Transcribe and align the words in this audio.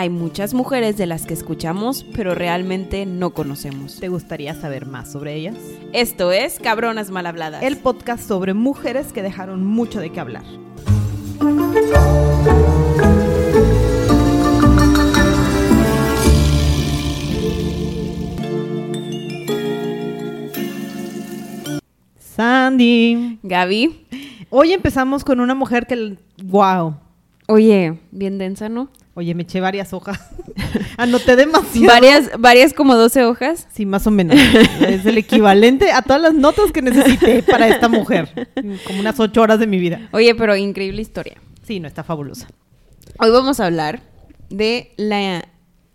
Hay 0.00 0.10
muchas 0.10 0.54
mujeres 0.54 0.96
de 0.96 1.06
las 1.06 1.26
que 1.26 1.34
escuchamos, 1.34 2.06
pero 2.14 2.32
realmente 2.32 3.04
no 3.04 3.30
conocemos. 3.30 3.98
¿Te 3.98 4.06
gustaría 4.06 4.54
saber 4.54 4.86
más 4.86 5.10
sobre 5.10 5.34
ellas? 5.34 5.56
Esto 5.92 6.30
es 6.30 6.60
Cabronas 6.60 7.10
Mal 7.10 7.26
Habladas. 7.26 7.64
El 7.64 7.78
podcast 7.78 8.22
sobre 8.28 8.54
mujeres 8.54 9.12
que 9.12 9.22
dejaron 9.22 9.66
mucho 9.66 9.98
de 9.98 10.10
qué 10.10 10.20
hablar. 10.20 10.44
Sandy. 22.20 23.40
Gaby. 23.42 24.06
Hoy 24.50 24.74
empezamos 24.74 25.24
con 25.24 25.40
una 25.40 25.56
mujer 25.56 25.88
que, 25.88 26.18
wow. 26.44 26.94
Oye, 27.48 27.98
bien 28.12 28.38
densa, 28.38 28.68
¿no? 28.68 28.90
Oye, 29.18 29.34
me 29.34 29.42
eché 29.42 29.60
varias 29.60 29.92
hojas. 29.92 30.20
Anoté 30.96 31.34
demasiado. 31.34 31.88
Varias, 31.88 32.30
varias 32.38 32.72
como 32.72 32.94
12 32.94 33.24
hojas. 33.24 33.66
Sí, 33.72 33.84
más 33.84 34.06
o 34.06 34.12
menos. 34.12 34.38
es 34.86 35.04
el 35.06 35.18
equivalente 35.18 35.90
a 35.90 36.02
todas 36.02 36.22
las 36.22 36.34
notas 36.34 36.70
que 36.70 36.82
necesité 36.82 37.42
para 37.42 37.66
esta 37.66 37.88
mujer. 37.88 38.48
Como 38.86 39.00
unas 39.00 39.18
ocho 39.18 39.42
horas 39.42 39.58
de 39.58 39.66
mi 39.66 39.78
vida. 39.80 40.08
Oye, 40.12 40.36
pero 40.36 40.54
increíble 40.54 41.02
historia. 41.02 41.36
Sí, 41.66 41.80
no 41.80 41.88
está 41.88 42.04
fabulosa. 42.04 42.46
Hoy 43.18 43.30
vamos 43.32 43.58
a 43.58 43.66
hablar 43.66 44.02
de 44.50 44.92
la 44.96 45.48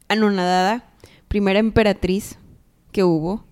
anonadada 0.09 0.83
primera 1.30 1.59
emperatriz 1.59 2.38
que 2.91 3.05
hubo. 3.05 3.45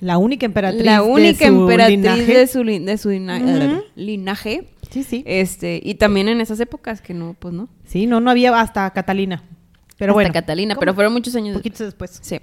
La 0.00 0.16
única 0.18 0.46
emperatriz 0.46 0.84
La 0.84 1.02
única 1.02 1.46
de 1.46 1.50
su 1.50 1.60
emperatriz 1.60 1.98
linaje. 1.98 2.38
de 2.38 2.46
su, 2.46 2.62
de 2.62 2.98
su 2.98 3.10
lina- 3.10 3.82
linaje. 3.96 4.68
Sí, 4.90 5.02
sí. 5.02 5.22
Este, 5.26 5.80
y 5.82 5.94
también 5.94 6.28
en 6.28 6.40
esas 6.40 6.60
épocas 6.60 7.00
que 7.00 7.14
no, 7.14 7.34
pues 7.38 7.54
no. 7.54 7.68
Sí, 7.84 8.06
no, 8.06 8.20
no 8.20 8.30
había 8.30 8.58
hasta 8.60 8.90
Catalina. 8.90 9.42
Pero 9.98 10.12
Hasta 10.12 10.14
bueno. 10.14 10.32
Catalina, 10.32 10.74
¿cómo? 10.74 10.80
pero 10.80 10.94
fueron 10.94 11.12
muchos 11.12 11.34
años 11.34 11.54
después. 11.54 11.62
Poquitos 11.62 11.86
después. 11.86 12.18
Sí. 12.22 12.38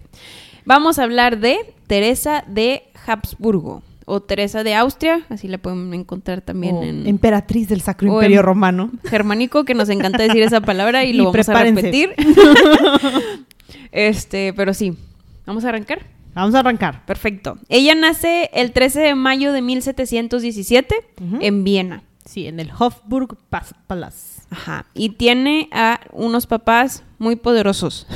Vamos 0.65 0.99
a 0.99 1.03
hablar 1.03 1.39
de 1.39 1.73
Teresa 1.87 2.43
de 2.47 2.83
Habsburgo 3.07 3.81
o 4.05 4.21
Teresa 4.21 4.63
de 4.63 4.75
Austria, 4.75 5.25
así 5.29 5.47
la 5.47 5.57
pueden 5.57 5.93
encontrar 5.93 6.41
también 6.41 6.75
O 6.75 6.83
en 6.83 7.07
Emperatriz 7.07 7.67
del 7.69 7.81
Sacro 7.81 8.11
o 8.11 8.15
Imperio 8.15 8.41
Romano. 8.41 8.91
germánico, 9.05 9.63
que 9.63 9.73
nos 9.73 9.89
encanta 9.89 10.21
decir 10.21 10.43
esa 10.43 10.61
palabra 10.61 11.03
y, 11.05 11.09
Y 11.11 11.13
lo 11.13 11.31
vamos 11.31 11.49
a 11.49 11.63
repetir. 11.63 12.13
este, 13.91 14.53
pero 14.53 14.73
sí. 14.73 14.97
Vamos 15.45 15.65
a 15.65 15.69
arrancar. 15.69 16.05
Vamos 16.33 16.53
a 16.55 16.59
arrancar. 16.59 17.05
Perfecto. 17.05 17.57
Ella 17.69 17.95
nace 17.95 18.49
el 18.53 18.71
13 18.71 18.99
de 18.99 19.15
mayo 19.15 19.53
de 19.53 19.61
1717 19.61 20.95
Ujú. 21.21 21.37
en 21.41 21.63
Viena. 21.63 22.03
Sí, 22.25 22.47
en 22.47 22.59
el 22.59 22.71
Hofburg 22.77 23.37
Palace. 23.87 24.41
Ajá. 24.49 24.85
Y 24.93 25.09
tiene 25.09 25.69
a 25.71 25.99
unos 26.11 26.47
papás 26.47 27.03
muy 27.19 27.35
poderosos. 27.35 28.07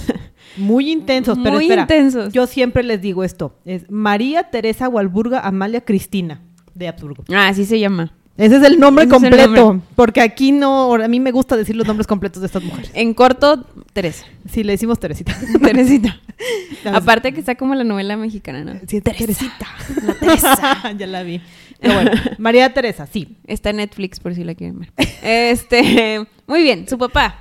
Muy 0.57 0.91
intensos, 0.91 1.37
pero 1.43 1.55
Muy 1.57 1.65
espera. 1.65 1.83
intensos. 1.83 2.33
Yo 2.33 2.47
siempre 2.47 2.81
les 2.81 2.99
digo 3.01 3.23
esto. 3.23 3.55
Es 3.65 3.89
María 3.91 4.49
Teresa 4.49 4.89
Walburga 4.89 5.41
Amalia 5.41 5.81
Cristina 5.81 6.41
de 6.73 6.87
Habsburgo. 6.87 7.23
ah, 7.31 7.49
así 7.49 7.65
se 7.65 7.79
llama. 7.79 8.13
Ese 8.35 8.57
es 8.57 8.63
el 8.63 8.79
nombre 8.79 9.05
Ese 9.05 9.15
es 9.15 9.23
el 9.23 9.29
completo. 9.29 9.55
nombre. 9.65 9.87
Porque 9.95 10.21
aquí 10.21 10.51
no, 10.51 10.91
a 10.95 11.07
mí 11.07 11.19
me 11.19 11.31
gusta 11.31 11.55
decir 11.55 11.75
los 11.75 11.85
nombres 11.85 12.07
completos 12.07 12.41
de 12.41 12.47
estas 12.47 12.63
mujeres. 12.63 12.89
En 12.95 13.13
corto, 13.13 13.63
Teresa. 13.93 14.25
Sí, 14.49 14.63
le 14.63 14.71
decimos 14.73 14.99
Teresita. 14.99 15.37
Teresita. 15.61 16.19
Aparte 16.93 17.31
que 17.31 17.41
está 17.41 17.53
como 17.55 17.75
la 17.75 17.83
novela 17.83 18.17
mexicana, 18.17 18.63
¿no? 18.63 18.79
Sí, 18.87 19.01
Teresita. 19.01 19.67
La 20.03 20.13
Teresa. 20.15 20.93
ya 20.97 21.05
la 21.05 21.21
vi. 21.21 21.41
Pero 21.79 21.93
bueno, 21.93 22.11
María 22.37 22.73
Teresa, 22.73 23.07
sí. 23.07 23.37
Está 23.47 23.69
en 23.71 23.77
Netflix 23.77 24.19
por 24.19 24.35
si 24.35 24.43
la 24.43 24.55
quieren 24.55 24.79
ver. 24.79 24.91
Este, 25.23 26.25
muy 26.47 26.61
bien, 26.63 26.87
su 26.87 26.97
papá 26.97 27.35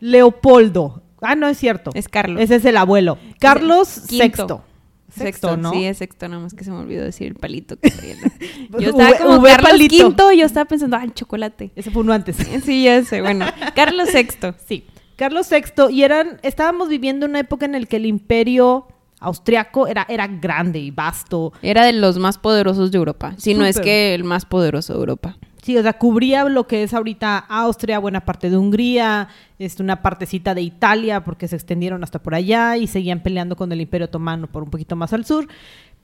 Leopoldo. 0.00 1.02
Ah, 1.20 1.34
no 1.34 1.48
es 1.48 1.58
cierto. 1.58 1.90
es 1.94 2.08
Carlos. 2.08 2.40
Ese 2.40 2.56
es 2.56 2.64
el 2.64 2.76
abuelo. 2.76 3.18
Carlos 3.40 4.02
Quinto. 4.08 4.24
Sexto. 4.24 4.64
Sexto, 5.10 5.56
¿no? 5.56 5.70
Sí, 5.72 5.84
es 5.86 5.96
sexto, 5.98 6.28
nada 6.28 6.42
más 6.42 6.52
que 6.52 6.62
se 6.62 6.70
me 6.70 6.76
olvidó 6.76 7.02
decir 7.02 7.28
el 7.28 7.34
palito. 7.36 7.76
Que 7.78 7.88
yo 8.70 8.76
V- 8.78 8.84
estaba 9.02 9.16
como 9.16 9.38
V 9.40 9.48
Carlos 9.50 9.70
palito. 9.70 9.94
Quinto, 9.96 10.32
yo 10.32 10.44
estaba 10.44 10.66
pensando, 10.66 10.96
ah, 10.98 11.04
el 11.04 11.14
chocolate. 11.14 11.70
Ese 11.74 11.90
fue 11.90 12.02
uno 12.02 12.12
antes. 12.12 12.36
Sí, 12.64 12.84
ya 12.84 13.02
sé, 13.02 13.22
bueno. 13.22 13.46
Carlos 13.74 14.10
Sexto. 14.10 14.54
Sí. 14.66 14.84
Carlos 15.16 15.48
VI, 15.50 15.90
y 15.94 16.02
eran, 16.02 16.38
estábamos 16.42 16.90
viviendo 16.90 17.24
una 17.24 17.38
época 17.40 17.64
en 17.64 17.72
la 17.72 17.80
que 17.86 17.96
el 17.96 18.04
imperio 18.04 18.86
austriaco 19.20 19.86
era, 19.86 20.06
era 20.08 20.26
grande 20.26 20.78
y 20.78 20.90
vasto. 20.90 21.52
Era 21.62 21.84
de 21.84 21.92
los 21.92 22.18
más 22.18 22.38
poderosos 22.38 22.90
de 22.90 22.98
Europa. 22.98 23.34
Si 23.38 23.54
no 23.54 23.64
es 23.64 23.80
que 23.80 24.14
el 24.14 24.24
más 24.24 24.44
poderoso 24.44 24.92
de 24.92 24.98
Europa. 24.98 25.36
Sí, 25.62 25.76
o 25.76 25.82
sea, 25.82 25.94
cubría 25.94 26.44
lo 26.44 26.68
que 26.68 26.84
es 26.84 26.94
ahorita 26.94 27.38
Austria, 27.38 27.98
buena 27.98 28.24
parte 28.24 28.50
de 28.50 28.56
Hungría, 28.56 29.26
este, 29.58 29.82
una 29.82 30.00
partecita 30.00 30.54
de 30.54 30.62
Italia, 30.62 31.24
porque 31.24 31.48
se 31.48 31.56
extendieron 31.56 32.04
hasta 32.04 32.22
por 32.22 32.36
allá 32.36 32.76
y 32.76 32.86
seguían 32.86 33.20
peleando 33.20 33.56
con 33.56 33.72
el 33.72 33.80
Imperio 33.80 34.04
Otomano 34.04 34.46
por 34.46 34.62
un 34.62 34.70
poquito 34.70 34.94
más 34.94 35.12
al 35.12 35.24
sur. 35.24 35.48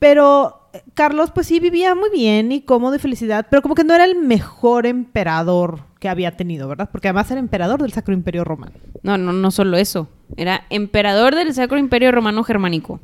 Pero 0.02 0.68
eh, 0.72 0.82
Carlos, 0.94 1.30
pues 1.30 1.46
sí, 1.46 1.60
vivía 1.60 1.94
muy 1.94 2.10
bien 2.10 2.50
y 2.50 2.62
cómodo 2.62 2.96
y 2.96 2.98
felicidad, 2.98 3.46
pero 3.48 3.62
como 3.62 3.76
que 3.76 3.84
no 3.84 3.94
era 3.94 4.04
el 4.04 4.16
mejor 4.16 4.84
emperador 4.84 5.84
que 6.00 6.08
había 6.08 6.36
tenido, 6.36 6.66
¿verdad? 6.66 6.88
Porque 6.90 7.06
además 7.06 7.30
era 7.30 7.38
emperador 7.38 7.80
del 7.80 7.92
Sacro 7.92 8.12
Imperio 8.12 8.42
Romano. 8.42 8.72
No, 9.04 9.16
no, 9.16 9.32
no 9.32 9.50
solo 9.52 9.76
eso. 9.76 10.08
Era 10.36 10.66
emperador 10.70 11.36
del 11.36 11.54
Sacro 11.54 11.78
Imperio 11.78 12.10
Romano 12.10 12.42
Germánico. 12.42 12.98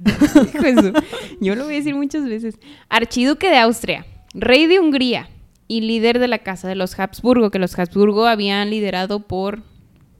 Yo 1.40 1.54
lo 1.54 1.62
voy 1.62 1.74
a 1.74 1.78
decir 1.78 1.94
muchas 1.94 2.24
veces. 2.24 2.58
Archiduque 2.88 3.48
de 3.48 3.58
Austria, 3.58 4.04
rey 4.34 4.66
de 4.66 4.80
Hungría 4.80 5.28
y 5.68 5.82
líder 5.82 6.18
de 6.18 6.26
la 6.26 6.38
casa 6.38 6.66
de 6.66 6.74
los 6.74 6.98
Habsburgo, 6.98 7.52
que 7.52 7.60
los 7.60 7.78
Habsburgo 7.78 8.26
habían 8.26 8.68
liderado 8.68 9.28
por 9.28 9.62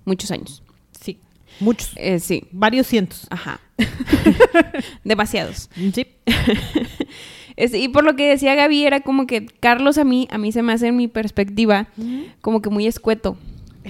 muchos 0.05 0.31
años. 0.31 0.62
Muchos, 1.60 1.92
Eh, 1.96 2.18
sí, 2.20 2.44
varios 2.52 2.86
cientos. 2.86 3.26
ajá. 3.30 3.60
Demasiados. 5.04 5.70
Sí. 5.92 6.06
Es- 7.56 7.74
y 7.74 7.88
por 7.88 8.02
lo 8.04 8.16
que 8.16 8.28
decía 8.28 8.54
Gaby, 8.54 8.84
era 8.86 9.00
como 9.00 9.26
que 9.26 9.44
Carlos 9.44 9.98
a 9.98 10.04
mí, 10.04 10.26
a 10.30 10.38
mí 10.38 10.52
se 10.52 10.62
me 10.62 10.72
hace 10.72 10.86
en 10.88 10.96
mi 10.96 11.06
perspectiva, 11.06 11.86
como 12.40 12.62
que 12.62 12.70
muy 12.70 12.86
escueto. 12.86 13.36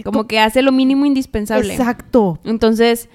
Como 0.04 0.26
que 0.26 0.40
hace 0.40 0.62
lo 0.62 0.72
mínimo 0.72 1.06
indispensable. 1.06 1.72
Exacto. 1.74 2.40
Entonces, 2.44 3.08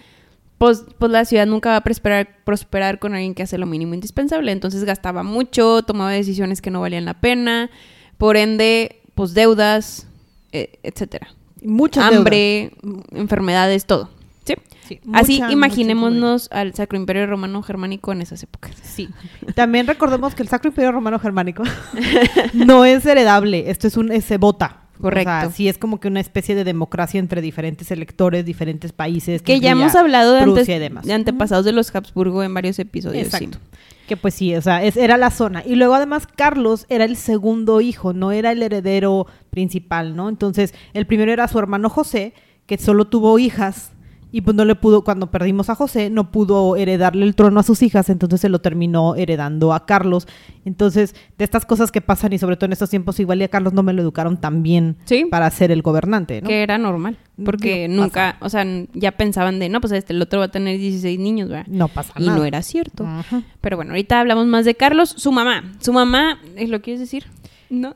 pues, 0.57 0.85
pues 0.99 1.11
la 1.11 1.25
ciudad 1.25 1.45
nunca 1.47 1.71
va 1.71 1.75
a 1.77 1.81
prosperar, 1.83 2.29
prosperar 2.45 2.97
con 2.99 3.13
alguien 3.13 3.33
que 3.33 3.43
hace 3.43 3.57
lo 3.57 3.65
mínimo 3.65 3.93
indispensable. 3.93 4.51
Entonces 4.53 4.85
gastaba 4.85 5.21
mucho, 5.23 5.81
tomaba 5.81 6.11
decisiones 6.11 6.61
que 6.61 6.71
no 6.71 6.79
valían 6.81 7.03
la 7.05 7.15
pena, 7.19 7.69
por 8.17 8.37
ende, 8.37 9.01
pues 9.15 9.33
deudas, 9.33 10.07
eh, 10.53 10.79
etcétera. 10.83 11.27
Muchas 11.61 12.05
deudas. 12.05 12.19
Hambre, 12.19 12.71
enfermedades, 13.11 13.85
todo. 13.85 14.09
¿Sí? 14.47 14.55
Sí, 14.87 14.99
Así 15.13 15.41
imaginémonos 15.51 16.47
al 16.51 16.73
Sacro 16.73 16.97
Imperio 16.97 17.25
Romano 17.27 17.61
Germánico 17.61 18.11
en 18.13 18.21
esas 18.21 18.41
épocas. 18.43 18.71
Sí. 18.81 19.09
También 19.55 19.85
recordemos 19.87 20.33
que 20.33 20.43
el 20.43 20.49
Sacro 20.49 20.69
Imperio 20.69 20.91
Romano 20.93 21.19
Germánico 21.19 21.63
no 22.53 22.85
es 22.85 23.05
heredable. 23.05 23.69
Esto 23.69 23.87
es 23.87 23.97
un 23.97 24.21
se 24.21 24.37
vota. 24.37 24.81
Correcto. 25.01 25.29
O 25.29 25.39
sea, 25.41 25.51
sí 25.51 25.67
es 25.67 25.77
como 25.77 25.99
que 25.99 26.07
una 26.07 26.19
especie 26.19 26.55
de 26.55 26.63
democracia 26.63 27.19
entre 27.19 27.41
diferentes 27.41 27.91
electores, 27.91 28.45
diferentes 28.45 28.93
países. 28.93 29.43
Que 29.43 29.59
ya 29.59 29.71
hemos 29.71 29.93
hablado 29.93 30.33
de, 30.33 30.41
antes- 30.41 30.67
y 30.69 30.79
demás. 30.79 31.05
de 31.05 31.13
antepasados 31.13 31.65
de 31.65 31.71
los 31.71 31.93
Habsburgo 31.93 32.41
en 32.43 32.53
varios 32.53 32.79
episodios. 32.79 33.27
sí. 33.27 33.35
Exacto. 33.45 33.59
Que 34.07 34.15
pues 34.17 34.33
sí, 34.33 34.55
o 34.55 34.61
sea, 34.61 34.81
es- 34.83 34.95
era 34.97 35.17
la 35.17 35.29
zona. 35.29 35.63
Y 35.65 35.75
luego 35.75 35.93
además 35.93 36.25
Carlos 36.33 36.85
era 36.89 37.03
el 37.03 37.15
segundo 37.17 37.81
hijo, 37.81 38.13
no 38.13 38.31
era 38.31 38.53
el 38.53 38.63
heredero 38.63 39.27
principal, 39.51 40.15
¿no? 40.15 40.29
Entonces, 40.29 40.73
el 40.93 41.05
primero 41.05 41.31
era 41.33 41.47
su 41.49 41.59
hermano 41.59 41.89
José, 41.89 42.33
que 42.65 42.77
solo 42.77 43.05
tuvo 43.05 43.37
hijas. 43.37 43.91
Y 44.29 44.41
pues 44.41 44.55
no 44.57 44.65
le 44.65 44.75
pudo, 44.75 45.03
cuando 45.05 45.31
perdimos 45.31 45.69
a 45.69 45.75
José, 45.75 46.09
no 46.09 46.31
pudo 46.31 46.75
heredarle 46.75 47.25
el 47.25 47.33
trono 47.33 47.61
a 47.61 47.63
sus 47.63 47.81
hijas, 47.81 48.09
entonces 48.09 48.41
se 48.41 48.49
lo 48.49 48.59
terminó 48.59 49.15
heredando 49.15 49.73
a 49.73 49.85
Carlos. 49.85 50.27
Entonces, 50.65 51.15
de 51.37 51.45
estas 51.45 51.65
cosas 51.65 51.91
que 51.93 52.01
pasan, 52.01 52.33
y 52.33 52.37
sobre 52.37 52.57
todo 52.57 52.65
en 52.65 52.73
estos 52.73 52.89
tiempos, 52.89 53.19
igual 53.21 53.39
y 53.39 53.45
a 53.45 53.47
Carlos 53.47 53.71
no 53.71 53.83
me 53.83 53.93
lo 53.93 54.01
educaron 54.01 54.35
tan 54.35 54.63
bien 54.63 54.97
Sí. 55.05 55.25
para 55.31 55.49
ser 55.49 55.71
el 55.71 55.81
gobernante, 55.81 56.41
¿no? 56.41 56.49
Que 56.49 56.61
era 56.61 56.77
normal. 56.77 57.17
Porque 57.45 57.87
nunca, 57.87 58.35
o 58.41 58.49
sea, 58.49 58.65
ya 58.93 59.13
pensaban 59.13 59.59
de, 59.59 59.69
no, 59.69 59.79
pues 59.79 59.93
este, 59.93 60.11
el 60.11 60.21
otro 60.21 60.39
va 60.39 60.45
a 60.45 60.51
tener 60.51 60.77
16 60.77 61.17
niños, 61.19 61.47
¿verdad? 61.49 61.67
No 61.67 61.87
pasa 61.87 62.11
Y 62.17 62.25
nada. 62.25 62.37
no 62.37 62.43
era 62.43 62.61
cierto. 62.63 63.05
Ajá. 63.05 63.43
Pero 63.61 63.77
bueno, 63.77 63.91
ahorita 63.91 64.19
hablamos 64.19 64.45
más 64.47 64.65
de 64.65 64.75
Carlos. 64.75 65.13
Su 65.15 65.31
mamá. 65.31 65.71
Su 65.79 65.93
mamá, 65.93 66.39
¿es 66.57 66.69
¿lo 66.69 66.81
quieres 66.81 66.99
decir? 66.99 67.25
No. 67.69 67.95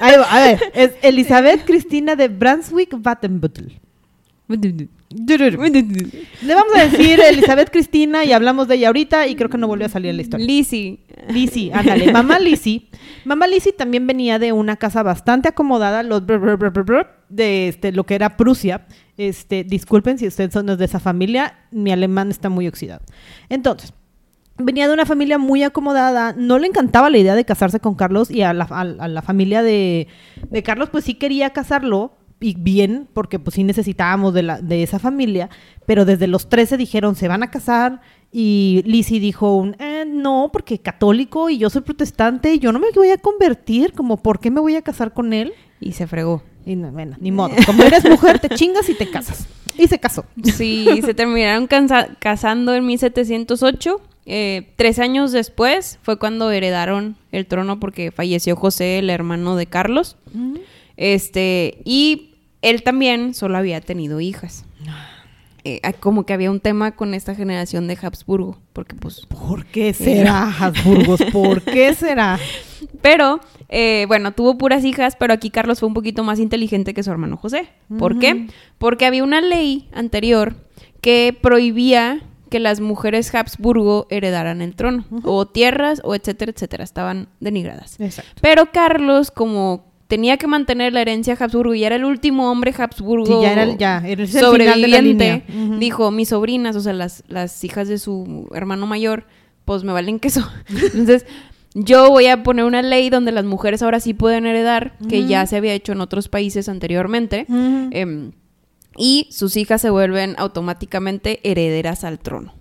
Ahí 0.00 0.16
va, 0.18 0.24
a 0.24 0.40
ver, 0.40 0.60
es 0.74 0.92
Elizabeth 1.02 1.64
Cristina 1.64 2.16
de 2.16 2.28
Brunswick-Wattenbüttel. 2.28 3.80
Le 6.42 6.54
vamos 6.54 6.74
a 6.76 6.84
decir 6.86 7.18
Elizabeth 7.28 7.70
Cristina 7.70 8.24
y 8.24 8.32
hablamos 8.32 8.68
de 8.68 8.74
ella 8.74 8.88
ahorita 8.88 9.26
y 9.26 9.36
creo 9.36 9.48
que 9.48 9.56
no 9.58 9.66
volvió 9.68 9.86
a 9.86 9.88
salir 9.88 10.10
en 10.10 10.16
la 10.16 10.22
historia. 10.22 10.46
Lizzie. 10.46 10.98
Lizzie, 11.28 11.72
ándale. 11.72 12.12
Mamá 12.12 12.38
Lizzie. 12.38 12.88
Mamá 13.24 13.46
Lizzie 13.46 13.72
también 13.72 14.06
venía 14.06 14.38
de 14.38 14.52
una 14.52 14.76
casa 14.76 15.02
bastante 15.02 15.48
acomodada, 15.48 16.02
los 16.02 16.26
brr, 16.26 16.38
brr, 16.38 16.56
brr, 16.58 16.70
brr, 16.72 16.84
brr, 16.84 17.06
de 17.30 17.68
este, 17.68 17.92
lo 17.92 18.04
que 18.04 18.14
era 18.16 18.36
Prusia. 18.36 18.86
Este, 19.16 19.64
disculpen 19.64 20.18
si 20.18 20.26
ustedes 20.26 20.52
son 20.52 20.66
de 20.66 20.84
esa 20.84 21.00
familia, 21.00 21.60
mi 21.70 21.92
alemán 21.92 22.30
está 22.30 22.50
muy 22.50 22.66
oxidado. 22.68 23.02
Entonces, 23.48 23.94
venía 24.58 24.86
de 24.88 24.94
una 24.94 25.06
familia 25.06 25.38
muy 25.38 25.62
acomodada, 25.62 26.34
no 26.36 26.58
le 26.58 26.66
encantaba 26.66 27.08
la 27.08 27.18
idea 27.18 27.34
de 27.34 27.44
casarse 27.44 27.80
con 27.80 27.94
Carlos 27.94 28.30
y 28.30 28.42
a 28.42 28.52
la, 28.52 28.64
a- 28.68 28.80
a 28.80 29.08
la 29.08 29.22
familia 29.22 29.62
de, 29.62 30.08
de 30.50 30.62
Carlos 30.62 30.90
pues 30.90 31.04
sí 31.04 31.14
quería 31.14 31.50
casarlo, 31.50 32.16
y 32.40 32.54
bien, 32.54 33.08
porque 33.12 33.38
pues 33.38 33.54
sí 33.54 33.64
necesitábamos 33.64 34.34
de, 34.34 34.42
la, 34.42 34.60
de 34.60 34.82
esa 34.82 34.98
familia, 34.98 35.48
pero 35.86 36.04
desde 36.04 36.26
los 36.26 36.48
13 36.48 36.76
dijeron, 36.76 37.14
se 37.16 37.28
van 37.28 37.42
a 37.42 37.50
casar, 37.50 38.00
y 38.36 38.82
Lizzie 38.84 39.20
dijo, 39.20 39.56
un, 39.56 39.76
eh, 39.78 40.04
no, 40.06 40.50
porque 40.52 40.80
católico 40.80 41.50
y 41.50 41.58
yo 41.58 41.70
soy 41.70 41.82
protestante 41.82 42.54
y 42.54 42.58
yo 42.58 42.72
no 42.72 42.80
me 42.80 42.90
voy 42.90 43.10
a 43.10 43.16
convertir, 43.16 43.92
como, 43.92 44.16
¿por 44.16 44.40
qué 44.40 44.50
me 44.50 44.60
voy 44.60 44.74
a 44.74 44.82
casar 44.82 45.14
con 45.14 45.32
él? 45.32 45.52
Y 45.80 45.92
se 45.92 46.08
fregó. 46.08 46.42
Y 46.66 46.74
no, 46.74 46.90
bueno, 46.90 47.16
ni 47.20 47.30
modo, 47.30 47.54
como 47.64 47.84
eres 47.84 48.04
mujer, 48.08 48.40
te 48.40 48.48
chingas 48.48 48.88
y 48.88 48.94
te 48.94 49.08
casas. 49.08 49.46
Y 49.78 49.86
se 49.86 50.00
casó. 50.00 50.24
Sí, 50.42 50.88
se 51.04 51.14
terminaron 51.14 51.68
casando 52.18 52.74
en 52.74 52.86
1708. 52.86 54.00
Eh, 54.26 54.72
tres 54.76 54.98
años 54.98 55.30
después 55.32 55.98
fue 56.02 56.18
cuando 56.18 56.50
heredaron 56.50 57.16
el 57.30 57.46
trono 57.46 57.78
porque 57.78 58.10
falleció 58.10 58.56
José, 58.56 58.98
el 58.98 59.10
hermano 59.10 59.56
de 59.56 59.66
Carlos. 59.66 60.16
Este, 60.96 61.82
y 61.84 62.34
él 62.62 62.82
también 62.82 63.34
solo 63.34 63.58
había 63.58 63.80
tenido 63.80 64.20
hijas. 64.20 64.64
Eh, 65.66 65.80
ah, 65.82 65.94
como 65.94 66.26
que 66.26 66.34
había 66.34 66.50
un 66.50 66.60
tema 66.60 66.94
con 66.94 67.14
esta 67.14 67.34
generación 67.34 67.88
de 67.88 67.98
Habsburgo, 68.00 68.58
porque 68.74 68.94
pues... 68.96 69.24
¿Por 69.26 69.64
qué 69.64 69.94
será, 69.94 70.54
Habsburgos? 70.58 71.22
¿Por 71.32 71.62
qué 71.62 71.94
será? 71.98 72.38
Pero, 73.00 73.40
eh, 73.70 74.04
bueno, 74.06 74.32
tuvo 74.32 74.58
puras 74.58 74.84
hijas, 74.84 75.16
pero 75.18 75.32
aquí 75.32 75.48
Carlos 75.48 75.80
fue 75.80 75.86
un 75.86 75.94
poquito 75.94 76.22
más 76.22 76.38
inteligente 76.38 76.92
que 76.92 77.02
su 77.02 77.10
hermano 77.10 77.38
José. 77.38 77.68
¿Por 77.98 78.18
qué? 78.18 78.48
Porque 78.76 79.06
había 79.06 79.24
una 79.24 79.40
ley 79.40 79.88
anterior 79.94 80.54
que 81.00 81.34
prohibía 81.38 82.22
que 82.50 82.60
las 82.60 82.80
mujeres 82.80 83.34
Habsburgo 83.34 84.06
heredaran 84.10 84.60
el 84.60 84.74
trono, 84.74 85.06
o 85.24 85.46
tierras, 85.46 86.02
o 86.04 86.14
etcétera, 86.14 86.52
etcétera, 86.52 86.84
estaban 86.84 87.28
denigradas. 87.40 87.98
Exacto. 88.00 88.40
Pero 88.42 88.70
Carlos, 88.70 89.30
como 89.30 89.93
tenía 90.08 90.36
que 90.36 90.46
mantener 90.46 90.92
la 90.92 91.00
herencia 91.00 91.36
Habsburgo 91.38 91.74
y 91.74 91.84
era 91.84 91.96
el 91.96 92.04
último 92.04 92.50
hombre 92.50 92.74
Habsburgo 92.76 93.26
Sí, 93.26 93.32
ya 93.42 93.52
era 93.52 93.62
el- 93.64 93.78
ya, 93.78 94.02
era 94.06 94.22
el 94.22 94.28
final 94.28 94.52
de 94.82 94.88
la 94.88 94.98
sobreviviente, 94.98 95.44
dijo, 95.78 96.10
mis 96.10 96.28
sobrinas, 96.28 96.76
o 96.76 96.80
sea, 96.80 96.92
las, 96.92 97.24
las 97.28 97.62
hijas 97.64 97.88
de 97.88 97.98
su 97.98 98.48
hermano 98.54 98.86
mayor, 98.86 99.26
pues 99.64 99.82
me 99.84 99.92
valen 99.92 100.20
queso. 100.20 100.46
Entonces, 100.68 101.24
yo 101.74 102.10
voy 102.10 102.26
a 102.26 102.42
poner 102.42 102.64
una 102.66 102.82
ley 102.82 103.10
donde 103.10 103.32
las 103.32 103.44
mujeres 103.44 103.82
ahora 103.82 103.98
sí 103.98 104.14
pueden 104.14 104.46
heredar, 104.46 104.96
que 105.08 105.26
ya 105.26 105.44
se 105.46 105.56
había 105.56 105.72
hecho 105.74 105.92
en 105.92 106.00
otros 106.02 106.28
países 106.28 106.68
anteriormente, 106.68 107.46
em, 107.48 108.32
y 108.96 109.26
sus 109.32 109.56
hijas 109.56 109.80
se 109.80 109.90
vuelven 109.90 110.36
automáticamente 110.38 111.40
herederas 111.42 112.04
al 112.04 112.18
trono. 112.20 112.54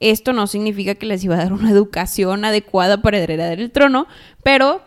Esto 0.00 0.32
no 0.32 0.46
significa 0.48 0.96
que 0.96 1.06
les 1.06 1.22
iba 1.24 1.36
a 1.36 1.38
dar 1.38 1.52
una 1.52 1.70
educación 1.70 2.44
adecuada 2.44 3.00
para 3.00 3.18
heredar 3.18 3.58
el 3.60 3.70
trono, 3.70 4.06
pero 4.42 4.82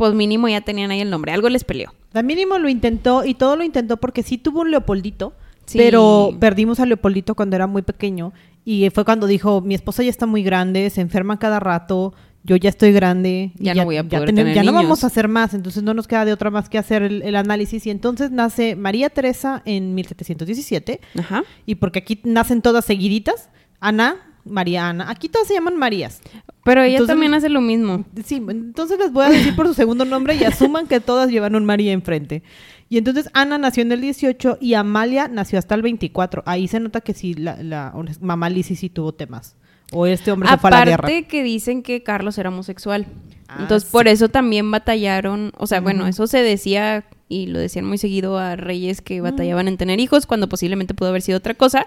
pues 0.00 0.14
mínimo 0.14 0.48
ya 0.48 0.62
tenían 0.62 0.90
ahí 0.90 1.00
el 1.02 1.10
nombre, 1.10 1.30
algo 1.32 1.48
les 1.50 1.62
peleó. 1.64 1.92
La 2.12 2.22
mínimo 2.22 2.58
lo 2.58 2.68
intentó 2.70 3.24
y 3.24 3.34
todo 3.34 3.54
lo 3.56 3.62
intentó 3.64 3.98
porque 3.98 4.22
sí 4.22 4.38
tuvo 4.38 4.62
un 4.62 4.70
Leopoldito, 4.70 5.34
Sí. 5.66 5.76
pero 5.78 6.34
perdimos 6.40 6.80
a 6.80 6.86
Leopoldito 6.86 7.34
cuando 7.34 7.54
era 7.54 7.66
muy 7.66 7.82
pequeño 7.82 8.32
y 8.64 8.88
fue 8.90 9.04
cuando 9.04 9.26
dijo, 9.26 9.60
mi 9.60 9.74
esposa 9.74 10.02
ya 10.02 10.10
está 10.10 10.24
muy 10.26 10.42
grande, 10.42 10.88
se 10.90 11.00
enferma 11.02 11.38
cada 11.38 11.60
rato, 11.60 12.14
yo 12.42 12.56
ya 12.56 12.70
estoy 12.70 12.92
grande. 12.92 13.52
y 13.58 13.64
Ya 13.64 13.74
no 13.74 13.84
voy 13.84 13.98
a 13.98 14.02
poder 14.02 14.30
tenem- 14.30 14.36
tener 14.36 14.54
ya 14.54 14.62
no 14.62 14.72
niños". 14.72 14.84
vamos 14.84 15.04
a 15.04 15.08
hacer 15.08 15.28
más, 15.28 15.52
entonces 15.54 15.82
no 15.82 15.92
nos 15.92 16.08
queda 16.08 16.24
de 16.24 16.32
otra 16.32 16.50
más 16.50 16.68
que 16.70 16.78
hacer 16.78 17.02
el, 17.02 17.20
el 17.22 17.36
análisis 17.36 17.86
y 17.86 17.90
entonces 17.90 18.30
nace 18.30 18.74
María 18.76 19.10
Teresa 19.10 19.60
en 19.66 19.94
1717 19.94 21.00
Ajá. 21.18 21.44
y 21.66 21.74
porque 21.76 21.98
aquí 22.00 22.18
nacen 22.24 22.62
todas 22.62 22.84
seguiditas, 22.86 23.50
Ana, 23.80 24.16
María 24.44 24.88
Ana, 24.88 25.10
aquí 25.10 25.28
todas 25.28 25.48
se 25.48 25.54
llaman 25.54 25.76
Marías. 25.76 26.20
Pero 26.64 26.82
ella 26.82 26.92
Entonces- 26.96 27.12
también 27.14 27.34
hace 27.34 27.48
lo 27.48 27.60
mismo. 27.60 28.04
Sí, 28.24 28.42
entonces 28.48 28.98
les 28.98 29.12
voy 29.12 29.24
a 29.26 29.30
decir 29.30 29.54
por 29.56 29.66
su 29.68 29.74
segundo 29.74 30.04
nombre 30.04 30.34
y 30.34 30.44
asuman 30.44 30.86
que 30.86 31.00
todas 31.00 31.30
llevan 31.30 31.54
un 31.54 31.64
María 31.64 31.92
enfrente. 31.92 32.42
Y 32.88 32.98
entonces 32.98 33.30
Ana 33.34 33.56
nació 33.56 33.82
en 33.82 33.92
el 33.92 34.00
18 34.00 34.58
y 34.60 34.74
Amalia 34.74 35.28
nació 35.28 35.58
hasta 35.58 35.74
el 35.76 35.82
24. 35.82 36.42
Ahí 36.46 36.66
se 36.68 36.80
nota 36.80 37.00
que 37.00 37.14
sí, 37.14 37.34
la, 37.34 37.62
la 37.62 37.94
mamá 38.20 38.50
Lizzie 38.50 38.76
sí 38.76 38.88
tuvo 38.90 39.12
temas. 39.12 39.56
O 39.92 40.06
este 40.06 40.32
hombre 40.32 40.48
se 40.48 40.58
fue 40.58 40.68
a 40.68 40.72
la 40.72 40.84
guerra. 40.84 40.94
Aparte 40.94 41.26
que 41.26 41.42
dicen 41.42 41.82
que 41.82 42.02
Carlos 42.02 42.36
era 42.38 42.48
homosexual. 42.48 43.06
Ah, 43.48 43.56
Entonces, 43.60 43.88
sí. 43.88 43.92
por 43.92 44.06
eso 44.06 44.28
también 44.28 44.70
batallaron, 44.70 45.52
o 45.58 45.66
sea, 45.66 45.80
bueno, 45.80 46.06
eso 46.06 46.28
se 46.28 46.38
decía 46.38 47.04
y 47.28 47.46
lo 47.46 47.58
decían 47.58 47.84
muy 47.84 47.98
seguido 47.98 48.38
a 48.38 48.54
reyes 48.56 49.00
que 49.00 49.20
batallaban 49.20 49.66
en 49.68 49.76
tener 49.76 49.98
hijos 50.00 50.26
cuando 50.26 50.48
posiblemente 50.48 50.94
pudo 50.94 51.08
haber 51.08 51.22
sido 51.22 51.38
otra 51.38 51.54
cosa, 51.54 51.86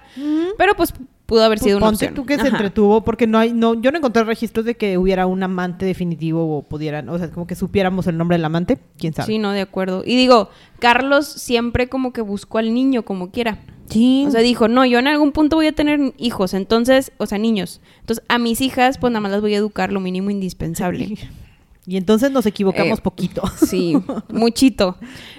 pero 0.58 0.74
pues 0.76 0.94
pudo 1.26 1.44
haber 1.44 1.60
sido 1.60 1.78
una 1.78 1.88
ponte 1.88 2.06
opción. 2.06 2.16
tú 2.16 2.26
que 2.26 2.38
se 2.38 2.48
entretuvo 2.48 3.04
porque 3.04 3.28
no 3.28 3.38
hay 3.38 3.54
no 3.54 3.74
yo 3.76 3.92
no 3.92 3.98
encontré 3.98 4.24
registros 4.24 4.66
de 4.66 4.76
que 4.76 4.98
hubiera 4.98 5.26
un 5.26 5.42
amante 5.42 5.86
definitivo 5.86 6.58
o 6.58 6.64
pudieran 6.64 7.08
o 7.10 7.18
sea 7.18 7.32
como 7.32 7.48
que 7.48 7.56
supiéramos 7.56 8.08
el 8.08 8.18
nombre 8.18 8.38
del 8.38 8.46
amante 8.46 8.78
quién 8.98 9.14
sabe 9.14 9.28
Sí, 9.28 9.40
no, 9.40 9.52
de 9.52 9.62
acuerdo. 9.62 10.04
Y 10.06 10.16
digo, 10.16 10.50
Carlos 10.80 11.26
siempre 11.28 11.88
como 11.88 12.14
que 12.14 12.22
buscó 12.22 12.58
al 12.58 12.74
niño 12.74 13.04
como 13.04 13.32
quiera. 13.32 13.60
sí 13.90 14.26
O 14.28 14.32
sea, 14.32 14.42
dijo, 14.42 14.68
no, 14.68 14.86
yo 14.86 15.00
en 15.00 15.08
algún 15.08 15.32
punto 15.32 15.56
voy 15.56 15.68
a 15.68 15.72
tener 15.72 16.14
hijos, 16.18 16.54
entonces, 16.54 17.12
o 17.18 17.26
sea, 17.26 17.38
niños. 17.38 17.82
Entonces, 18.02 18.24
a 18.28 18.38
mis 18.38 18.62
hijas, 18.62 18.98
pues 18.98 19.12
nada 19.12 19.22
más 19.22 19.32
las 19.32 19.42
voy 19.42 19.54
a 19.54 19.58
educar 19.58 19.92
lo 19.92 20.00
mínimo 20.00 20.30
indispensable. 20.30 21.18
y 21.86 21.98
entonces 21.98 22.32
nos 22.32 22.46
equivocamos 22.46 23.00
Eh, 23.00 23.02
poquito 23.02 23.44
Sí, 23.66 23.96
muchito. 24.30 24.98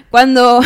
Cuando, 0.09 0.61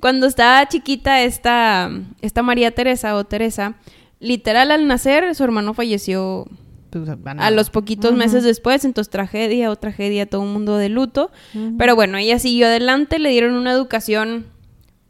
cuando 0.00 0.26
estaba 0.26 0.66
chiquita 0.68 1.22
esta, 1.22 1.90
esta 2.22 2.42
María 2.42 2.70
Teresa 2.70 3.16
o 3.16 3.24
Teresa, 3.24 3.76
literal 4.20 4.70
al 4.70 4.86
nacer 4.86 5.34
su 5.34 5.44
hermano 5.44 5.74
falleció 5.74 6.46
Pues, 6.90 7.22
van 7.22 7.40
a 7.40 7.50
los 7.50 7.70
poquitos 7.70 8.14
meses 8.14 8.44
después, 8.44 8.84
entonces 8.84 9.10
tragedia 9.10 9.70
o 9.70 9.76
tragedia, 9.76 10.26
todo 10.26 10.40
un 10.40 10.52
mundo 10.52 10.76
de 10.78 10.88
luto. 10.88 11.30
Pero 11.78 11.94
bueno, 11.94 12.16
ella 12.18 12.38
siguió 12.38 12.66
adelante, 12.66 13.18
le 13.18 13.30
dieron 13.30 13.54
una 13.54 13.72
educación 13.72 14.46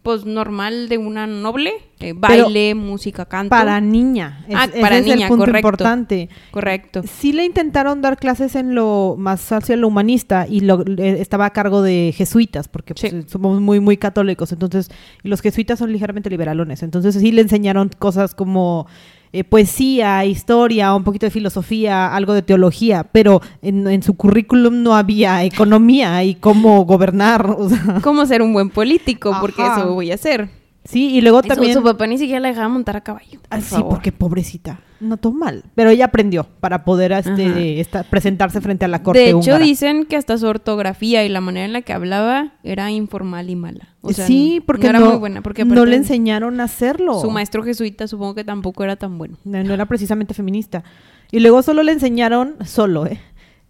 pues 0.06 0.24
normal 0.24 0.88
de 0.88 0.98
una 0.98 1.26
noble, 1.26 1.72
eh, 1.98 2.12
baile, 2.16 2.76
música, 2.76 3.24
canto. 3.24 3.50
para 3.50 3.80
niña 3.80 4.44
Es- 4.48 4.54
Ah, 4.56 4.64
ese 4.66 4.80
para 4.80 4.98
es 4.98 5.04
niña, 5.04 5.26
el 5.26 5.28
punto 5.28 5.44
correcto. 5.46 5.58
importante 5.68 6.28
Correcto. 6.52 7.02
Sí 7.02 7.32
le 7.32 7.44
intentaron 7.44 8.00
dar 8.02 8.16
clases 8.16 8.54
en 8.54 8.76
lo 8.76 9.16
más 9.18 9.50
hacia 9.50 9.76
lo 9.76 9.88
humanista 9.88 10.46
y 10.48 10.60
lo, 10.60 10.82
eh, 10.86 11.16
estaba 11.20 11.46
a 11.46 11.50
cargo 11.50 11.82
de 11.82 12.14
jesuitas, 12.16 12.68
porque 12.68 12.94
pues, 12.94 13.10
Sí. 13.10 13.22
somos 13.26 13.60
muy, 13.60 13.80
muy 13.80 13.96
católicos, 13.96 14.52
entonces, 14.52 14.90
y 15.24 15.28
los 15.28 15.40
jesuitas 15.40 15.80
son 15.80 15.90
ligeramente 15.90 16.30
liberalones, 16.30 16.84
entonces 16.84 17.16
sí 17.16 17.32
le 17.32 17.42
enseñaron 17.42 17.90
cosas 17.98 18.34
como 18.36 18.86
eh, 19.32 19.44
poesía, 19.44 20.24
historia, 20.24 20.94
un 20.94 21.04
poquito 21.04 21.26
de 21.26 21.30
filosofía, 21.30 22.14
algo 22.14 22.34
de 22.34 22.42
teología, 22.42 23.04
pero 23.04 23.40
en, 23.62 23.86
en 23.86 24.02
su 24.02 24.14
currículum 24.14 24.82
no 24.82 24.94
había 24.96 25.44
economía 25.44 26.22
y 26.24 26.34
cómo 26.34 26.84
gobernar, 26.84 27.46
o 27.50 27.68
sea, 27.68 28.00
Cómo 28.02 28.26
ser 28.26 28.42
un 28.42 28.52
buen 28.52 28.70
político, 28.70 29.36
porque 29.40 29.62
Ajá. 29.62 29.80
eso 29.80 29.94
voy 29.94 30.10
a 30.10 30.14
hacer. 30.14 30.48
Sí, 30.88 31.10
y 31.14 31.20
luego 31.20 31.40
Y 31.40 31.42
su- 31.42 31.48
también... 31.48 31.72
Su, 31.74 31.82
papá 31.82 32.06
ni 32.06 32.18
siquiera 32.18 32.40
la 32.40 32.48
dejaba 32.48 32.68
montar 32.68 32.96
a 32.96 33.00
caballo. 33.02 33.40
por 33.40 33.48
Ah, 33.50 33.60
sí, 33.60 33.74
favor. 33.74 33.88
porque 33.90 34.12
pobrecita, 34.12 34.80
no 35.00 35.16
todo 35.16 35.32
mal, 35.32 35.64
pero 35.74 35.90
ella 35.90 36.06
aprendió 36.06 36.44
para 36.60 36.84
poder 36.84 37.12
este, 37.12 37.80
esta- 37.80 38.02
presentarse 38.04 38.60
frente 38.60 38.84
a 38.84 38.88
la 38.88 39.02
corte 39.02 39.18
De 39.20 39.26
hecho, 39.28 39.38
húngara. 39.38 39.64
dicen 39.64 40.04
que 40.06 40.16
hasta 40.16 40.38
su 40.38 40.46
ortografía 40.46 41.24
y 41.24 41.28
la 41.28 41.40
manera 41.40 41.66
en 41.66 41.72
la 41.72 41.82
que 41.82 41.92
hablaba 41.92 42.52
era 42.62 42.90
informal 42.90 43.50
y 43.50 43.56
mala. 43.56 43.88
O 44.00 44.12
sea, 44.12 44.26
sí, 44.26 44.62
porque 44.64 44.86
no 44.86 44.92
no, 44.94 44.98
era 45.00 45.08
muy 45.10 45.18
buena. 45.18 45.42
Porque 45.42 45.64
no 45.64 45.84
le 45.84 45.96
enseñaron 45.96 46.60
a 46.60 46.64
hacerlo. 46.64 47.20
Su 47.20 47.30
maestro 47.30 47.62
jesuita 47.64 48.06
supongo 48.08 48.34
que 48.36 48.44
tampoco 48.44 48.84
era 48.84 48.96
tan 48.96 49.18
bueno. 49.18 49.36
No, 49.44 49.62
no 49.64 49.74
era 49.74 49.86
precisamente 49.86 50.32
feminista. 50.32 50.84
Y 51.32 51.40
luego 51.40 51.60
solo 51.62 51.82
le 51.82 51.90
enseñaron, 51.92 52.54
solo, 52.64 53.06
¿eh? 53.06 53.20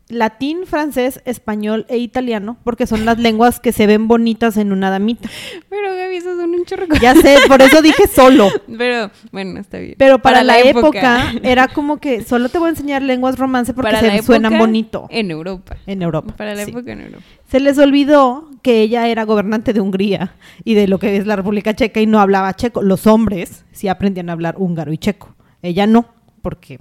Latín, 0.08 0.66
francés, 0.66 1.20
español 1.24 1.84
e 1.88 1.98
italiano, 1.98 2.56
porque 2.62 2.86
son 2.86 3.04
las 3.04 3.18
lenguas 3.18 3.58
que 3.58 3.72
se 3.72 3.88
ven 3.88 4.06
bonitas 4.06 4.56
en 4.56 4.72
una 4.72 4.88
damita. 4.90 5.28
Pero 5.68 5.96
Gaby, 5.96 6.16
eso 6.16 6.36
son 6.36 6.50
un 6.50 6.64
chorro. 6.64 6.86
Ya 7.00 7.14
sé, 7.14 7.36
por 7.48 7.60
eso 7.60 7.82
dije 7.82 8.06
solo. 8.06 8.48
Pero 8.78 9.10
bueno, 9.32 9.58
está 9.58 9.78
bien. 9.78 9.96
Pero 9.98 10.20
para, 10.20 10.44
la, 10.44 10.60
época, 10.60 11.32
era 11.42 11.68
como 11.68 11.98
que 11.98 12.22
solo 12.22 12.48
te 12.48 12.58
voy 12.58 12.68
a 12.68 12.70
enseñar 12.70 13.02
lenguas 13.02 13.36
romance 13.36 13.74
porque 13.74 13.90
Para 13.90 14.00
se 14.00 14.06
la 14.08 14.22
suenan 14.22 14.58
bonito 14.58 15.08
En 15.10 15.30
Europa. 15.30 15.76
en 15.86 16.02
Europa. 16.02 16.34
Para 16.36 16.54
la 16.54 16.64
sí. 16.64 16.70
época 16.70 16.92
en 16.92 17.00
Europa. 17.00 17.24
Se 17.48 17.60
les 17.60 17.78
olvidó 17.78 18.50
que 18.62 18.82
ella 18.82 19.08
era 19.08 19.24
gobernante 19.24 19.72
de 19.72 19.80
Hungría 19.80 20.34
y 20.64 20.74
de 20.74 20.88
lo 20.88 20.98
que 20.98 21.16
es 21.16 21.26
la 21.26 21.36
República 21.36 21.74
Checa 21.74 22.00
y 22.00 22.06
no 22.06 22.20
hablaba 22.20 22.54
checo. 22.54 22.82
Los 22.82 23.06
hombres 23.06 23.64
sí 23.72 23.88
aprendían 23.88 24.30
a 24.30 24.32
hablar 24.32 24.54
húngaro 24.58 24.92
y 24.92 24.98
checo. 24.98 25.34
Ella 25.62 25.86
no, 25.86 26.06
porque, 26.42 26.80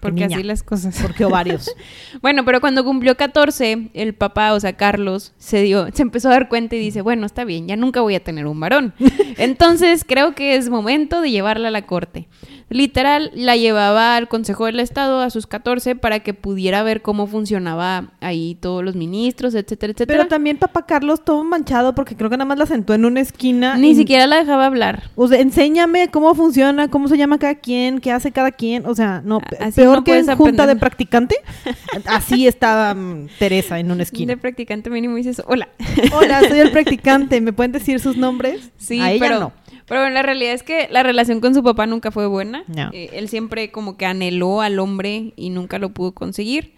porque, 0.00 0.26
niña, 0.26 0.36
así 0.36 0.44
las 0.44 0.62
cosas. 0.62 0.98
porque 1.02 1.24
ovarios. 1.24 1.70
Bueno, 2.22 2.44
pero 2.44 2.60
cuando 2.60 2.84
cumplió 2.84 3.16
14, 3.16 3.90
el 3.94 4.14
papá, 4.14 4.52
o 4.54 4.60
sea, 4.60 4.74
Carlos, 4.74 5.32
se 5.38 5.62
dio, 5.62 5.88
se 5.92 6.02
empezó 6.02 6.28
a 6.28 6.32
dar 6.32 6.48
cuenta 6.48 6.74
y 6.76 6.78
dice, 6.78 7.02
bueno, 7.02 7.26
está 7.26 7.44
bien, 7.44 7.68
ya 7.68 7.76
nunca 7.76 8.00
voy 8.00 8.14
a 8.14 8.24
tener 8.24 8.46
un 8.46 8.58
varón. 8.58 8.94
Entonces, 9.38 10.04
creo 10.06 10.34
que 10.34 10.56
es 10.56 10.68
momento 10.68 11.20
de 11.20 11.30
llevarla 11.30 11.68
a 11.68 11.70
la 11.70 11.86
corte. 11.86 12.28
Literal, 12.70 13.30
la 13.34 13.56
llevaba 13.56 14.16
al 14.16 14.28
Consejo 14.28 14.66
del 14.66 14.78
Estado 14.80 15.20
a 15.20 15.30
sus 15.30 15.46
14 15.46 15.96
para 15.96 16.20
que 16.20 16.34
pudiera 16.34 16.82
ver 16.82 17.00
cómo 17.00 17.26
funcionaba 17.26 18.12
ahí 18.20 18.58
todos 18.60 18.84
los 18.84 18.94
ministros, 18.94 19.54
etcétera, 19.54 19.92
etcétera. 19.92 20.18
Pero 20.18 20.28
también 20.28 20.58
papá 20.58 20.84
Carlos 20.84 21.24
todo 21.24 21.44
manchado 21.44 21.94
porque 21.94 22.14
creo 22.14 22.28
que 22.28 22.36
nada 22.36 22.44
más 22.44 22.58
la 22.58 22.66
sentó 22.66 22.92
en 22.92 23.06
una 23.06 23.20
esquina. 23.20 23.76
Ni 23.78 23.94
siquiera 23.94 24.26
la 24.26 24.36
dejaba 24.36 24.66
hablar. 24.66 25.04
O 25.16 25.28
sea, 25.28 25.40
enséñame 25.40 26.08
cómo 26.08 26.34
funciona, 26.34 26.88
cómo 26.88 27.08
se 27.08 27.16
llama 27.16 27.38
cada 27.38 27.54
quien, 27.54 28.00
qué 28.00 28.12
hace 28.12 28.32
cada 28.32 28.52
quien. 28.52 28.84
O 28.84 28.94
sea, 28.94 29.22
no, 29.24 29.40
Así 29.60 29.80
peor 29.88 29.98
no 29.98 30.04
que 30.04 30.18
en 30.18 30.36
junta 30.36 30.66
de 30.66 30.76
practicante. 30.76 31.36
Así 32.06 32.46
estaba 32.46 32.94
mm, 32.94 33.28
Teresa 33.38 33.78
en 33.78 33.90
una 33.90 34.02
esquina. 34.02 34.34
De 34.34 34.36
practicante 34.36 34.90
mínimo 34.90 35.16
dices, 35.16 35.42
hola. 35.46 35.68
Hola, 36.12 36.40
soy 36.48 36.60
el 36.60 36.70
practicante. 36.70 37.40
¿Me 37.40 37.52
pueden 37.52 37.72
decir 37.72 38.00
sus 38.00 38.16
nombres? 38.16 38.70
Sí, 38.78 39.00
A 39.00 39.12
ella 39.12 39.20
pero, 39.24 39.40
no. 39.40 39.52
pero 39.86 40.00
bueno, 40.00 40.14
la 40.14 40.22
realidad 40.22 40.52
es 40.54 40.62
que 40.62 40.88
la 40.90 41.02
relación 41.02 41.40
con 41.40 41.54
su 41.54 41.62
papá 41.62 41.86
nunca 41.86 42.10
fue 42.10 42.26
buena. 42.26 42.64
No. 42.68 42.90
Eh, 42.92 43.10
él 43.14 43.28
siempre 43.28 43.70
como 43.70 43.96
que 43.96 44.06
anheló 44.06 44.60
al 44.60 44.78
hombre 44.78 45.32
y 45.36 45.50
nunca 45.50 45.78
lo 45.78 45.90
pudo 45.90 46.12
conseguir. 46.12 46.74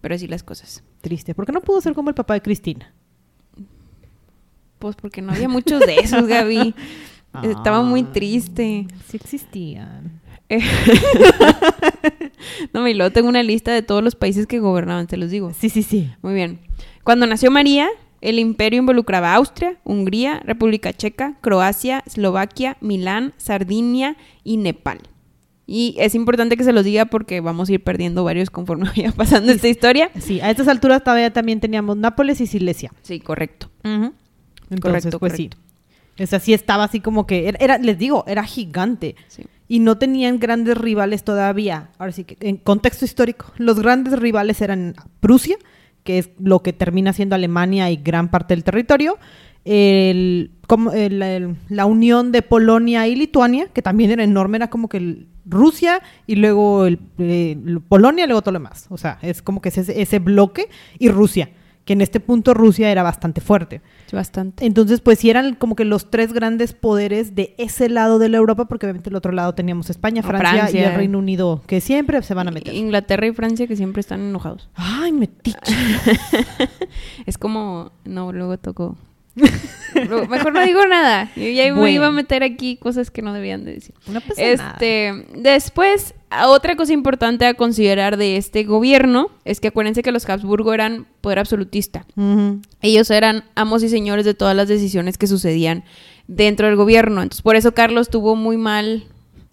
Pero 0.00 0.14
así 0.14 0.26
las 0.26 0.42
cosas. 0.42 0.82
Triste. 1.00 1.34
¿Por 1.34 1.46
qué 1.46 1.52
no 1.52 1.60
pudo 1.60 1.80
ser 1.80 1.94
como 1.94 2.08
el 2.10 2.14
papá 2.14 2.34
de 2.34 2.42
Cristina? 2.42 2.92
Pues 4.78 4.96
porque 4.96 5.20
no 5.20 5.32
había 5.32 5.48
muchos 5.48 5.80
de 5.80 5.96
esos, 5.96 6.26
Gaby. 6.26 6.74
Estaba 7.42 7.82
muy 7.82 8.00
Ah. 8.02 8.12
triste. 8.12 8.86
Sí 9.08 9.16
existían. 9.16 10.19
No, 12.72 12.86
y 12.88 12.94
luego 12.94 13.12
tengo 13.12 13.28
una 13.28 13.42
lista 13.42 13.72
de 13.72 13.82
todos 13.82 14.02
los 14.02 14.14
países 14.14 14.46
que 14.46 14.58
gobernaban, 14.60 15.06
te 15.06 15.16
los 15.16 15.30
digo. 15.30 15.52
Sí, 15.52 15.68
sí, 15.68 15.82
sí. 15.82 16.10
Muy 16.22 16.34
bien. 16.34 16.58
Cuando 17.04 17.26
nació 17.26 17.50
María, 17.50 17.88
el 18.20 18.38
imperio 18.38 18.78
involucraba 18.80 19.32
a 19.32 19.36
Austria, 19.36 19.76
Hungría, 19.84 20.40
República 20.44 20.92
Checa, 20.92 21.36
Croacia, 21.40 22.02
Eslovaquia, 22.06 22.76
Milán, 22.80 23.34
Sardinia 23.36 24.16
y 24.44 24.56
Nepal. 24.56 25.00
Y 25.66 25.94
es 25.98 26.14
importante 26.14 26.56
que 26.56 26.64
se 26.64 26.72
los 26.72 26.84
diga 26.84 27.06
porque 27.06 27.40
vamos 27.40 27.68
a 27.68 27.72
ir 27.74 27.82
perdiendo 27.84 28.24
varios 28.24 28.50
conforme 28.50 28.84
vaya 28.96 29.12
pasando 29.12 29.52
esta 29.52 29.68
historia. 29.68 30.10
Sí, 30.18 30.40
a 30.40 30.50
estas 30.50 30.68
alturas 30.68 31.04
todavía 31.04 31.32
también 31.32 31.60
teníamos 31.60 31.96
Nápoles 31.96 32.40
y 32.40 32.46
Silesia. 32.46 32.92
Sí, 33.02 33.20
correcto. 33.20 33.70
Entonces, 33.84 34.80
Correcto, 34.80 35.18
pues 35.18 35.32
correcto. 35.32 35.56
sí. 36.16 36.22
O 36.22 36.26
sea, 36.26 36.38
sí 36.40 36.52
estaba 36.52 36.84
así 36.84 37.00
como 37.00 37.26
que, 37.26 37.48
era, 37.48 37.58
era- 37.60 37.78
les 37.78 37.98
digo, 37.98 38.24
era 38.26 38.44
gigante. 38.44 39.16
Sí. 39.28 39.44
Y 39.70 39.78
no 39.78 39.96
tenían 39.98 40.40
grandes 40.40 40.76
rivales 40.76 41.22
todavía. 41.22 41.90
Ahora 41.98 42.10
sí 42.10 42.24
que, 42.24 42.36
en 42.40 42.56
contexto 42.56 43.04
histórico, 43.04 43.52
los 43.56 43.78
grandes 43.78 44.18
rivales 44.18 44.60
eran 44.60 44.94
Prusia, 45.20 45.56
que 46.02 46.18
es 46.18 46.30
lo 46.40 46.60
que 46.64 46.72
termina 46.72 47.12
siendo 47.12 47.36
Alemania 47.36 47.88
y 47.88 47.96
gran 47.96 48.30
parte 48.32 48.52
del 48.54 48.64
territorio. 48.64 49.16
el- 49.64 50.52
el- 50.94 51.22
el- 51.22 51.56
la 51.68 51.84
unión 51.84 52.32
de 52.32 52.40
Polonia 52.40 53.06
y 53.06 53.14
Lituania, 53.14 53.66
que 53.74 53.82
también 53.82 54.10
era 54.10 54.24
enorme, 54.24 54.56
era 54.56 54.70
como 54.70 54.88
que 54.88 55.26
Rusia 55.44 56.00
y 56.26 56.36
luego 56.36 56.86
el, 56.86 56.98
eh, 57.18 57.58
Polonia 57.86 58.24
y 58.24 58.26
luego 58.26 58.40
todo 58.40 58.52
lo 58.52 58.58
demás. 58.60 58.86
O 58.88 58.96
sea, 58.96 59.18
es 59.20 59.42
como 59.42 59.60
que 59.60 59.68
ese, 59.68 60.00
ese 60.00 60.18
bloque 60.18 60.68
y 60.98 61.10
Rusia, 61.10 61.50
que 61.84 61.94
en 61.94 62.00
este 62.00 62.20
punto 62.20 62.54
Rusia 62.54 62.90
era 62.90 63.02
bastante 63.02 63.40
fuerte. 63.40 63.80
Bastante. 64.12 64.66
Entonces, 64.66 65.00
pues 65.00 65.18
sí 65.18 65.30
eran 65.30 65.54
como 65.54 65.76
que 65.76 65.84
los 65.84 66.10
tres 66.10 66.32
grandes 66.32 66.72
poderes 66.72 67.34
de 67.34 67.54
ese 67.58 67.88
lado 67.88 68.18
de 68.18 68.28
la 68.28 68.38
Europa, 68.38 68.66
porque 68.66 68.86
obviamente 68.86 69.10
del 69.10 69.16
otro 69.16 69.32
lado 69.32 69.54
teníamos 69.54 69.90
España, 69.90 70.22
Francia, 70.22 70.70
y 70.72 70.82
el 70.82 70.94
Reino 70.94 71.18
Unido, 71.18 71.62
que 71.66 71.80
siempre 71.80 72.22
se 72.22 72.34
van 72.34 72.48
a 72.48 72.50
meter. 72.50 72.74
Inglaterra 72.74 73.26
y 73.26 73.32
Francia 73.32 73.66
que 73.66 73.76
siempre 73.76 74.00
están 74.00 74.20
enojados. 74.20 74.68
Ay, 74.74 75.12
metiche. 75.12 75.58
Es 77.26 77.38
como, 77.38 77.92
no, 78.04 78.32
luego 78.32 78.58
tocó. 78.58 78.96
Mejor 80.28 80.52
no 80.52 80.64
digo 80.64 80.86
nada. 80.86 81.30
Yo 81.36 81.48
ya 81.48 81.64
me 81.64 81.72
Bueno. 81.72 81.88
iba 81.88 82.06
a 82.06 82.12
meter 82.12 82.42
aquí 82.42 82.76
cosas 82.76 83.10
que 83.10 83.22
no 83.22 83.32
debían 83.32 83.64
de 83.64 83.74
decir. 83.74 83.94
No 84.06 84.20
pasa 84.20 84.34
nada. 84.40 84.70
Este, 84.72 85.26
después, 85.36 86.14
otra 86.46 86.76
cosa 86.76 86.92
importante 86.92 87.44
a 87.46 87.54
considerar 87.54 88.16
de 88.16 88.36
este 88.36 88.62
gobierno 88.64 89.30
es 89.44 89.60
que 89.60 89.68
acuérdense 89.68 90.02
que 90.02 90.12
los 90.12 90.28
Habsburgo 90.28 90.72
eran 90.72 91.06
poder 91.20 91.38
absolutista. 91.40 92.06
Ellos 92.80 93.10
eran 93.10 93.44
amos 93.56 93.82
y 93.82 93.88
señores 93.88 94.24
de 94.24 94.34
todas 94.34 94.54
las 94.56 94.68
decisiones 94.68 95.18
que 95.18 95.26
sucedían 95.26 95.84
dentro 96.28 96.68
del 96.68 96.76
gobierno. 96.76 97.22
Entonces, 97.22 97.42
por 97.42 97.56
eso 97.56 97.72
Carlos 97.74 98.10
tuvo 98.10 98.36
muy 98.36 98.56
mal 98.56 99.04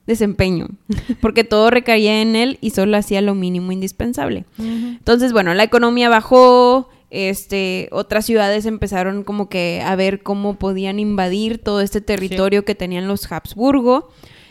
desempeño, 0.06 0.68
porque 1.22 1.44
todo 1.44 1.70
recaía 1.72 2.22
en 2.22 2.36
él 2.36 2.60
y 2.62 2.70
solo 2.70 2.96
hacía 2.96 3.22
lo 3.22 3.34
mínimo 3.36 3.72
indispensable. 3.72 4.46
Entonces, 4.60 5.34
bueno, 5.34 5.54
la 5.56 5.64
economía 5.64 6.08
bajó, 6.10 6.90
este, 7.10 7.88
otras 7.92 8.26
ciudades 8.26 8.66
empezaron 8.66 9.24
como 9.24 9.48
que 9.48 9.82
a 9.86 9.96
ver 9.96 10.24
cómo 10.24 10.56
podían 10.56 11.00
invadir 11.00 11.58
todo 11.58 11.82
este 11.82 12.02
territorio 12.02 12.66
que 12.66 12.76
tenían 12.76 13.08
los 13.08 13.32
Habsburgo. 13.32 14.10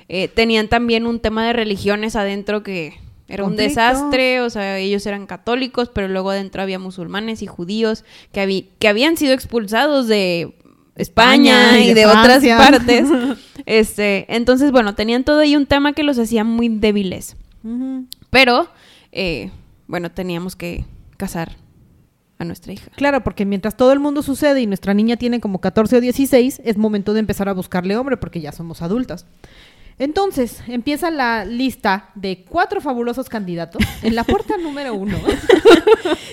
Eh, 0.08 0.28
tenían 0.28 0.68
también 0.68 1.06
un 1.06 1.20
tema 1.20 1.46
de 1.46 1.52
religiones 1.52 2.16
adentro 2.16 2.62
que 2.62 2.94
era 3.28 3.44
un 3.44 3.56
desastre, 3.56 4.40
o 4.40 4.48
sea, 4.50 4.78
ellos 4.78 5.04
eran 5.04 5.26
católicos, 5.26 5.90
pero 5.92 6.06
luego 6.06 6.30
adentro 6.30 6.62
había 6.62 6.78
musulmanes 6.78 7.42
y 7.42 7.46
judíos 7.46 8.04
que, 8.32 8.68
habían 8.88 9.16
sido 9.16 9.34
expulsados 9.34 10.06
de 10.06 10.54
España, 10.94 11.64
España 11.64 11.80
y 11.80 11.90
y 11.90 11.94
de 11.94 12.00
de, 12.00 12.06
otras 12.06 12.44
partes. 12.44 13.08
Este, 13.66 14.26
entonces, 14.28 14.70
bueno, 14.70 14.94
tenían 14.94 15.24
todo 15.24 15.40
ahí 15.40 15.56
un 15.56 15.66
tema 15.66 15.92
que 15.92 16.04
los 16.04 16.20
hacía 16.20 16.44
muy 16.44 16.68
débiles. 16.68 17.36
Pero, 18.30 18.68
eh, 19.10 19.50
bueno, 19.88 20.12
teníamos 20.12 20.54
que 20.54 20.84
casar 21.16 21.56
a 22.38 22.44
nuestra 22.44 22.72
hija. 22.72 22.90
Claro, 22.96 23.22
porque 23.24 23.44
mientras 23.46 23.76
todo 23.76 23.92
el 23.92 24.00
mundo 24.00 24.22
sucede 24.22 24.60
y 24.60 24.66
nuestra 24.66 24.92
niña 24.94 25.16
tiene 25.16 25.40
como 25.40 25.60
14 25.60 25.96
o 25.96 26.00
16, 26.00 26.60
es 26.64 26.76
momento 26.76 27.14
de 27.14 27.20
empezar 27.20 27.48
a 27.48 27.52
buscarle 27.54 27.96
hombre 27.96 28.16
porque 28.16 28.40
ya 28.40 28.52
somos 28.52 28.82
adultas. 28.82 29.26
Entonces, 29.98 30.62
empieza 30.66 31.10
la 31.10 31.46
lista 31.46 32.10
de 32.14 32.44
cuatro 32.46 32.82
fabulosos 32.82 33.30
candidatos. 33.30 33.82
En 34.02 34.14
la 34.14 34.24
puerta 34.24 34.56
número 34.62 34.94
uno. 34.94 35.16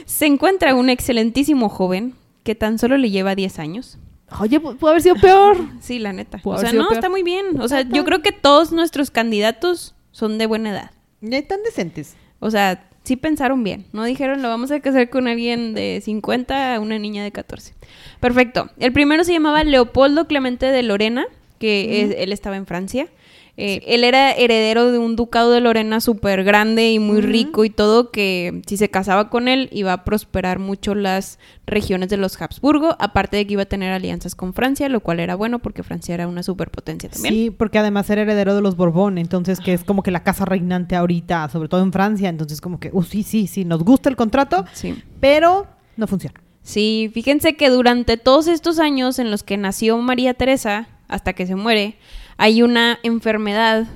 Se 0.05 0.25
encuentra 0.25 0.75
un 0.75 0.89
excelentísimo 0.89 1.69
joven 1.69 2.15
que 2.43 2.55
tan 2.55 2.77
solo 2.77 2.97
le 2.97 3.09
lleva 3.09 3.35
10 3.35 3.59
años. 3.59 3.97
Oye, 4.39 4.59
pu- 4.61 4.75
pudo 4.77 4.89
haber 4.89 5.01
sido 5.01 5.15
peor. 5.15 5.57
Sí, 5.79 5.99
la 5.99 6.11
neta. 6.11 6.41
O 6.43 6.57
sea, 6.57 6.73
no, 6.73 6.87
peor. 6.87 6.93
está 6.93 7.09
muy 7.09 7.23
bien. 7.23 7.61
O 7.61 7.67
sea, 7.67 7.81
yo 7.81 8.03
creo 8.03 8.21
que 8.21 8.31
todos 8.31 8.71
nuestros 8.71 9.11
candidatos 9.11 9.95
son 10.11 10.37
de 10.37 10.45
buena 10.45 10.71
edad. 10.71 10.91
Ya 11.21 11.37
están 11.37 11.63
decentes. 11.63 12.15
O 12.39 12.51
sea, 12.51 12.89
sí 13.03 13.15
pensaron 13.15 13.63
bien. 13.63 13.85
No 13.93 14.03
dijeron, 14.03 14.41
lo 14.41 14.49
vamos 14.49 14.71
a 14.71 14.79
casar 14.79 15.09
con 15.09 15.27
alguien 15.27 15.73
de 15.73 16.01
50 16.03 16.75
a 16.75 16.79
una 16.79 16.97
niña 16.99 17.23
de 17.23 17.31
14. 17.31 17.73
Perfecto. 18.19 18.69
El 18.79 18.93
primero 18.93 19.23
se 19.23 19.33
llamaba 19.33 19.63
Leopoldo 19.63 20.27
Clemente 20.27 20.65
de 20.67 20.83
Lorena, 20.83 21.25
que 21.59 22.01
es- 22.01 22.15
él 22.17 22.31
estaba 22.31 22.55
en 22.57 22.65
Francia. 22.65 23.07
Eh, 23.55 23.83
Él 23.85 24.03
era 24.03 24.31
heredero 24.31 24.91
de 24.91 24.97
un 24.97 25.15
ducado 25.15 25.51
de 25.51 25.61
Lorena 25.61 26.01
súper 26.01 26.43
grande 26.43 26.91
y 26.91 26.97
muy 26.97 27.21
rico 27.21 27.63
y 27.65 27.69
todo, 27.69 28.09
que 28.09 28.63
si 28.65 28.77
se 28.77 28.89
casaba 28.89 29.29
con 29.29 29.47
él 29.47 29.69
iba 29.71 29.93
a 29.93 30.03
prosperar 30.03 30.57
mucho 30.57 30.95
las 30.95 31.37
regiones 31.67 32.09
de 32.09 32.17
los 32.17 32.41
Habsburgo, 32.41 32.95
aparte 32.97 33.37
de 33.37 33.45
que 33.45 33.53
iba 33.53 33.61
a 33.61 33.65
tener 33.67 33.91
alianzas 33.91 34.33
con 34.33 34.55
Francia, 34.55 34.89
lo 34.89 35.01
cual 35.01 35.19
era 35.19 35.35
bueno 35.35 35.59
porque 35.59 35.83
Francia 35.83 36.15
era 36.15 36.27
una 36.27 36.41
superpotencia 36.41 37.09
también. 37.11 37.31
Sí, 37.31 37.51
porque 37.51 37.77
además 37.77 38.09
era 38.09 38.23
heredero 38.23 38.55
de 38.55 38.61
los 38.61 38.75
Borbón, 38.75 39.19
entonces 39.19 39.59
que 39.59 39.73
es 39.73 39.83
como 39.83 40.01
que 40.01 40.09
la 40.09 40.23
casa 40.23 40.45
reinante 40.45 40.95
ahorita, 40.95 41.47
sobre 41.49 41.69
todo 41.69 41.83
en 41.83 41.93
Francia, 41.93 42.29
entonces 42.29 42.59
como 42.59 42.79
que, 42.79 42.89
uh, 42.91 43.03
sí, 43.03 43.21
sí, 43.21 43.45
sí, 43.45 43.65
nos 43.65 43.83
gusta 43.83 44.09
el 44.09 44.15
contrato, 44.15 44.65
Sí. 44.73 44.95
pero 45.19 45.67
no 45.95 46.07
funciona. 46.07 46.41
Sí, 46.63 47.11
fíjense 47.13 47.55
que 47.55 47.69
durante 47.69 48.17
todos 48.17 48.47
estos 48.47 48.79
años 48.79 49.19
en 49.19 49.29
los 49.29 49.43
que 49.43 49.57
nació 49.57 49.97
María 49.99 50.33
Teresa, 50.33 50.87
hasta 51.07 51.33
que 51.33 51.45
se 51.45 51.55
muere, 51.55 51.97
hay 52.37 52.61
una 52.63 52.99
enfermedad 53.03 53.87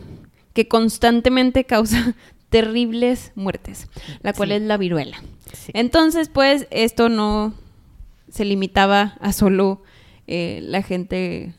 que 0.54 0.68
constantemente 0.68 1.64
causa 1.66 2.16
terribles 2.50 3.32
muertes, 3.36 3.88
la 4.22 4.34
cual 4.34 4.50
Sí. 4.50 4.56
es 4.56 4.62
la 4.64 4.78
viruela. 4.78 5.18
Sí. 5.54 5.72
Entonces, 5.74 6.30
pues, 6.30 6.68
esto 6.72 7.10
no 7.10 7.54
se 8.30 8.46
limitaba 8.46 9.16
a 9.22 9.34
solo 9.34 9.82
eh, 10.28 10.60
la 10.64 10.82
gente 10.82 11.54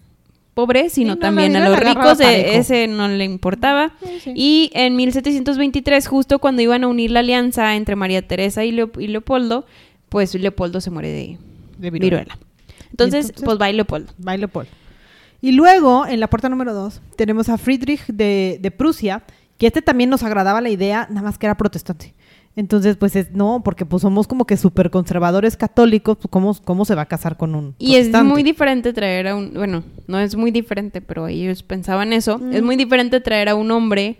pobre, 0.54 0.90
sino 0.90 1.12
Sí, 1.14 1.16
no, 1.16 1.18
también 1.18 1.56
a 1.56 1.68
los 1.68 1.78
ricos, 1.78 2.20
eh, 2.20 2.56
ese 2.56 2.88
no 2.88 3.06
le 3.08 3.24
importaba. 3.24 3.92
Y 4.34 4.70
en 4.74 4.96
1723, 4.96 6.06
justo 6.08 6.38
cuando 6.40 6.62
iban 6.62 6.84
a 6.84 6.88
unir 6.88 7.12
la 7.12 7.20
alianza 7.20 7.76
entre 7.76 7.94
María 7.96 8.26
Teresa 8.26 8.64
y, 8.64 8.70
y 8.70 9.06
Leopoldo, 9.06 9.66
pues 10.08 10.34
Leopoldo 10.34 10.80
se 10.80 10.90
muere 10.90 11.08
de, 11.10 11.38
De 11.78 11.90
viruela. 11.90 12.24
viruela. 12.24 12.38
Entonces, 12.90 13.26
entonces? 13.26 13.44
pues 13.44 13.58
va 13.60 13.70
Leopoldo. 13.70 14.12
Baile 14.18 14.48
Paul. 14.48 14.66
Y 15.40 15.52
luego, 15.52 16.06
en 16.06 16.20
la 16.20 16.28
puerta 16.28 16.48
número 16.48 16.74
dos, 16.74 17.00
tenemos 17.16 17.48
a 17.48 17.58
Friedrich 17.58 18.06
de, 18.06 18.58
de 18.60 18.70
Prusia, 18.70 19.22
que 19.56 19.66
este 19.66 19.82
también 19.82 20.10
nos 20.10 20.22
agradaba 20.22 20.60
la 20.60 20.70
idea, 20.70 21.06
nada 21.10 21.22
más 21.22 21.38
que 21.38 21.46
era 21.46 21.56
protestante. 21.56 22.14
Entonces, 22.56 22.96
pues 22.96 23.14
es, 23.14 23.30
no, 23.30 23.62
porque 23.64 23.86
pues 23.86 24.02
somos 24.02 24.26
como 24.26 24.44
que 24.44 24.56
súper 24.56 24.90
conservadores 24.90 25.56
católicos, 25.56 26.16
pues 26.16 26.28
¿cómo, 26.28 26.56
¿cómo 26.64 26.84
se 26.84 26.96
va 26.96 27.02
a 27.02 27.06
casar 27.06 27.36
con 27.36 27.54
un 27.54 27.76
Y 27.78 27.94
es 27.94 28.12
muy 28.24 28.42
diferente 28.42 28.92
traer 28.92 29.28
a 29.28 29.36
un, 29.36 29.54
bueno, 29.54 29.84
no 30.08 30.18
es 30.18 30.34
muy 30.34 30.50
diferente, 30.50 31.00
pero 31.00 31.28
ellos 31.28 31.62
pensaban 31.62 32.12
eso. 32.12 32.38
Mm. 32.38 32.54
Es 32.54 32.62
muy 32.62 32.74
diferente 32.74 33.20
traer 33.20 33.48
a 33.48 33.54
un 33.54 33.70
hombre 33.70 34.18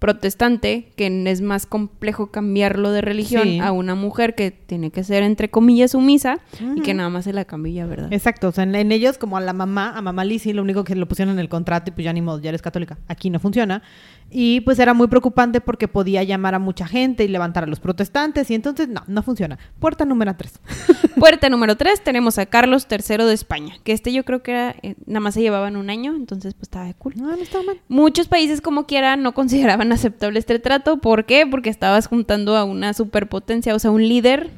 protestante, 0.00 0.90
que 0.96 1.06
es 1.30 1.40
más 1.42 1.66
complejo 1.66 2.30
cambiarlo 2.32 2.90
de 2.90 3.02
religión, 3.02 3.44
Sí. 3.44 3.60
a 3.60 3.70
una 3.70 3.94
mujer 3.94 4.34
que 4.34 4.50
tiene 4.50 4.90
que 4.90 5.04
ser, 5.04 5.22
entre 5.22 5.50
comillas, 5.50 5.92
sumisa 5.92 6.38
y 6.74 6.80
que 6.80 6.94
nada 6.94 7.10
más 7.10 7.24
se 7.26 7.32
la 7.32 7.44
cambia, 7.44 7.86
¿verdad? 7.86 8.12
Exacto, 8.12 8.48
o 8.48 8.52
sea, 8.52 8.64
en, 8.64 8.74
en 8.74 8.90
ellos 8.92 9.18
como 9.18 9.36
a 9.36 9.40
la 9.40 9.52
mamá, 9.52 9.92
a 9.96 10.02
mamá 10.02 10.24
Lizzie, 10.24 10.54
lo 10.54 10.62
único 10.62 10.82
que 10.84 10.96
lo 10.96 11.06
pusieron 11.06 11.34
en 11.34 11.38
el 11.38 11.48
contrato 11.48 11.90
y 11.90 11.92
pues 11.94 12.04
ya 12.04 12.12
ni 12.12 12.22
modo, 12.22 12.40
ya 12.40 12.48
eres 12.48 12.62
católica. 12.62 12.98
Aquí 13.06 13.30
no 13.30 13.38
funciona. 13.38 13.82
Y 14.30 14.60
pues 14.60 14.78
era 14.78 14.94
muy 14.94 15.08
preocupante 15.08 15.60
porque 15.60 15.88
podía 15.88 16.22
llamar 16.22 16.54
a 16.54 16.58
mucha 16.58 16.86
gente 16.86 17.24
y 17.24 17.28
levantar 17.28 17.64
a 17.64 17.66
los 17.66 17.80
protestantes 17.80 18.50
y 18.50 18.54
entonces 18.54 18.88
no, 18.88 19.02
no 19.06 19.22
funciona. 19.22 19.58
Puerta 19.80 20.04
número 20.04 20.36
tres. 20.36 20.60
Puerta 21.20 21.50
número 21.50 21.76
3 21.76 22.02
tenemos 22.02 22.38
a 22.38 22.46
Carlos 22.46 22.86
III 22.90 23.24
de 23.24 23.34
España, 23.34 23.74
que 23.84 23.92
este 23.92 24.12
yo 24.12 24.24
creo 24.24 24.42
que 24.42 24.52
era, 24.52 24.76
eh, 24.82 24.94
nada 25.06 25.20
más 25.20 25.34
se 25.34 25.42
llevaban 25.42 25.76
un 25.76 25.90
año, 25.90 26.14
entonces 26.16 26.54
pues 26.54 26.62
estaba 26.62 26.90
cool. 26.94 27.14
No, 27.16 27.26
no 27.26 27.42
está 27.42 27.62
mal. 27.62 27.78
Muchos 27.88 28.28
países 28.28 28.60
como 28.60 28.86
quiera 28.86 29.16
no 29.16 29.32
consideraban 29.34 29.92
aceptable 29.92 30.38
este 30.38 30.58
trato. 30.60 30.98
¿Por 30.98 31.26
qué? 31.26 31.46
Porque 31.46 31.68
estabas 31.68 32.06
juntando 32.06 32.56
a 32.56 32.64
una 32.64 32.94
superpotencia, 32.94 33.74
o 33.74 33.78
sea, 33.78 33.90
un 33.90 34.08
líder 34.08 34.50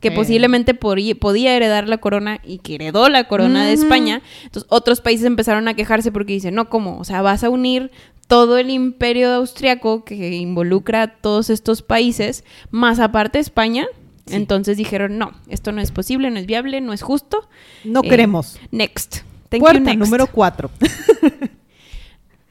que 0.00 0.08
Eh. 0.08 0.12
posiblemente 0.12 0.74
podía, 0.74 1.56
heredar 1.56 1.88
la 1.88 1.98
corona 1.98 2.40
y 2.44 2.58
que 2.58 2.74
heredó 2.74 3.08
la 3.08 3.28
corona 3.28 3.64
de. 3.64 3.72
España. 3.74 4.22
Entonces, 4.44 4.66
otros 4.70 5.00
países 5.00 5.26
empezaron 5.26 5.68
a 5.68 5.74
quejarse 5.74 6.10
porque 6.10 6.32
dicen, 6.32 6.54
no, 6.54 6.68
¿cómo? 6.68 6.98
O 6.98 7.04
sea, 7.04 7.22
vas 7.22 7.44
a 7.44 7.50
unir 7.50 7.90
todo 8.30 8.58
el 8.58 8.70
imperio 8.70 9.32
austriaco 9.34 10.04
que 10.04 10.36
involucra 10.36 11.02
a 11.02 11.08
todos 11.16 11.50
estos 11.50 11.82
países, 11.82 12.44
más 12.70 13.00
aparte 13.00 13.40
España. 13.40 13.86
Sí. 14.26 14.36
Entonces 14.36 14.76
dijeron, 14.76 15.18
no, 15.18 15.32
esto 15.48 15.72
no 15.72 15.80
es 15.80 15.90
posible, 15.90 16.30
no 16.30 16.38
es 16.38 16.46
viable, 16.46 16.80
no 16.80 16.92
es 16.92 17.02
justo. 17.02 17.48
No 17.82 18.02
Eh, 18.04 18.08
queremos. 18.08 18.60
Next. 18.70 19.22
Thank 19.48 19.54
you, 19.54 19.58
Puerta 19.60 19.80
next. 19.80 19.98
número 19.98 20.28
cuatro. 20.28 20.70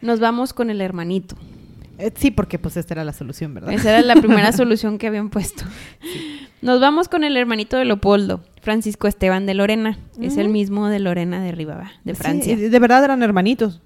Nos 0.01 0.19
vamos 0.19 0.51
con 0.51 0.69
el 0.69 0.81
hermanito. 0.81 1.35
Eh, 1.99 2.11
sí, 2.15 2.31
porque 2.31 2.57
pues 2.57 2.77
esta 2.77 2.93
era 2.93 3.03
la 3.03 3.13
solución, 3.13 3.53
¿verdad? 3.53 3.73
Esa 3.73 3.89
era 3.91 4.01
la 4.01 4.15
primera 4.15 4.51
solución 4.53 4.97
que 4.97 5.07
habían 5.07 5.29
puesto. 5.29 5.63
Nos 6.61 6.79
vamos 6.81 7.07
con 7.09 7.23
el 7.23 7.37
hermanito 7.37 7.77
de 7.77 7.85
Leopoldo, 7.85 8.41
Francisco 8.61 9.07
Esteban 9.07 9.45
de 9.45 9.53
Lorena. 9.53 9.97
Es 10.19 10.37
el 10.37 10.45
Ujú. 10.47 10.53
mismo 10.53 10.87
de 10.89 10.99
Lorena 10.99 11.41
de 11.41 11.51
Ribaba, 11.51 11.91
de 12.03 12.15
Francia. 12.15 12.55
Sí, 12.55 12.69
de 12.69 12.79
verdad 12.79 13.03
eran 13.03 13.21
hermanitos. 13.23 13.81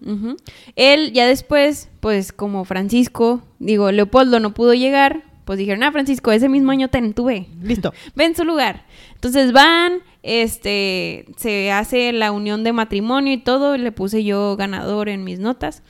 Él 0.76 1.12
ya 1.14 1.28
después, 1.28 1.90
pues 2.00 2.32
como 2.32 2.66
Francisco, 2.66 3.42
digo, 3.60 3.92
Leopoldo 3.92 4.40
no 4.40 4.54
pudo 4.54 4.74
llegar, 4.74 5.24
pues 5.46 5.60
dijeron, 5.60 5.84
ah, 5.84 5.92
Francisco, 5.92 6.32
ese 6.32 6.50
mismo 6.50 6.72
año 6.72 6.88
ten, 6.90 7.14
tú 7.14 7.26
ve, 7.26 7.48
Listo. 7.62 7.94
ve 8.16 8.26
en 8.26 8.36
su 8.36 8.44
lugar. 8.46 8.86
Entonces 9.16 9.52
van, 9.52 10.00
este, 10.24 11.26
se 11.38 11.72
hace 11.72 12.12
la 12.14 12.32
unión 12.32 12.64
de 12.64 12.74
matrimonio 12.74 13.34
y 13.34 13.38
todo, 13.38 13.78
le 13.78 13.92
puse 13.92 14.24
yo 14.24 14.56
ganador 14.56 15.10
en 15.10 15.24
mis 15.24 15.40
notas. 15.40 15.84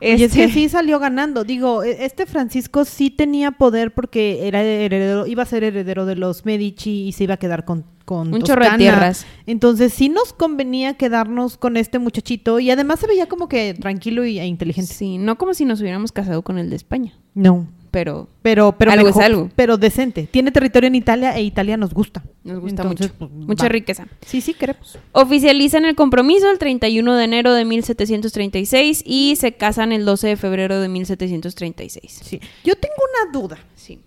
Y 0.00 0.06
es 0.12 0.20
Este, 0.22 0.46
que 0.46 0.52
sí 0.52 0.68
salió 0.68 0.98
ganando. 0.98 1.44
Digo, 1.44 1.82
e- 1.82 2.04
este 2.04 2.26
Francisco 2.26 2.84
sí 2.84 3.10
tenía 3.10 3.50
poder 3.52 3.92
porque 3.92 4.46
era 4.46 4.62
heredero, 4.62 5.26
iba 5.26 5.42
a 5.42 5.46
ser 5.46 5.64
heredero 5.64 6.06
de 6.06 6.14
los 6.16 6.44
Medici 6.44 7.08
y 7.08 7.12
se 7.12 7.24
iba 7.24 7.34
a 7.34 7.36
quedar 7.38 7.64
con, 7.64 7.84
con 8.04 8.32
Un 8.32 8.42
chorro 8.42 8.60
de 8.64 8.70
Toscana. 8.70 8.78
tierras. 8.78 9.26
Entonces 9.46 9.92
sí 9.92 10.08
nos 10.08 10.32
convenía 10.32 10.94
quedarnos 10.94 11.56
con 11.56 11.76
este 11.76 11.98
muchachito 11.98 12.60
y 12.60 12.70
además 12.70 13.00
se 13.00 13.06
veía 13.06 13.26
como 13.26 13.48
que 13.48 13.74
tranquilo 13.74 14.24
y, 14.24 14.38
e 14.38 14.46
inteligente. 14.46 14.92
Sí, 14.94 15.18
no 15.18 15.36
como 15.36 15.52
si 15.54 15.64
nos 15.64 15.80
hubiéramos 15.80 16.12
casado 16.12 16.42
con 16.42 16.58
el 16.58 16.70
de 16.70 16.76
España, 16.76 17.12
No. 17.34 17.66
Pero 17.90 18.28
Pero, 18.42 18.72
pero 18.72 18.92
Algo 18.92 19.08
es 19.08 19.16
algo. 19.16 19.50
Pero 19.56 19.76
decente. 19.76 20.28
Tiene 20.30 20.50
territorio 20.52 20.86
en 20.88 20.94
Italia 20.94 21.36
e 21.36 21.42
Italia 21.42 21.76
nos 21.76 21.92
gusta. 21.94 22.22
nos 22.44 22.60
gusta 22.60 22.82
Entonces, 22.82 23.12
mucho. 23.12 23.18
pues, 23.18 23.46
Mucha 23.46 23.64
va. 23.64 23.68
riqueza. 23.68 24.06
Sí, 24.24 24.40
sí, 24.40 24.54
queremos. 24.54 24.98
Oficializan 25.12 25.84
el 25.84 25.94
compromiso 25.94 26.50
el 26.50 26.58
31 26.58 27.14
de 27.16 27.24
enero 27.24 27.52
de 27.54 27.64
1736 27.64 29.02
y 29.06 29.36
se 29.36 29.52
casan 29.52 29.92
el 29.92 30.04
12 30.04 30.28
de 30.28 30.36
febrero 30.36 30.80
de 30.80 30.88
1736. 30.88 32.20
Sí. 32.22 32.40
Yo 32.64 32.74
tengo 32.76 32.94
una 33.24 33.32
duda. 33.38 33.58
Sí. 33.74 34.00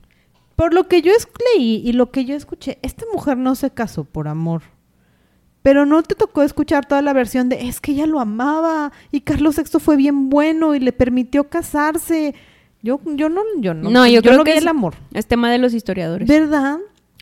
Por 0.56 0.74
lo 0.74 0.88
que 0.88 1.02
yo 1.02 1.12
leí 1.56 1.82
y 1.84 1.94
lo 1.94 2.12
que 2.12 2.26
yo 2.26 2.36
escuché, 2.36 2.78
esta 2.82 3.06
mujer 3.14 3.38
no 3.38 3.56
se 3.56 3.72
casó 3.72 4.04
por 4.04 4.28
amor. 4.28 4.62
Pero 5.64 5.86
no 5.86 6.02
te 6.02 6.16
tocó 6.16 6.42
escuchar 6.42 6.88
toda 6.88 7.02
la 7.04 7.14
versión 7.14 7.48
de 7.48 7.68
es 7.68 7.80
que 7.80 7.92
ella 7.92 8.08
lo 8.08 8.20
amaba 8.20 8.92
y 9.12 9.22
Carlos 9.22 9.58
VI 9.58 9.80
fue 9.80 9.96
bien 9.96 10.30
bueno 10.30 10.74
y 10.74 10.80
le 10.80 10.92
permitió 10.92 11.50
casarse. 11.50 12.34
Yo, 12.84 13.00
yo 13.06 13.30
no, 13.30 13.42
yo 13.60 13.74
no, 13.74 13.90
No, 13.90 14.08
yo 14.08 14.22
creo 14.22 14.38
no 14.38 14.44
que 14.44 14.54
es- 14.54 14.62
el 14.62 14.68
amor. 14.68 14.96
Es 15.14 15.28
tema 15.28 15.52
de 15.52 15.58
los 15.60 15.74
historiadores. 15.74 16.28
¿Verdad? 16.28 16.78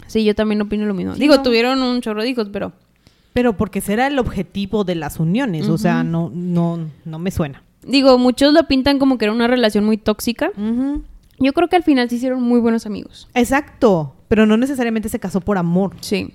Sí, 0.08 0.24
yo 0.24 0.34
también 0.36 0.62
opino 0.62 0.86
lo 0.86 0.94
mismo. 0.94 1.14
Sí, 1.16 1.20
Digo, 1.20 1.36
no. 1.36 1.44
tuvieron 1.44 1.82
un 1.84 2.02
chorro 2.02 2.22
de 2.24 2.30
hijos, 2.30 2.50
pero 2.52 2.72
Pero 3.34 3.56
porque 3.58 3.80
ese 3.80 3.94
era 3.94 4.08
el 4.08 4.18
objetivo 4.18 4.84
de 4.84 4.96
las 4.96 5.20
uniones. 5.20 5.70
O 5.70 5.78
sea, 5.78 6.04
no, 6.04 6.32
no, 6.34 6.80
no 7.06 7.20
me 7.20 7.30
suena. 7.32 7.64
digo, 7.84 8.18
muchos 8.18 8.54
lo 8.54 8.68
pintan 8.68 8.98
como 9.00 9.18
que 9.18 9.26
era 9.26 9.34
una 9.34 9.48
relación 9.48 9.86
muy 9.86 9.98
tóxica. 9.98 10.52
Yo 11.42 11.54
creo 11.54 11.68
que 11.70 11.76
al 11.78 11.84
final 11.84 12.10
se 12.10 12.16
hicieron 12.16 12.42
muy 12.42 12.60
buenos 12.60 12.86
amigos. 12.86 13.28
Exacto. 13.34 14.16
Pero 14.28 14.46
no 14.46 14.58
necesariamente 14.58 15.10
se 15.10 15.20
casó 15.20 15.42
por 15.42 15.58
amor. 15.58 15.94
Sí. 16.02 16.34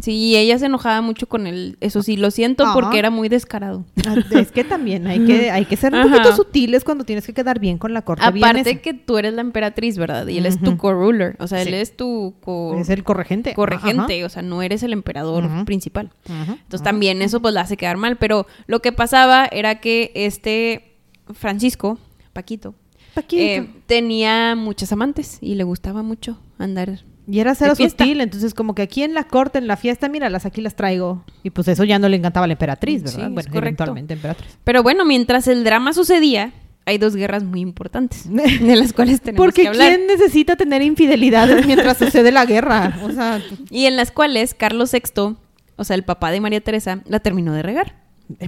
Sí, 0.00 0.12
y 0.14 0.36
ella 0.36 0.58
se 0.58 0.66
enojaba 0.66 1.00
mucho 1.00 1.28
con 1.28 1.46
él. 1.48 1.76
Eso 1.80 2.02
sí, 2.04 2.16
lo 2.16 2.30
siento 2.30 2.62
Ajá. 2.64 2.72
porque 2.74 2.98
era 3.00 3.10
muy 3.10 3.28
descarado. 3.28 3.84
Ah, 4.06 4.14
Es 4.30 4.52
que 4.52 4.62
también 4.62 5.06
hay 5.08 5.24
que, 5.24 5.50
hay 5.50 5.64
que 5.64 5.76
ser 5.76 5.92
un 5.92 5.98
Ajá. 6.00 6.08
poquito 6.10 6.36
sutiles 6.36 6.84
cuando 6.84 7.02
tienes 7.04 7.26
que 7.26 7.34
quedar 7.34 7.58
bien 7.58 7.78
con 7.78 7.92
la 7.92 8.02
corte 8.02 8.22
Aparte 8.24 8.62
vienesa. 8.62 8.80
que 8.80 8.94
tú 8.94 9.18
eres 9.18 9.34
la 9.34 9.40
emperatriz, 9.40 9.98
¿verdad? 9.98 10.26
Y 10.28 10.38
él 10.38 10.46
es 10.46 10.60
tu 10.60 10.76
co-ruler. 10.76 11.34
O 11.40 11.48
sea, 11.48 11.62
él 11.62 11.74
es 11.74 11.96
tu 11.96 12.34
co- 12.40 12.78
Es 12.78 12.88
el 12.90 13.02
corregente. 13.02 13.54
corregente. 13.54 14.24
O 14.24 14.28
sea, 14.28 14.42
no 14.42 14.62
eres 14.62 14.82
el 14.84 14.92
emperador 14.92 15.64
principal. 15.64 16.10
Entonces 16.28 16.82
también 16.82 17.20
eso 17.20 17.40
pues 17.42 17.52
la 17.54 17.62
hace 17.62 17.76
quedar 17.76 17.96
mal. 17.96 18.16
Pero 18.18 18.46
lo 18.68 18.80
que 18.80 18.92
pasaba 18.92 19.46
era 19.50 19.80
que 19.80 20.12
este 20.14 20.94
Francisco, 21.34 21.98
Paquito, 22.32 22.74
Paquito. 23.14 23.42
eh, 23.42 23.68
tenía 23.86 24.54
muchas 24.54 24.92
amantes 24.92 25.38
y 25.40 25.56
le 25.56 25.64
gustaba 25.64 26.02
mucho 26.02 26.38
andar. 26.58 27.00
Y 27.30 27.40
era 27.40 27.54
cero 27.54 27.74
sutil, 27.74 28.20
entonces 28.22 28.54
como 28.54 28.74
que 28.74 28.82
aquí 28.82 29.02
en 29.02 29.12
la 29.14 29.24
corte, 29.24 29.58
en 29.58 29.66
la 29.66 29.76
fiesta, 29.76 30.08
mira, 30.08 30.30
las 30.30 30.46
aquí 30.46 30.60
las 30.62 30.74
traigo. 30.74 31.24
Y 31.42 31.50
pues 31.50 31.68
eso 31.68 31.84
ya 31.84 31.98
no 31.98 32.08
le 32.08 32.16
encantaba 32.16 32.44
a 32.44 32.46
la 32.46 32.54
emperatriz, 32.54 33.02
Sí, 33.04 33.16
¿verdad? 33.16 33.30
bueno, 33.30 33.34
correcto. 33.50 33.58
eventualmente 33.58 34.14
emperatriz. 34.14 34.58
Pero 34.64 34.82
bueno, 34.82 35.04
mientras 35.04 35.46
el 35.48 35.62
drama 35.64 35.92
sucedía, 35.92 36.52
hay 36.86 36.96
dos 36.96 37.14
guerras 37.16 37.44
muy 37.44 37.60
importantes 37.60 38.24
de 38.32 38.76
las 38.76 38.94
cuales 38.94 39.20
tenemos 39.20 39.44
Porque 39.44 39.62
que 39.62 39.68
hablar. 39.68 39.88
¿quién 39.94 40.06
necesita 40.06 40.56
tener 40.56 40.80
infidelidades 40.80 41.66
mientras 41.66 41.98
sucede 41.98 42.32
la 42.32 42.46
guerra? 42.46 42.98
O 43.02 43.10
sea, 43.10 43.42
Y 43.70 43.84
en 43.84 43.96
las 43.96 44.10
cuales 44.10 44.54
Carlos 44.54 44.90
VI, 44.92 45.36
o 45.76 45.84
sea, 45.84 45.96
el 45.96 46.04
papá 46.04 46.30
de 46.30 46.40
María 46.40 46.62
Teresa, 46.62 47.00
la 47.06 47.20
terminó 47.20 47.52
de 47.52 47.62
regar. 47.62 47.96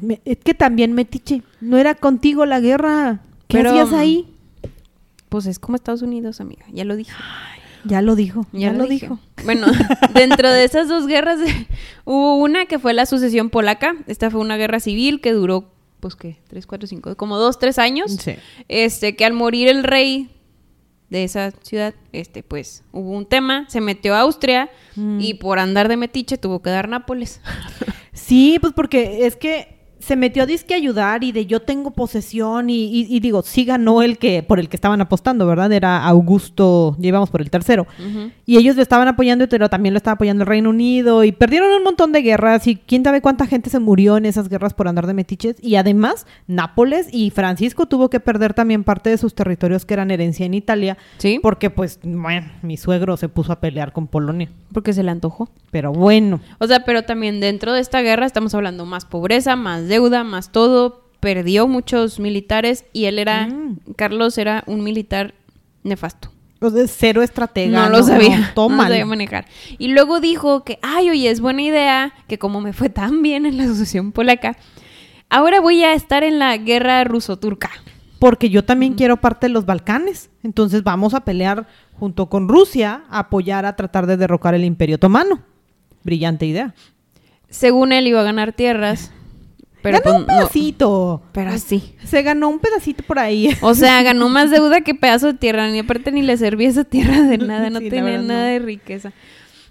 me- 0.00 0.20
es 0.24 0.38
que 0.38 0.54
también 0.54 0.94
metiche, 0.94 1.42
no 1.60 1.76
era 1.76 1.94
contigo 1.94 2.46
la 2.46 2.60
guerra. 2.60 3.20
¿Qué 3.46 3.58
Pero- 3.58 3.70
hacías 3.70 3.92
ahí? 3.92 4.26
Pues 5.28 5.46
es 5.46 5.58
como 5.58 5.76
Estados 5.76 6.02
Unidos, 6.02 6.40
amiga, 6.40 6.64
ya 6.72 6.84
lo 6.84 6.96
dije. 6.96 7.12
Ya 7.84 8.02
lo 8.02 8.14
dijo, 8.14 8.46
ya, 8.52 8.72
lo 8.72 8.84
dije. 8.86 9.06
dijo. 9.06 9.18
Bueno, 9.44 9.66
dentro 10.14 10.50
de 10.50 10.64
esas 10.64 10.88
dos 10.88 11.06
guerras 11.06 11.38
hubo 12.04 12.36
una 12.36 12.66
que 12.66 12.78
fue 12.78 12.92
la 12.94 13.06
sucesión 13.06 13.50
polaca. 13.50 13.96
Esta 14.06 14.30
fue 14.30 14.40
una 14.40 14.56
guerra 14.56 14.80
civil 14.80 15.20
que 15.20 15.32
duró, 15.32 15.70
pues 16.00 16.14
qué, 16.16 16.38
tres, 16.48 16.66
cuatro, 16.66 16.86
cinco, 16.86 17.16
como 17.16 17.38
dos, 17.38 17.58
tres 17.58 17.78
años. 17.78 18.12
Sí. 18.20 18.34
Este, 18.68 19.16
que 19.16 19.24
al 19.24 19.32
morir 19.32 19.68
el 19.68 19.84
rey 19.84 20.30
de 21.08 21.24
esa 21.24 21.50
ciudad, 21.62 21.94
este, 22.12 22.42
pues 22.44 22.84
hubo 22.92 23.10
un 23.10 23.26
tema, 23.26 23.66
se 23.68 23.80
metió 23.80 24.14
a 24.14 24.20
Austria 24.20 24.70
Mm. 24.96 25.20
y 25.20 25.34
por 25.34 25.58
andar 25.60 25.88
de 25.88 25.96
metiche 25.96 26.36
tuvo 26.36 26.62
que 26.62 26.70
dar 26.70 26.88
Nápoles. 26.88 27.40
Sí, 28.12 28.58
pues 28.60 28.72
porque 28.74 29.24
es 29.26 29.36
que 29.36 29.79
se 30.00 30.16
metió 30.16 30.42
a 30.42 30.46
disque 30.46 30.74
ayudar 30.74 31.22
y 31.24 31.32
de 31.32 31.46
yo 31.46 31.60
tengo 31.60 31.90
posesión 31.92 32.70
y, 32.70 32.84
y- 32.86 33.06
y 33.08 33.20
digo, 33.20 33.42
sí 33.42 33.64
ganó 33.64 34.02
el 34.02 34.18
que 34.18 34.42
por 34.42 34.58
el 34.58 34.68
que 34.68 34.76
estaban 34.76 35.00
apostando, 35.00 35.46
¿verdad? 35.46 35.72
Era 35.72 36.04
Augusto, 36.04 36.96
ya 36.98 37.08
íbamos 37.08 37.30
por 37.30 37.40
el 37.40 37.50
tercero. 37.50 37.86
Y 38.46 38.56
ellos 38.56 38.76
lo 38.76 38.82
estaban 38.82 39.08
apoyando, 39.08 39.48
pero 39.48 39.68
también 39.68 39.92
lo 39.94 39.98
estaba 39.98 40.14
apoyando 40.14 40.42
el 40.42 40.48
Reino 40.48 40.70
Unido 40.70 41.22
y 41.24 41.32
perdieron 41.32 41.70
un 41.72 41.82
montón 41.84 42.12
de 42.12 42.22
guerras 42.22 42.66
y 42.66 42.76
quién 42.76 43.04
sabe 43.04 43.20
cuánta 43.20 43.46
gente 43.46 43.70
se 43.70 43.78
murió 43.78 44.16
en 44.16 44.26
esas 44.26 44.48
guerras 44.48 44.74
por 44.74 44.88
andar 44.88 45.06
de 45.06 45.14
metiches. 45.14 45.56
Y 45.62 45.76
además, 45.76 46.26
Nápoles 46.46 47.08
y 47.12 47.30
Francisco 47.30 47.86
tuvo 47.86 48.10
que 48.10 48.20
perder 48.20 48.54
también 48.54 48.84
parte 48.84 49.10
de 49.10 49.18
sus 49.18 49.34
territorios 49.34 49.84
que 49.84 49.94
eran 49.94 50.10
herencia 50.10 50.46
en 50.46 50.54
Italia 50.54 50.96
Sí, 51.18 51.38
porque 51.42 51.70
pues, 51.70 52.00
bueno, 52.02 52.48
mi 52.62 52.76
suegro 52.76 53.16
se 53.16 53.28
puso 53.28 53.52
a 53.52 53.60
pelear 53.60 53.92
con 53.92 54.06
Polonia. 54.06 54.48
porque 54.72 54.92
se 54.92 55.02
le 55.02 55.10
antojó. 55.10 55.48
Pero 55.70 55.92
bueno, 55.92 56.40
O 56.58 56.66
sea, 56.66 56.84
pero 56.84 57.02
también 57.04 57.40
dentro 57.40 57.72
de 57.72 57.80
esta 57.80 58.00
guerra 58.02 58.26
estamos 58.26 58.54
hablando 58.54 58.86
más 58.86 59.04
pobreza, 59.04 59.54
más 59.56 59.86
deuda, 59.90 60.24
más 60.24 60.50
todo. 60.52 61.04
Perdió 61.20 61.68
muchos 61.68 62.18
militares 62.18 62.86
y 62.94 63.04
él 63.04 63.18
era, 63.18 63.46
Mm. 63.48 63.76
Carlos 63.96 64.38
era 64.38 64.64
un 64.66 64.82
militar 64.82 65.34
nefasto. 65.82 66.30
o 66.62 66.70
sea, 66.70 66.86
cero 66.88 67.22
estratega. 67.22 67.82
no 67.84 67.90
lo 67.90 68.02
sabía, 68.02 68.52
no, 68.56 68.68
mal. 68.70 68.88
sabía 68.88 69.04
manejar. 69.04 69.44
Y 69.78 69.88
luego 69.88 70.20
dijo 70.20 70.64
que, 70.64 70.78
ay, 70.82 71.10
oye, 71.10 71.28
es 71.30 71.40
buena 71.42 71.60
idea 71.62 72.12
que 72.28 72.38
como 72.38 72.60
me 72.62 72.72
fue 72.72 72.88
tan 72.88 73.20
bien 73.22 73.44
en 73.46 73.56
la 73.58 73.64
asociación 73.64 74.12
polaca, 74.12 74.56
ahora 75.28 75.60
voy 75.60 75.82
a 75.84 75.92
estar 75.94 76.22
en 76.24 76.38
la 76.38 76.56
guerra 76.56 77.04
ruso-turca. 77.04 77.70
Porque 78.18 78.50
yo 78.50 78.62
también 78.64 78.92
quiero 78.94 79.16
parte 79.18 79.46
de 79.46 79.52
los 79.54 79.64
Balcanes. 79.64 80.28
Entonces 80.42 80.82
vamos 80.82 81.14
a 81.14 81.20
pelear 81.24 81.66
junto 81.98 82.28
con 82.28 82.48
Rusia, 82.48 83.04
a 83.08 83.20
apoyar 83.20 83.64
a 83.64 83.76
tratar 83.76 84.06
de 84.06 84.18
derrocar 84.18 84.54
el 84.54 84.64
Imperio 84.64 84.96
Otomano. 84.96 85.40
Brillante 86.02 86.44
idea. 86.46 86.74
Según 87.48 87.92
él 87.92 88.06
iba 88.06 88.20
a 88.20 88.24
ganar 88.24 88.52
tierras, 88.52 89.12
pero 89.82 89.98
ganó 90.02 90.16
un 90.18 90.24
pues, 90.24 90.36
no. 90.36 90.42
pedacito. 90.42 91.22
Pero 91.32 91.50
así. 91.50 91.94
Se 92.04 92.22
ganó 92.22 92.48
un 92.48 92.58
pedacito 92.58 93.02
por 93.04 93.18
ahí. 93.18 93.56
O 93.62 93.74
sea, 93.74 94.02
ganó 94.04 94.28
más 94.28 94.50
deuda 94.50 94.80
que 94.82 94.94
pedazo 94.94 95.28
de 95.28 95.34
tierra. 95.34 95.68
Ni 95.70 95.78
aparte 95.80 96.12
ni 96.12 96.22
le 96.22 96.36
servía 96.36 96.68
esa 96.68 96.84
tierra 96.84 97.22
de 97.22 97.38
nada. 97.38 97.70
No 97.70 97.80
Sí, 97.80 97.88
tenía 97.90 98.18
nada 98.18 98.40
no. 98.44 98.46
de 98.52 98.58
riqueza. 98.58 99.12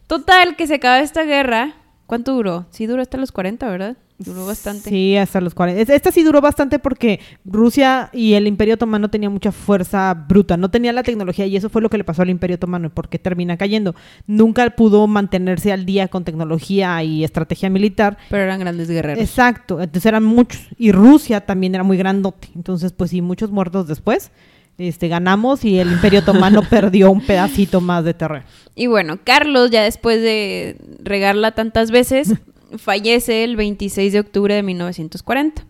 Total, 0.08 0.56
que 0.56 0.68
se 0.68 0.76
acaba 0.76 1.00
esta 1.00 1.24
guerra. 1.24 1.74
¿Cuánto 2.08 2.34
duró? 2.34 2.66
Sí 2.72 2.88
duró 2.88 3.02
hasta 3.02 3.18
los 3.18 3.32
40, 3.32 3.70
¿verdad? 3.70 3.98
Duró 4.22 4.46
bastante. 4.46 4.90
Sí, 4.90 5.16
hasta 5.16 5.40
los 5.40 5.54
40. 5.56 5.82
Es- 5.82 5.90
Esta 5.90 6.12
sí 6.12 6.24
duró 6.24 6.42
bastante 6.42 6.78
porque 6.78 7.22
Rusia 7.46 8.10
y 8.12 8.34
el 8.34 8.48
Imperio 8.48 8.74
Otomano 8.74 9.10
tenían 9.10 9.32
mucha 9.32 9.54
fuerza 9.54 10.14
bruta. 10.14 10.58
No 10.58 10.70
tenía 10.70 10.92
la 10.92 11.04
tecnología 11.04 11.46
y 11.46 11.56
eso 11.56 11.70
fue 11.70 11.82
lo 11.82 11.90
que 11.90 11.98
le 11.98 12.04
pasó 12.04 12.22
al 12.24 12.30
Imperio 12.30 12.56
Otomano 12.58 12.88
y 12.88 12.90
por 12.90 13.08
qué 13.08 13.18
termina 13.18 13.56
cayendo. 13.56 13.96
Nunca 14.28 14.70
pudo 14.72 15.08
mantenerse 15.08 15.72
al 15.72 15.86
día 15.86 16.10
con 16.10 16.26
tecnología 16.26 17.02
y 17.02 17.24
estrategia 17.24 17.70
militar. 17.70 18.18
Pero 18.30 18.44
eran 18.44 18.60
grandes 18.60 18.90
guerreros. 18.90 19.24
Exacto, 19.24 19.80
entonces 19.82 20.06
eran 20.06 20.26
muchos. 20.26 20.62
Y 20.78 20.92
Rusia 20.92 21.42
también 21.42 21.74
era 21.76 21.84
muy 21.86 21.98
grandote. 21.98 22.50
Entonces, 22.56 22.92
pues 22.92 23.12
sí, 23.12 23.22
muchos 23.22 23.52
muertos 23.52 23.88
después. 23.88 24.32
este, 24.78 25.08
ganamos 25.10 25.64
y 25.66 25.78
el 25.80 25.92
Imperio 25.92 26.20
Otomano 26.20 26.62
perdió 26.70 27.10
un 27.12 27.22
pedacito 27.22 27.80
más 27.82 28.04
de 28.04 28.14
terreno. 28.14 28.46
Y 28.76 28.88
bueno, 28.88 29.20
Carlos, 29.24 29.72
ya 29.72 29.84
después 29.84 30.22
de 30.22 30.78
regarla 31.04 31.52
tantas 31.52 31.92
veces, 31.92 32.34
fallece 32.78 33.44
el 33.44 33.56
26 33.56 34.14
de 34.14 34.20
octubre 34.20 34.54
de 34.54 34.64
1940. 34.64 35.66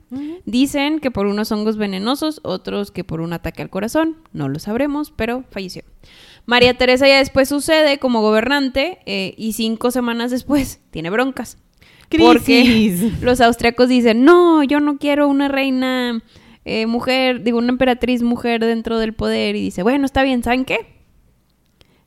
Dicen 0.46 1.00
que 1.00 1.12
por 1.12 1.28
unos 1.28 1.52
hongos 1.52 1.78
venenosos, 1.78 2.42
otros 2.44 2.92
que 2.92 3.04
por 3.04 3.22
un 3.22 3.34
ataque 3.34 3.62
al 3.62 3.70
corazón, 3.70 4.18
no 4.34 4.50
lo 4.50 4.60
sabremos, 4.60 5.12
pero 5.12 5.44
falleció. 5.52 5.84
María 6.46 6.74
Teresa 6.76 7.08
ya 7.08 7.20
después 7.20 7.48
sucede 7.48 8.00
como 8.00 8.22
gobernante 8.22 9.00
eh, 9.06 9.36
y 9.38 9.54
cinco 9.54 9.92
semanas 9.92 10.32
después 10.32 10.82
tiene 10.92 11.10
broncas. 11.10 11.58
Porque 12.10 12.64
Crisis. 12.64 13.20
los 13.22 13.40
austriacos 13.40 13.88
dicen, 13.88 14.26
no, 14.26 14.64
yo 14.64 14.80
no 14.80 14.98
quiero 14.98 15.28
una 15.28 15.48
reina 15.48 16.24
eh, 16.66 16.88
mujer, 16.88 17.44
digo, 17.44 17.60
una 17.60 17.70
emperatriz 17.70 18.24
mujer 18.24 18.66
dentro 18.66 18.98
del 18.98 19.14
poder. 19.14 19.56
Y 19.56 19.62
dice, 19.62 19.84
bueno, 19.84 20.06
está 20.06 20.24
bien, 20.24 20.42
¿saben 20.42 20.66
qué? 20.66 20.88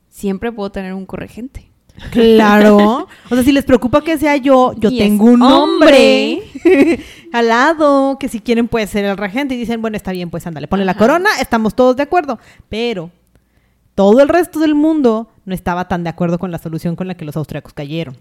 Siempre 0.09 0.51
puedo 0.51 0.71
tener 0.71 0.93
un 0.93 1.05
corregente. 1.05 1.72
Claro. 2.11 3.07
O 3.29 3.35
sea, 3.35 3.43
si 3.43 3.51
les 3.51 3.65
preocupa 3.65 4.03
que 4.03 4.17
sea 4.17 4.37
yo, 4.37 4.73
yo 4.77 4.89
Y 4.91 4.99
tengo 4.99 5.25
un 5.25 5.41
hombre 5.41 6.41
al 7.33 7.47
lado 7.47 8.17
que 8.19 8.27
si 8.29 8.39
quieren 8.41 8.67
puede 8.67 8.85
ser 8.85 9.05
el 9.05 9.17
regente 9.17 9.55
y 9.55 9.57
dicen, 9.57 9.81
bueno, 9.81 9.97
está 9.97 10.11
bien, 10.11 10.29
pues 10.29 10.45
ándale, 10.45 10.67
ponle 10.67 10.85
la 10.85 10.93
corona, 10.95 11.29
estamos 11.41 11.73
todos 11.73 11.95
de 11.95 12.03
acuerdo. 12.03 12.37
Pero 12.69 13.09
todo 13.95 14.21
el 14.21 14.29
resto 14.29 14.59
del 14.59 14.75
mundo 14.75 15.29
no 15.45 15.53
estaba 15.55 15.87
tan 15.87 16.03
de 16.03 16.09
acuerdo 16.11 16.37
con 16.37 16.51
la 16.51 16.59
solución 16.59 16.95
con 16.95 17.07
la 17.07 17.15
que 17.15 17.25
los 17.25 17.35
austriacos 17.37 17.73
cayeron. 17.73 18.17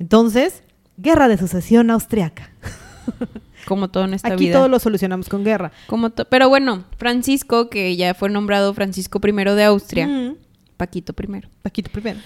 Entonces, 0.00 0.62
guerra 0.96 1.28
de 1.28 1.38
sucesión 1.38 1.90
austriaca. 1.90 2.50
Como 3.66 3.88
todo 3.88 4.04
en 4.04 4.14
esta 4.14 4.28
Aquí 4.34 4.46
vida. 4.46 4.58
todo 4.58 4.68
lo 4.68 4.78
solucionamos 4.78 5.28
con 5.28 5.42
guerra. 5.42 5.72
Como 5.86 6.10
Pero 6.10 6.48
bueno, 6.48 6.84
Francisco, 6.98 7.70
que 7.70 7.96
ya 7.96 8.12
fue 8.14 8.28
nombrado 8.28 8.74
Francisco 8.74 9.20
I 9.22 9.32
de 9.32 9.64
Austria, 9.64 10.06
Mm. 10.06 10.36
Paquito 10.76 11.14
I, 11.16 11.40
Paquito 11.62 11.90
primero. 11.90 12.18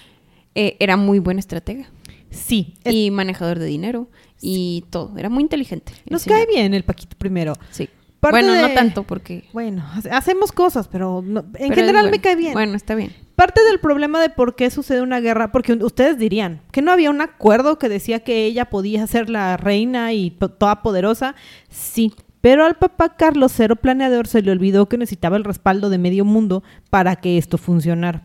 Eh, 0.55 0.77
era 0.81 0.97
muy 0.97 1.19
buen 1.19 1.39
estratega 1.39 1.89
Sí, 2.31 2.75
y 2.85 3.11
manejador 3.11 3.59
de 3.59 3.65
dinero 3.67 4.09
y 4.43 4.85
todo. 4.91 5.17
Era 5.17 5.31
muy 5.31 5.43
inteligente. 5.43 5.93
el 6.05 6.13
nos 6.13 6.25
cae 6.25 6.47
bien 6.47 6.75
el 6.75 6.85
Paquito 6.85 7.17
primero. 7.17 7.55
Sí. 7.71 7.89
Parte 8.21 8.43
bueno, 8.45 8.61
no 8.69 8.75
tanto 8.75 9.05
porque... 9.05 9.45
Bueno, 9.53 9.87
hace- 9.95 10.11
hacemos 10.11 10.51
cosas, 10.53 10.89
pero 10.89 11.23
no- 11.25 11.41
en 11.41 11.53
pero 11.53 11.75
general 11.75 12.03
bueno. 12.03 12.11
me 12.11 12.21
cae 12.21 12.37
bien. 12.37 12.53
Bueno, 12.53 12.75
está 12.75 12.95
bien. 12.97 13.15
Parte 13.37 13.63
del 13.65 13.79
problema 13.81 14.21
de 14.21 14.29
por 14.29 14.57
qué 14.57 14.71
sucede 14.71 15.01
una 15.03 15.21
guerra, 15.21 15.53
porque 15.53 15.73
ustedes 15.75 16.19
dirían 16.19 16.61
que 16.73 16.83
no 16.83 16.91
había 16.93 17.11
un 17.11 17.21
acuerdo 17.21 17.79
que 17.79 17.89
decía 17.89 18.21
que 18.21 18.45
ella 18.45 18.67
podía 18.67 19.07
ser 19.07 19.31
la 19.31 19.57
reina 19.57 20.13
y 20.13 20.31
toda 20.33 20.83
poderosa. 20.83 21.35
Sí, 21.71 22.13
pero 22.41 22.65
al 22.67 22.77
papá 22.77 23.17
Carlos 23.17 23.53
Cero 23.55 23.77
Planeador 23.77 24.27
se 24.27 24.43
le 24.43 24.51
olvidó 24.51 24.87
que 24.89 24.99
necesitaba 24.99 25.37
el 25.37 25.45
respaldo 25.45 25.89
de 25.89 25.99
medio 25.99 26.25
mundo 26.25 26.63
para 26.91 27.17
que 27.17 27.39
esto 27.39 27.57
funcionara. 27.57 28.23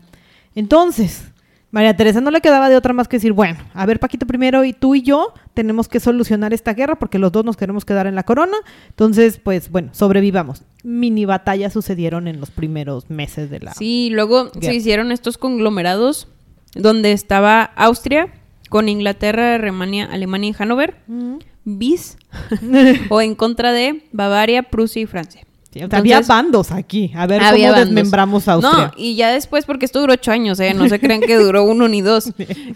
Entonces, 0.56 1.30
María 1.74 1.96
Teresa 1.96 2.20
no 2.20 2.30
le 2.30 2.40
quedaba 2.40 2.68
de 2.68 2.76
otra 2.76 2.92
más 2.92 3.08
que 3.08 3.16
decir, 3.16 3.32
bueno, 3.32 3.58
a 3.74 3.84
ver 3.84 3.98
Paquito 3.98 4.26
primero 4.26 4.64
y 4.64 4.72
tú 4.72 4.94
y 4.94 5.02
yo 5.02 5.34
tenemos 5.54 5.88
que 5.88 5.98
solucionar 5.98 6.54
esta 6.54 6.72
guerra 6.72 6.94
porque 7.00 7.18
los 7.18 7.32
dos 7.32 7.44
nos 7.44 7.56
queremos 7.56 7.84
quedar 7.84 8.06
en 8.06 8.14
la 8.14 8.22
corona. 8.22 8.56
Entonces, 8.90 9.40
pues 9.42 9.70
bueno, 9.72 9.88
sobrevivamos. 9.90 10.62
Mini 10.84 11.24
batallas 11.24 11.72
sucedieron 11.72 12.28
en 12.28 12.38
los 12.38 12.52
primeros 12.52 13.10
meses 13.10 13.50
de 13.50 13.58
la... 13.58 13.74
Sí, 13.74 14.08
luego 14.12 14.52
se 14.60 14.72
hicieron 14.72 15.10
estos 15.10 15.36
conglomerados 15.36 16.28
donde 16.76 17.10
estaba 17.10 17.64
Austria 17.64 18.28
con 18.70 18.88
Inglaterra, 18.88 19.56
Alemania, 19.56 20.08
Alemania 20.12 20.50
y 20.50 20.52
Hannover, 20.52 20.94
Mm. 21.08 21.38
bis, 21.64 22.18
o 23.08 23.20
en 23.20 23.34
contra 23.34 23.72
de 23.72 24.04
Bavaria, 24.12 24.62
Prusia 24.62 25.02
y 25.02 25.06
Francia. 25.06 25.42
Había 25.90 26.20
bandos 26.20 26.70
aquí. 26.70 27.12
A 27.14 27.26
ver 27.26 27.40
cómo 27.42 27.62
bandos. 27.62 27.86
desmembramos 27.86 28.48
Austria. 28.48 28.86
No, 28.86 28.92
y 28.96 29.16
ya 29.16 29.30
después, 29.30 29.64
porque 29.64 29.86
esto 29.86 30.00
duró 30.00 30.12
ocho 30.14 30.30
años, 30.32 30.60
¿eh? 30.60 30.74
No 30.74 30.88
se 30.88 31.00
crean 31.00 31.20
que 31.20 31.36
duró 31.36 31.64
uno 31.70 31.88
ni 31.88 32.00
dos. 32.00 32.32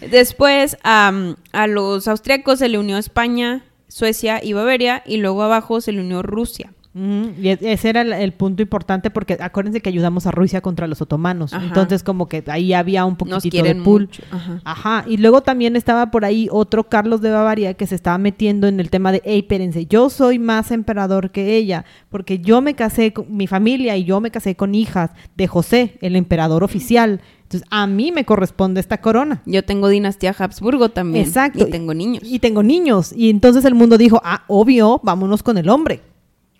Después 0.09 0.77
am, 0.83 1.35
a 1.51 1.67
los 1.67 2.07
austriacos 2.07 2.59
se 2.59 2.69
le 2.69 2.77
unió 2.77 2.97
España, 2.97 3.63
Suecia 3.87 4.43
y 4.43 4.53
Bavaria, 4.53 5.03
y 5.05 5.17
luego 5.17 5.43
abajo 5.43 5.81
se 5.81 5.91
le 5.91 6.01
unió 6.01 6.21
Rusia. 6.21 6.73
Y 6.95 7.49
ese 7.49 7.89
era 7.89 8.01
el, 8.01 8.11
el 8.13 8.33
punto 8.33 8.63
importante 8.63 9.11
porque 9.11 9.37
acuérdense 9.39 9.79
que 9.79 9.89
ayudamos 9.89 10.25
a 10.25 10.31
Rusia 10.31 10.61
contra 10.61 10.87
los 10.87 11.01
otomanos. 11.01 11.53
Ajá. 11.53 11.65
Entonces 11.65 12.03
como 12.03 12.27
que 12.27 12.43
ahí 12.47 12.73
había 12.73 13.05
un 13.05 13.15
poquitito 13.15 13.63
de 13.63 13.75
pool. 13.75 14.09
Ajá, 14.63 15.05
y 15.07 15.17
luego 15.17 15.41
también 15.41 15.75
estaba 15.75 16.09
por 16.09 16.25
ahí 16.25 16.47
otro 16.51 16.89
Carlos 16.89 17.21
de 17.21 17.29
Bavaria 17.29 17.75
que 17.75 17.85
se 17.85 17.95
estaba 17.95 18.17
metiendo 18.17 18.67
en 18.67 18.79
el 18.79 18.89
tema 18.89 19.11
de, 19.11 19.21
hey, 19.23 19.39
espérense, 19.39 19.85
yo 19.85 20.09
soy 20.09 20.39
más 20.39 20.71
emperador 20.71 21.29
que 21.29 21.55
ella, 21.55 21.85
porque 22.09 22.39
yo 22.39 22.61
me 22.61 22.73
casé 22.73 23.13
con 23.13 23.35
mi 23.35 23.45
familia 23.45 23.95
y 23.95 24.03
yo 24.03 24.19
me 24.19 24.31
casé 24.31 24.55
con 24.55 24.73
hijas 24.73 25.11
de 25.37 25.47
José, 25.47 25.97
el 26.01 26.15
emperador 26.15 26.63
oficial. 26.63 27.21
Entonces, 27.43 27.67
a 27.71 27.87
mí 27.87 28.11
me 28.11 28.25
corresponde 28.25 28.79
esta 28.79 29.01
corona. 29.01 29.41
Yo 29.45 29.63
tengo 29.63 29.89
dinastía 29.89 30.35
Habsburgo 30.37 30.89
también. 30.89 31.25
Exacto. 31.25 31.67
Y 31.67 31.71
tengo 31.71 31.95
niños. 31.95 32.23
Y 32.23 32.37
tengo 32.37 32.61
niños. 32.61 33.11
Y 33.15 33.31
entonces 33.31 33.65
el 33.65 33.73
mundo 33.73 33.97
dijo, 33.97 34.21
ah, 34.23 34.43
obvio, 34.47 34.99
vámonos 35.03 35.41
con 35.41 35.57
el 35.57 35.67
hombre. 35.69 36.01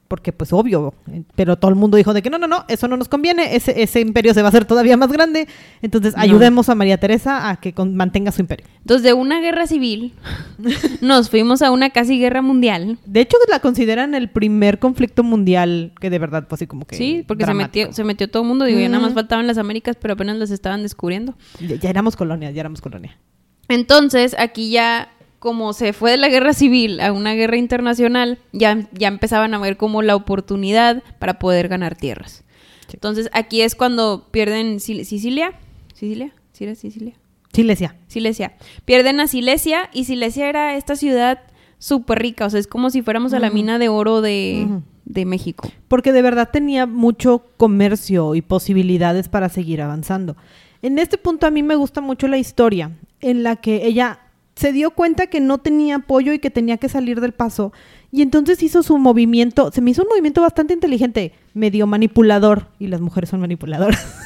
Porque 0.09 0.33
pues 0.33 0.51
obvio, 0.51 0.95
pero 1.35 1.57
todo 1.59 1.69
el 1.69 1.75
mundo 1.75 1.95
dijo 1.95 2.13
de 2.15 2.21
que 2.23 2.31
no, 2.31 2.39
no, 2.39 2.47
no, 2.47 2.65
eso 2.67 2.87
no 2.87 2.97
nos 2.97 3.07
conviene, 3.07 3.55
ese, 3.55 3.81
ese 3.81 4.01
imperio 4.01 4.33
se 4.33 4.41
va 4.41 4.47
a 4.47 4.49
hacer 4.49 4.65
todavía 4.65 4.97
más 4.97 5.11
grande, 5.11 5.47
entonces 5.83 6.15
No. 6.15 6.21
ayudemos 6.23 6.67
a 6.67 6.73
María 6.73 6.97
Teresa 6.97 7.47
a 7.51 7.57
que 7.57 7.73
con- 7.73 7.95
mantenga 7.95 8.31
su 8.31 8.41
imperio. 8.41 8.65
Entonces, 8.79 9.03
de 9.03 9.13
una 9.13 9.39
guerra 9.39 9.67
civil, 9.67 10.13
nos 11.01 11.29
fuimos 11.29 11.61
a 11.61 11.69
una 11.69 11.91
casi 11.91 12.17
guerra 12.17 12.41
mundial. 12.41 12.97
De 13.05 13.21
hecho, 13.21 13.37
la 13.51 13.59
consideran 13.59 14.15
el 14.15 14.29
primer 14.31 14.79
conflicto 14.79 15.23
mundial 15.23 15.93
que 16.01 16.09
de 16.09 16.17
verdad 16.17 16.45
fue 16.49 16.55
así 16.55 16.65
como 16.65 16.85
que 16.87 16.95
Sí, 16.95 17.23
porque 17.27 17.45
se 17.45 17.53
metió, 17.53 17.93
se 17.93 18.03
metió 18.03 18.27
todo 18.29 18.41
el 18.41 18.49
mundo. 18.49 18.65
Digo, 18.65 18.79
ya 18.79 18.89
nada 18.89 19.03
más 19.03 19.13
faltaban 19.13 19.45
las 19.45 19.59
Américas, 19.59 19.95
pero 20.01 20.15
apenas 20.15 20.37
las 20.37 20.49
estaban 20.49 20.81
descubriendo. 20.81 21.35
Ya, 21.59 21.75
ya 21.75 21.89
éramos 21.91 22.15
colonia, 22.15 22.49
ya 22.49 22.61
éramos 22.61 22.81
colonia. 22.81 23.15
Entonces, 23.67 24.35
aquí 24.39 24.71
ya, 24.71 25.09
como 25.39 25.73
se 25.73 25.93
fue 25.93 26.11
de 26.11 26.17
la 26.17 26.27
guerra 26.29 26.53
civil 26.53 26.99
a 26.99 27.11
una 27.13 27.33
guerra 27.33 27.57
internacional, 27.57 28.39
ya, 28.51 28.87
ya 28.93 29.07
empezaban 29.07 29.53
a 29.53 29.59
ver 29.59 29.77
como 29.77 30.01
la 30.01 30.15
oportunidad 30.15 31.01
para 31.17 31.39
poder 31.39 31.67
ganar 31.69 31.95
tierras. 31.95 32.43
Sí. 32.87 32.93
Entonces, 32.95 33.29
aquí 33.33 33.61
es 33.61 33.75
cuando 33.75 34.27
pierden 34.31 34.77
Sil- 34.83 35.05
Sicilia. 35.05 35.53
¿Sicilia? 35.93 36.33
¿Sí 36.51 36.63
era 36.65 36.75
Sicilia? 36.75 37.13
Silesia. 37.53 37.95
Silesia. 38.07 38.53
Pierden 38.85 39.19
a 39.19 39.27
Silesia 39.27 39.89
y 39.93 40.03
Silesia 40.05 40.49
era 40.49 40.75
esta 40.75 40.95
ciudad 40.95 41.39
súper 41.77 42.19
rica. 42.19 42.45
O 42.45 42.49
sea, 42.49 42.59
es 42.59 42.67
como 42.67 42.89
si 42.89 43.01
fuéramos 43.01 43.33
a 43.33 43.39
la 43.39 43.49
mina 43.49 43.79
de 43.79 43.89
oro 43.89 44.21
de, 44.21 44.67
de 45.05 45.25
México. 45.25 45.71
Porque 45.87 46.11
de 46.11 46.21
verdad 46.21 46.49
tenía 46.51 46.85
mucho 46.85 47.45
comercio 47.57 48.35
y 48.35 48.41
posibilidades 48.41 49.29
para 49.29 49.49
seguir 49.49 49.81
avanzando. 49.81 50.35
En 50.81 50.99
este 50.99 51.17
punto 51.17 51.47
a 51.47 51.51
mí 51.51 51.63
me 51.63 51.75
gusta 51.75 52.01
mucho 52.01 52.27
la 52.27 52.37
historia 52.37 52.91
en 53.21 53.43
la 53.43 53.55
que 53.55 53.85
ella 53.87 54.19
se 54.59 54.73
dio 54.73 54.91
cuenta 54.91 55.27
que 55.27 55.39
no 55.39 55.59
tenía 55.59 55.95
apoyo 55.95 56.33
y 56.33 56.39
que 56.39 56.49
tenía 56.49 56.75
que 56.75 56.89
salir 56.89 57.21
del 57.21 57.31
paso 57.31 57.71
y 58.11 58.21
entonces 58.21 58.61
hizo 58.63 58.81
su 58.83 58.97
movimiento, 58.97 59.71
se 59.71 59.81
me 59.81 59.91
hizo 59.91 60.01
un 60.03 60.09
movimiento 60.09 60.41
bastante 60.41 60.73
inteligente, 60.73 61.33
medio 61.53 61.85
manipulador 61.87 62.67
y 62.79 62.87
las 62.87 63.01
mujeres 63.01 63.29
son 63.29 63.39
manipuladoras. 63.41 64.05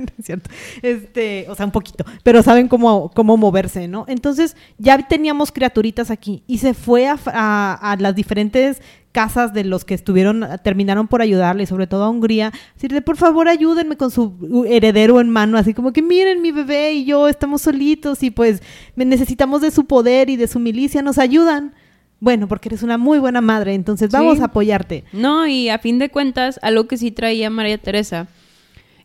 No 0.00 0.06
es 0.18 0.24
cierto. 0.24 0.48
Este, 0.80 1.44
o 1.50 1.54
sea, 1.54 1.66
un 1.66 1.72
poquito, 1.72 2.04
pero 2.22 2.42
saben 2.42 2.68
cómo, 2.68 3.10
cómo 3.14 3.36
moverse, 3.36 3.88
¿no? 3.88 4.06
Entonces 4.08 4.56
ya 4.78 4.96
teníamos 5.06 5.52
criaturitas 5.52 6.10
aquí 6.10 6.42
y 6.46 6.58
se 6.58 6.72
fue 6.72 7.06
a, 7.06 7.18
a- 7.26 7.96
las 7.98 8.14
diferentes 8.14 8.80
casas 9.12 9.52
de 9.52 9.64
los 9.64 9.84
que 9.84 9.92
estuvieron, 9.92 10.46
terminaron 10.64 11.06
por 11.08 11.20
ayudarle, 11.20 11.66
sobre 11.66 11.86
todo 11.86 12.04
a 12.04 12.08
Hungría, 12.08 12.52
decirle, 12.74 13.02
por 13.02 13.18
favor, 13.18 13.48
ayúdenme 13.48 13.96
con 13.98 14.10
su 14.10 14.64
heredero 14.66 15.20
en 15.20 15.28
mano, 15.28 15.58
así 15.58 15.74
como 15.74 15.92
que 15.92 16.00
miren, 16.00 16.40
mi 16.40 16.52
bebé 16.52 16.92
y 16.94 17.04
yo 17.04 17.28
estamos 17.28 17.60
solitos 17.60 18.22
y 18.22 18.30
pues 18.30 18.62
necesitamos 18.96 19.60
de 19.60 19.70
su 19.70 19.84
poder 19.84 20.30
y 20.30 20.36
de 20.36 20.48
su 20.48 20.58
milicia, 20.60 21.02
nos 21.02 21.18
ayudan. 21.18 21.74
Bueno, 22.20 22.48
porque 22.48 22.68
eres 22.68 22.82
una 22.82 22.98
muy 22.98 23.18
buena 23.18 23.40
madre, 23.40 23.74
entonces 23.74 24.10
vamos 24.10 24.36
Sí. 24.36 24.42
a 24.42 24.46
apoyarte. 24.46 25.04
No, 25.12 25.46
y 25.46 25.70
a 25.70 25.78
fin 25.78 25.98
de 25.98 26.10
cuentas, 26.10 26.60
algo 26.62 26.86
que 26.86 26.98
sí 26.98 27.10
traía 27.10 27.48
María 27.50 27.78
Teresa 27.78 28.28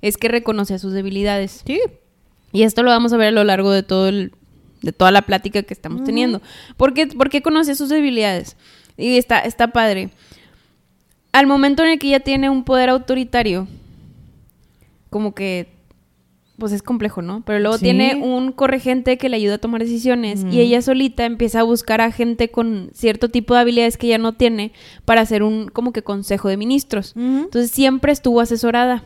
es 0.01 0.17
que 0.17 0.27
reconocía 0.27 0.77
sus 0.79 0.91
debilidades. 0.93 1.63
Sí. 1.65 1.79
Y 2.51 2.63
esto 2.63 2.83
lo 2.83 2.89
vamos 2.91 3.13
a 3.13 3.17
ver 3.17 3.29
a 3.29 3.31
lo 3.31 3.43
largo 3.43 3.71
de 3.71 3.83
todo 3.83 4.09
el, 4.09 4.33
de 4.81 4.91
toda 4.91 5.11
la 5.11 5.21
plática 5.23 5.63
que 5.63 5.73
estamos 5.73 6.03
teniendo. 6.03 6.41
¿Por 6.77 6.93
qué, 6.93 7.07
por 7.07 7.29
qué 7.29 7.41
conocía 7.41 7.75
sus 7.75 7.89
debilidades? 7.89 8.55
Y 8.97 9.17
está, 9.17 9.39
está 9.39 9.69
padre. 9.69 10.09
Al 11.31 11.47
momento 11.47 11.83
en 11.83 11.89
el 11.89 11.99
que 11.99 12.07
ella 12.07 12.19
tiene 12.21 12.49
un 12.49 12.63
poder 12.63 12.89
autoritario, 12.89 13.67
como 15.09 15.33
que, 15.33 15.67
pues 16.57 16.71
es 16.71 16.81
complejo, 16.81 17.21
¿no? 17.21 17.43
Pero 17.45 17.59
luego 17.59 17.77
Sí. 17.77 17.83
tiene 17.85 18.15
un 18.15 18.51
corregente 18.51 19.17
que 19.17 19.29
le 19.29 19.37
ayuda 19.37 19.55
a 19.55 19.57
tomar 19.57 19.81
decisiones 19.81 20.45
y 20.49 20.59
ella 20.61 20.81
solita 20.81 21.25
empieza 21.25 21.59
a 21.59 21.63
buscar 21.63 22.01
a 22.01 22.11
gente 22.11 22.49
con 22.49 22.89
cierto 22.93 23.29
tipo 23.29 23.53
de 23.53 23.59
habilidades 23.61 23.97
que 23.97 24.07
ella 24.07 24.17
no 24.17 24.33
tiene 24.33 24.71
para 25.03 25.21
hacer 25.21 25.43
un 25.43 25.67
como 25.67 25.91
que 25.91 26.01
consejo 26.03 26.47
de 26.49 26.57
ministros. 26.57 27.13
Entonces 27.15 27.71
siempre 27.71 28.11
estuvo 28.11 28.39
asesorada. 28.41 29.03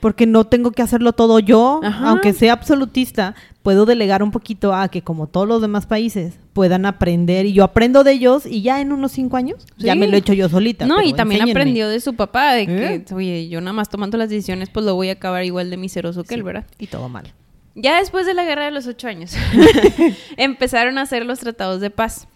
Porque 0.00 0.26
no 0.26 0.44
tengo 0.44 0.72
que 0.72 0.82
hacerlo 0.82 1.12
todo 1.12 1.38
yo, 1.38 1.80
Ajá. 1.82 2.10
aunque 2.10 2.32
sea 2.32 2.52
absolutista, 2.52 3.34
puedo 3.62 3.86
delegar 3.86 4.22
un 4.22 4.30
poquito 4.30 4.74
a 4.74 4.88
que 4.88 5.02
como 5.02 5.26
todos 5.26 5.48
los 5.48 5.60
demás 5.62 5.86
países 5.86 6.38
puedan 6.52 6.86
aprender 6.86 7.46
y 7.46 7.52
yo 7.52 7.64
aprendo 7.64 8.04
de 8.04 8.12
ellos 8.12 8.46
y 8.46 8.62
ya 8.62 8.80
en 8.80 8.92
unos 8.92 9.12
cinco 9.12 9.36
años 9.36 9.66
ya 9.76 9.94
me 9.94 10.06
lo 10.06 10.14
he 10.16 10.18
hecho 10.20 10.32
yo 10.34 10.48
solita. 10.48 10.86
No, 10.86 11.02
y 11.02 11.12
también 11.14 11.40
enséñenme. 11.40 11.60
aprendió 11.60 11.88
de 11.88 12.00
su 12.00 12.14
papá, 12.14 12.52
de 12.52 12.62
¿Eh? 12.62 13.04
que, 13.04 13.14
oye, 13.14 13.48
yo 13.48 13.60
nada 13.60 13.72
más 13.72 13.88
tomando 13.88 14.16
las 14.18 14.28
decisiones, 14.28 14.68
pues 14.70 14.84
lo 14.86 14.94
voy 14.94 15.08
a 15.08 15.12
acabar 15.12 15.44
igual 15.44 15.70
de 15.70 15.76
miseroso 15.78 16.24
que 16.24 16.34
él, 16.34 16.42
¿verdad? 16.42 16.66
Y 16.78 16.86
todo 16.86 17.08
mal. 17.08 17.32
Ya 17.74 17.98
después 17.98 18.24
de 18.26 18.34
la 18.34 18.44
guerra 18.44 18.66
de 18.66 18.70
los 18.70 18.86
ocho 18.86 19.08
años, 19.08 19.32
empezaron 20.36 20.98
a 20.98 21.02
hacer 21.02 21.26
los 21.26 21.38
tratados 21.40 21.80
de 21.80 21.90
paz. 21.90 22.28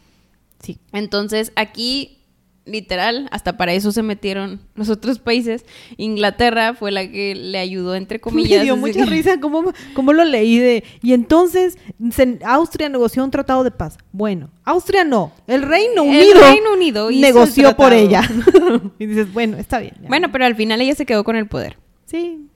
Sí. 0.63 0.79
Entonces, 0.93 1.53
aquí, 1.57 2.19
literal, 2.67 3.29
hasta 3.33 3.57
para 3.57 3.73
eso 3.73 3.91
se 3.91 4.03
metieron 4.03 4.61
los 4.75 4.89
otros 4.91 5.19
países. 5.19 5.65
Inglaterra 5.97 6.75
fue 6.75 6.93
la 6.93 7.09
que 7.11 7.35
le 7.35 7.59
ayudó, 7.59 7.95
entre 7.95 8.21
comillas. 8.21 8.59
Me 8.61 8.65
dio 8.65 8.77
mucha 8.77 9.05
que- 9.05 9.11
risa 9.11 9.41
cómo, 9.41 9.73
cómo 9.95 10.13
lo 10.13 10.25
leí 10.25 10.59
de... 10.59 10.85
Y 11.03 11.13
entonces 11.15 11.79
se- 12.13 12.39
Austria 12.45 12.89
negoció 12.89 13.25
un 13.25 13.31
tratado 13.31 13.65
de 13.65 13.71
paz. 13.71 13.99
Bueno, 14.13 14.51
Austria 14.65 15.05
no. 15.05 15.33
El 15.47 15.63
Reino 15.63 16.03
El 16.05 16.09
Unido, 16.11 16.41
Reino 16.41 16.73
Unido 16.75 17.09
el 17.11 17.21
negoció 17.21 17.77
por 17.77 17.93
ella. 17.93 18.23
y 18.99 19.07
dices, 19.07 19.33
bueno, 19.33 19.57
está 19.57 19.79
bien. 19.81 19.95
ya. 20.03 20.09
Bueno, 20.09 20.31
pero 20.31 20.45
al 20.45 20.55
final 20.55 20.81
ella 20.81 20.95
se 20.95 21.07
quedó 21.07 21.25
con 21.25 21.37
el 21.37 21.47
poder. 21.49 21.77
Sí. 22.07 22.47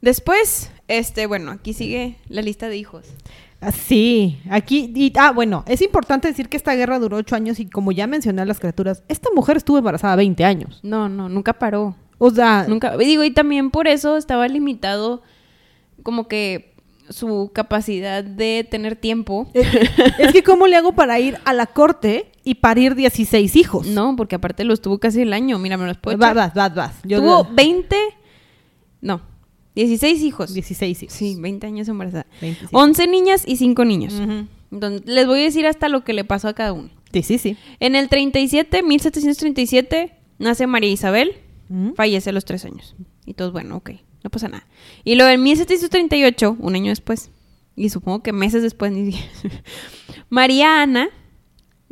Después, 0.00 0.70
este, 0.88 1.26
bueno, 1.26 1.50
aquí 1.50 1.72
sigue 1.72 2.16
la 2.28 2.42
lista 2.42 2.68
de 2.68 2.76
hijos. 2.76 3.06
Ah, 3.66 3.72
Sí, 3.72 4.40
aquí, 4.50 4.92
y, 4.94 5.12
ah, 5.18 5.32
bueno, 5.32 5.64
es 5.66 5.80
importante 5.82 6.28
decir 6.28 6.48
que 6.48 6.56
esta 6.56 6.74
guerra 6.74 6.98
duró 6.98 7.16
ocho 7.16 7.34
años 7.36 7.58
y 7.60 7.66
como 7.66 7.92
ya 7.92 8.06
mencioné 8.06 8.42
a 8.42 8.44
las 8.44 8.60
criaturas, 8.60 9.02
esta 9.08 9.28
mujer 9.34 9.56
estuvo 9.56 9.78
embarazada 9.78 10.16
20 10.16 10.44
años. 10.44 10.80
No, 10.82 11.08
no, 11.08 11.28
nunca 11.28 11.54
paró. 11.54 11.96
O 12.18 12.30
sea, 12.30 12.66
Nunca, 12.68 12.96
digo, 12.96 13.24
y 13.24 13.30
también 13.30 13.70
por 13.70 13.88
eso 13.88 14.16
estaba 14.16 14.46
limitado 14.48 15.22
como 16.02 16.28
que 16.28 16.74
su 17.10 17.50
capacidad 17.54 18.24
de 18.24 18.66
tener 18.70 18.96
tiempo. 18.96 19.48
es, 19.54 19.66
es 20.18 20.32
que 20.32 20.42
¿cómo 20.42 20.66
le 20.66 20.76
hago 20.76 20.92
para 20.92 21.18
ir 21.20 21.38
a 21.44 21.52
la 21.52 21.66
corte 21.66 22.30
y 22.44 22.56
parir 22.56 22.94
16 22.94 23.56
hijos? 23.56 23.86
No, 23.86 24.16
porque 24.16 24.36
aparte 24.36 24.64
los 24.64 24.80
tuvo 24.80 24.98
casi 24.98 25.22
el 25.22 25.32
año. 25.32 25.58
Mira, 25.58 25.76
me 25.76 25.86
los 25.86 25.98
puedo 25.98 26.16
vas, 26.18 26.34
vas, 26.34 26.54
vas, 26.54 26.74
vas. 26.74 26.94
Yo 27.04 27.20
Tuvo 27.20 27.48
20, 27.52 27.96
no, 29.00 29.20
16 29.74 30.22
hijos. 30.22 30.54
16 30.54 31.02
hijos. 31.02 31.14
Sí, 31.14 31.36
20 31.38 31.66
años 31.66 31.88
embarazada. 31.88 32.26
26. 32.40 32.70
11 32.72 33.06
niñas 33.08 33.44
y 33.46 33.56
5 33.56 33.84
niños. 33.84 34.14
Ujú. 34.14 34.46
Entonces, 34.70 35.02
les 35.06 35.26
voy 35.26 35.40
a 35.40 35.44
decir 35.44 35.66
hasta 35.66 35.88
lo 35.88 36.04
que 36.04 36.12
le 36.12 36.24
pasó 36.24 36.48
a 36.48 36.54
cada 36.54 36.72
uno. 36.72 36.90
Sí, 37.12 37.22
sí, 37.22 37.38
sí. 37.38 37.56
En 37.80 37.94
el 37.94 38.08
37, 38.08 38.82
1737, 38.82 40.14
nace 40.38 40.66
María 40.66 40.90
Isabel. 40.90 41.36
Ujú. 41.68 41.94
Fallece 41.94 42.30
a 42.30 42.32
los 42.32 42.44
3 42.44 42.64
años. 42.64 42.94
Y 43.26 43.34
todos, 43.34 43.52
bueno, 43.52 43.76
ok, 43.76 43.90
no 44.22 44.30
pasa 44.30 44.48
nada. 44.48 44.66
Y 45.04 45.14
luego 45.14 45.30
en 45.30 45.42
1738, 45.42 46.56
un 46.58 46.74
año 46.74 46.90
después, 46.90 47.30
y 47.76 47.88
supongo 47.88 48.22
que 48.22 48.32
meses 48.32 48.62
después, 48.62 48.92
ni 48.92 49.14
María 50.28 50.82
Ana, 50.82 51.08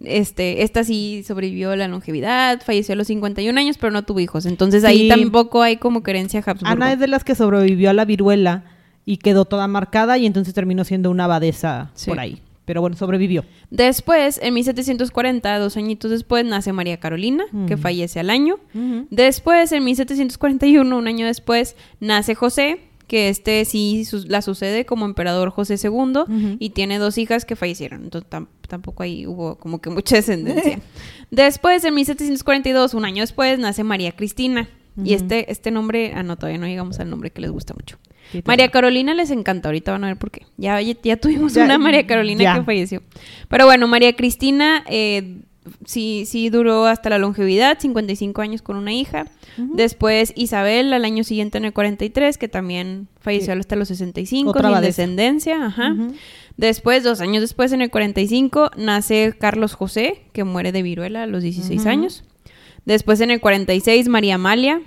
este, 0.05 0.63
esta 0.63 0.85
sí 0.85 1.23
sobrevivió 1.27 1.71
a 1.73 1.77
la 1.77 1.89
longevidad, 1.89 2.61
falleció 2.65 2.93
a 2.95 2.97
los 2.97 3.07
51 3.09 3.59
años, 3.59 3.79
pero 3.79 3.91
no 3.91 4.03
tuvo 4.05 4.21
hijos. 4.21 4.47
Entonces 4.47 4.85
ahí 4.85 5.03
Sí. 5.03 5.09
tampoco 5.09 5.63
hay 5.63 5.77
como 5.77 6.03
creencia 6.03 6.43
Habsburgo. 6.45 6.73
Ana 6.73 6.93
es 6.93 6.99
de 6.99 7.09
las 7.09 7.25
que 7.25 7.35
sobrevivió 7.35 7.91
a 7.91 7.93
la 7.93 8.05
viruela 8.05 8.65
y 9.05 9.17
quedó 9.17 9.45
toda 9.45 9.67
marcada 9.69 10.19
y 10.19 10.27
entonces 10.27 10.55
terminó 10.55 10.85
siendo 10.85 11.11
una 11.11 11.25
abadesa 11.25 11.91
Sí. 11.95 12.11
por 12.11 12.21
ahí. 12.21 12.41
Pero 12.65 12.81
bueno, 12.81 12.97
sobrevivió. 12.97 13.45
Después, 13.71 14.39
en 14.41 14.55
1740, 14.55 15.59
dos 15.59 15.77
añitos 15.77 16.13
después, 16.13 16.45
nace 16.45 16.73
María 16.73 16.99
Carolina, 16.99 17.45
que 17.67 17.75
Mm. 17.75 17.79
fallece 17.81 18.21
al 18.21 18.31
año. 18.31 18.61
Después, 19.11 19.73
en 19.73 19.85
1741, 19.85 20.97
un 20.97 21.09
año 21.09 21.27
después, 21.27 21.77
nace 22.01 22.35
José, 22.37 22.79
que 23.09 23.29
este 23.29 23.65
sí 23.65 24.05
su- 24.05 24.25
la 24.29 24.41
sucede 24.43 24.87
como 24.87 25.05
emperador 25.05 25.51
José 25.51 25.75
II 25.83 26.57
y 26.61 26.71
tiene 26.71 26.99
dos 26.99 27.19
hijas 27.19 27.45
que 27.45 27.57
fallecieron. 27.57 28.05
Entonces 28.05 28.31
tampoco 28.73 29.03
ahí 29.03 29.27
hubo 29.27 29.57
como 29.59 29.83
que 29.83 29.91
mucha 29.91 30.17
descendencia. 30.17 30.81
después, 31.31 31.85
en 31.85 31.95
1742, 31.95 32.95
un 32.95 33.05
año 33.05 33.23
después, 33.23 33.59
nace 33.59 33.85
María 33.85 34.13
Cristina. 34.13 34.67
Y 35.05 35.13
este, 35.13 35.51
este 35.53 35.71
nombre, 35.71 36.13
ah, 36.15 36.23
no, 36.23 36.37
todavía 36.37 36.59
no 36.59 36.67
llegamos 36.67 36.99
al 37.01 37.11
nombre 37.11 37.31
que 37.31 37.43
les 37.43 37.51
gusta 37.51 37.75
mucho. 37.75 37.99
María. 38.47 38.71
Carolina 38.71 39.13
les 39.15 39.31
encanta, 39.31 39.69
ahorita 39.69 39.93
van 39.93 40.05
a 40.05 40.07
ver 40.07 40.17
por 40.17 40.31
qué. 40.31 40.47
Ya, 40.57 40.81
ya, 40.81 41.17
tuvimos 41.19 41.53
Ya, 41.53 41.65
una 41.65 41.77
María 41.77 42.07
Carolina 42.07 42.43
ya. 42.43 42.55
que 42.55 42.65
falleció. 42.65 43.03
Pero 43.49 43.67
bueno, 43.67 43.89
María 43.89 44.15
Cristina 44.17 44.85
eh, 44.89 45.41
sí, 45.85 46.25
sí 46.27 46.49
duró 46.49 46.87
hasta 46.87 47.11
la 47.11 47.19
longevidad, 47.19 47.79
55 47.79 48.41
años 48.41 48.63
con 48.63 48.77
una 48.77 48.93
hija. 48.93 49.27
Después 49.59 50.33
Isabel 50.37 50.93
al 50.95 51.05
año 51.05 51.25
siguiente 51.25 51.59
en 51.59 51.67
el 51.67 51.73
43, 51.75 52.39
que 52.39 52.49
también 52.49 53.09
falleció 53.21 53.53
Sí. 53.55 53.61
hasta 53.61 53.77
los 53.77 53.89
65, 53.89 54.51
Otra 54.51 54.71
sin 54.73 54.81
descendencia. 54.81 55.67
Ajá. 55.67 55.95
Después, 56.57 57.03
dos 57.05 57.21
años 57.21 57.41
después, 57.41 57.73
en 57.73 57.83
el 57.83 57.91
45, 57.91 58.71
nace 58.77 59.35
Carlos 59.39 59.75
José, 59.75 60.23
que 60.33 60.45
muere 60.45 60.71
de 60.73 60.83
viruela 60.83 61.23
a 61.25 61.27
los 61.27 61.43
16 61.43 61.81
Ujú. 61.81 61.89
años. 61.89 62.25
Después, 62.85 63.21
en 63.21 63.31
el 63.31 63.41
46, 63.41 64.09
María 64.09 64.35
Amalia, 64.37 64.81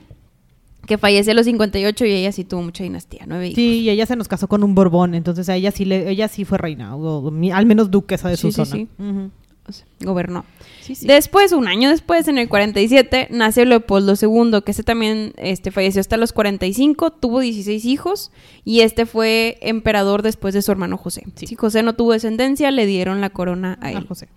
que 0.85 0.97
fallece 0.97 1.31
a 1.31 1.33
los 1.33 1.45
58 1.45 2.05
y 2.05 2.11
ella 2.11 2.31
sí 2.31 2.43
tuvo 2.43 2.61
mucha 2.61 2.83
dinastía, 2.83 3.23
nueve 3.27 3.47
hijos. 3.47 3.55
Sí, 3.55 3.79
y 3.81 3.89
ella 3.89 4.05
se 4.05 4.15
nos 4.15 4.27
casó 4.27 4.47
con 4.47 4.63
un 4.63 4.75
Borbón, 4.75 5.15
entonces 5.15 5.49
a 5.49 5.55
ella 5.55 5.71
sí 5.71 5.83
le, 5.85 6.09
ella 6.09 6.27
sí 6.27 6.45
fue 6.45 6.57
reina, 6.59 6.95
o, 6.95 7.31
al 7.53 7.65
menos 7.65 7.89
duquesa 7.89 8.29
de 8.29 8.37
su 8.37 8.51
Sí, 8.51 8.63
sí, 8.63 8.69
zona. 8.71 8.83
sí. 8.83 8.87
Ujú. 9.03 9.31
O 9.67 9.71
sea, 9.71 9.85
gobernó. 10.01 10.45
Sí, 10.81 10.93
sí. 10.93 11.07
Después, 11.07 11.51
un 11.51 11.67
año 11.67 11.89
después, 11.89 12.27
en 12.27 12.37
el 12.37 12.47
47, 12.47 13.29
nace 13.31 13.65
Leopoldo 13.65 14.13
II, 14.19 14.61
que 14.63 14.71
ese 14.71 14.83
también 14.83 15.33
este, 15.37 15.71
falleció 15.71 16.01
hasta 16.01 16.17
los 16.17 16.33
45, 16.33 17.11
tuvo 17.11 17.39
16 17.39 17.83
hijos 17.85 18.31
y 18.63 18.81
este 18.81 19.07
fue 19.07 19.57
emperador 19.61 20.21
después 20.21 20.53
de 20.53 20.61
su 20.61 20.71
hermano 20.71 20.97
José. 20.97 21.23
Sí. 21.35 21.47
Si 21.47 21.55
José 21.55 21.81
no 21.81 21.95
tuvo 21.95 22.13
descendencia, 22.13 22.69
le 22.69 22.85
dieron 22.85 23.21
la 23.21 23.31
corona 23.31 23.79
a 23.81 23.87
A 23.87 23.91
él. 23.91 24.05
José. 24.07 24.27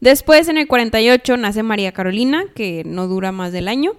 Después, 0.00 0.48
en 0.48 0.58
el 0.58 0.66
48, 0.66 1.36
nace 1.36 1.62
María 1.62 1.92
Carolina, 1.92 2.44
que 2.54 2.82
no 2.84 3.06
dura 3.06 3.30
más 3.30 3.52
del 3.52 3.68
año. 3.68 3.92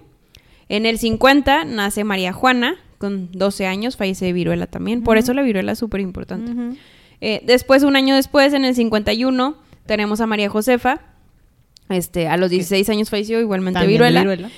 En 0.68 0.84
el 0.84 0.98
50, 0.98 1.64
nace 1.64 2.04
María 2.04 2.32
Juana, 2.32 2.76
con 2.98 3.30
12 3.32 3.66
años, 3.66 3.96
fallece 3.96 4.26
de 4.26 4.32
viruela 4.34 4.66
también. 4.66 5.02
Por 5.02 5.16
eso 5.16 5.32
la 5.32 5.42
viruela 5.42 5.72
es 5.72 5.78
súper 5.78 6.00
importante. 6.00 6.76
Eh, 7.20 7.42
después, 7.46 7.82
un 7.84 7.96
año 7.96 8.14
después, 8.14 8.52
en 8.52 8.64
el 8.64 8.74
51, 8.74 9.56
tenemos 9.88 10.20
a 10.20 10.26
María 10.28 10.48
Josefa. 10.48 11.00
Este, 11.88 12.28
a 12.28 12.36
los 12.36 12.50
16 12.50 12.88
años 12.90 13.10
falleció 13.10 13.40
igualmente 13.40 13.84
viruela. 13.86 14.20
viruela. 14.20 14.50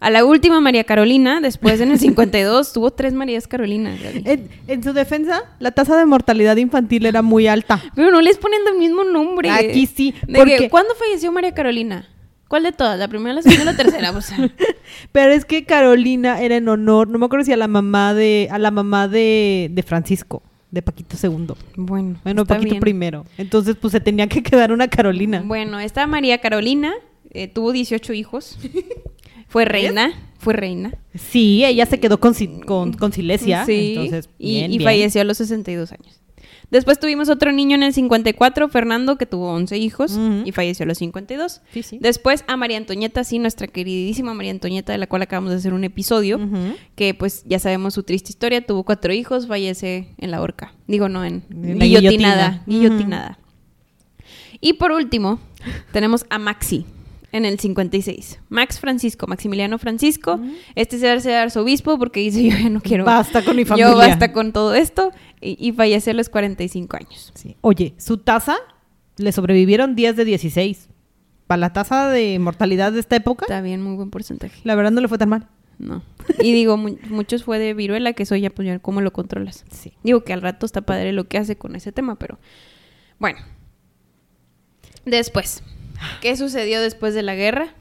A 0.00 0.08
la 0.08 0.24
última, 0.24 0.60
María 0.62 0.84
Carolina. 0.84 1.42
Después, 1.42 1.78
en 1.82 1.92
el 1.92 1.98
52, 1.98 2.72
tuvo 2.72 2.90
tres 2.90 3.12
Marías 3.12 3.46
Carolinas. 3.46 4.00
En, 4.02 4.48
en 4.66 4.82
su 4.82 4.94
defensa, 4.94 5.42
la 5.58 5.72
tasa 5.72 5.96
de 5.98 6.06
mortalidad 6.06 6.56
infantil 6.56 7.04
era 7.04 7.20
muy 7.20 7.46
alta. 7.46 7.80
Pero 7.94 8.10
no 8.10 8.22
les 8.22 8.38
ponen 8.38 8.60
el 8.72 8.78
mismo 8.78 9.04
nombre. 9.04 9.50
Aquí 9.50 9.86
sí, 9.86 10.14
porque- 10.34 10.56
que, 10.56 10.70
¿Cuándo 10.70 10.94
falleció 10.94 11.30
María 11.30 11.52
Carolina? 11.52 12.08
¿Cuál 12.48 12.62
de 12.64 12.72
todas? 12.72 12.98
¿La 12.98 13.06
primera, 13.06 13.34
la 13.34 13.42
segunda 13.42 13.62
o 13.62 13.66
la 13.66 13.76
tercera? 13.76 14.10
O 14.10 14.20
sea, 14.22 14.36
Pero 15.12 15.32
es 15.32 15.44
que 15.44 15.64
Carolina 15.66 16.40
era 16.40 16.56
en 16.56 16.68
honor, 16.68 17.06
no 17.06 17.18
me 17.18 17.26
acuerdo 17.26 17.44
si 17.44 17.52
a 17.52 17.56
la 17.56 17.68
mamá 17.68 18.12
de, 18.14 18.48
a 18.50 18.58
la 18.58 18.70
mamá 18.72 19.06
de, 19.06 19.68
de 19.70 19.82
Francisco, 19.84 20.42
de 20.70 20.82
Paquito 20.82 21.16
II. 21.22 21.54
bueno, 21.76 22.20
Bueno, 22.22 22.44
Paquito 22.46 22.70
bien. 22.70 22.80
primero. 22.80 23.24
Entonces, 23.38 23.76
pues 23.80 23.92
se 23.92 24.00
tenía 24.00 24.26
que 24.28 24.42
quedar 24.44 24.72
una 24.72 24.88
Carolina. 24.88 25.42
Bueno, 25.44 25.80
esta 25.80 26.06
María 26.06 26.38
Carolina 26.38 26.92
eh, 27.32 27.48
tuvo 27.48 27.72
18 27.72 28.12
hijos. 28.12 28.58
Fue 29.48 29.64
reina, 29.64 30.12
fue 30.38 30.54
reina. 30.54 30.94
Sí, 31.14 31.64
ella 31.64 31.84
se 31.86 31.98
quedó 31.98 32.20
con, 32.20 32.34
con, 32.66 32.92
con 32.92 33.12
Silesia. 33.12 33.64
Sí, 33.66 33.94
Entonces, 33.96 34.28
y, 34.38 34.54
bien, 34.60 34.72
y 34.72 34.78
bien. 34.78 34.88
falleció 34.88 35.20
a 35.22 35.24
los 35.24 35.38
62 35.38 35.90
años. 35.92 36.19
Después 36.70 37.00
tuvimos 37.00 37.28
otro 37.28 37.52
niño 37.52 37.74
en 37.74 37.82
el 37.82 37.92
54, 37.92 38.68
Fernando, 38.68 39.16
que 39.16 39.26
tuvo 39.26 39.52
11 39.52 39.76
hijos 39.78 40.18
y 40.44 40.52
falleció 40.52 40.84
a 40.84 40.86
los 40.86 40.98
52. 40.98 41.62
Sí, 41.72 41.82
sí. 41.82 41.98
Después 42.00 42.44
a 42.46 42.56
María 42.56 42.76
Antonieta, 42.76 43.24
sí, 43.24 43.38
nuestra 43.38 43.66
queridísima 43.66 44.34
María 44.34 44.52
Antonieta, 44.52 44.92
de 44.92 44.98
la 44.98 45.06
cual 45.06 45.22
acabamos 45.22 45.50
de 45.50 45.56
hacer 45.56 45.74
un 45.74 45.84
episodio, 45.84 46.38
que 46.94 47.14
pues 47.14 47.42
ya 47.44 47.58
sabemos 47.58 47.94
su 47.94 48.02
triste 48.02 48.30
historia, 48.30 48.64
tuvo 48.64 48.84
cuatro 48.84 49.12
hijos, 49.12 49.46
fallece 49.46 50.08
en 50.18 50.30
la 50.30 50.40
horca. 50.40 50.72
Digo, 50.86 51.08
no, 51.08 51.24
en 51.24 51.42
guillotinada. 51.48 51.80
guillotina. 51.80 52.62
Guillotinada. 52.66 53.38
Y 54.60 54.74
por 54.74 54.92
último, 54.92 55.40
tenemos 55.92 56.26
a 56.28 56.38
Maxi 56.38 56.84
en 57.32 57.44
el 57.44 57.58
56. 57.60 58.40
Max 58.48 58.80
Francisco, 58.80 59.26
Maximiliano 59.26 59.78
Francisco. 59.78 60.40
Este 60.74 60.98
se 60.98 61.06
va 61.06 61.12
a 61.14 61.20
ser 61.20 61.34
arzobispo 61.36 61.98
porque 61.98 62.20
dice, 62.20 62.42
yo 62.48 62.56
ya 62.56 62.68
no 62.68 62.80
quiero... 62.80 63.04
Basta 63.04 63.44
con 63.44 63.56
mi 63.56 63.64
familia. 63.64 63.90
Yo 63.90 63.96
basta 63.96 64.32
con 64.32 64.52
todo 64.52 64.74
esto. 64.74 65.12
Y, 65.40 65.56
y 65.64 65.72
fallece 65.72 66.10
a 66.10 66.14
los 66.14 66.28
45 66.28 66.96
años. 66.96 67.32
Sí. 67.34 67.56
Oye, 67.60 67.94
su 67.98 68.18
tasa 68.18 68.56
le 69.16 69.32
sobrevivieron 69.32 69.94
10 69.94 70.16
de 70.16 70.24
16. 70.24 70.88
Para 71.46 71.60
la 71.60 71.72
tasa 71.72 72.08
de 72.10 72.38
mortalidad 72.38 72.92
de 72.92 73.00
esta 73.00 73.16
época, 73.16 73.44
Está 73.46 73.60
bien, 73.60 73.82
muy 73.82 73.96
buen 73.96 74.10
porcentaje. 74.10 74.60
la 74.64 74.74
verdad 74.76 74.90
no 74.92 75.00
le 75.00 75.08
fue 75.08 75.18
tan 75.18 75.28
mal. 75.30 75.48
No. 75.78 76.02
Y 76.40 76.52
digo, 76.52 76.76
mu- 76.76 76.98
muchos 77.08 77.42
fue 77.42 77.58
de 77.58 77.72
viruela, 77.74 78.12
que 78.12 78.22
eso 78.24 78.36
ya, 78.36 78.50
pues, 78.50 78.66
ya, 78.68 78.78
¿cómo 78.78 79.00
lo 79.00 79.12
controlas? 79.12 79.64
Sí. 79.70 79.94
Digo 80.04 80.22
que 80.24 80.32
al 80.32 80.42
rato 80.42 80.66
está 80.66 80.82
padre 80.82 81.12
lo 81.12 81.26
que 81.26 81.38
hace 81.38 81.56
con 81.56 81.74
ese 81.74 81.90
tema, 81.90 82.16
pero 82.16 82.38
bueno. 83.18 83.38
Después, 85.04 85.62
¿qué 86.20 86.36
sucedió 86.36 86.80
después 86.80 87.14
de 87.14 87.22
la 87.22 87.34
guerra? 87.34 87.74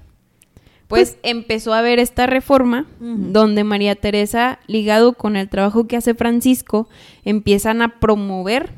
pues, 0.89 1.19
empezó 1.21 1.73
a 1.75 1.83
ver 1.83 1.99
esta 1.99 2.25
reforma 2.25 2.87
donde 2.99 3.63
María 3.63 3.93
Teresa, 3.93 4.59
ligado 4.65 5.13
con 5.13 5.35
el 5.35 5.47
trabajo 5.47 5.87
que 5.87 5.95
hace 5.95 6.15
Francisco, 6.15 6.89
empiezan 7.23 7.83
a 7.83 7.99
promover 7.99 8.71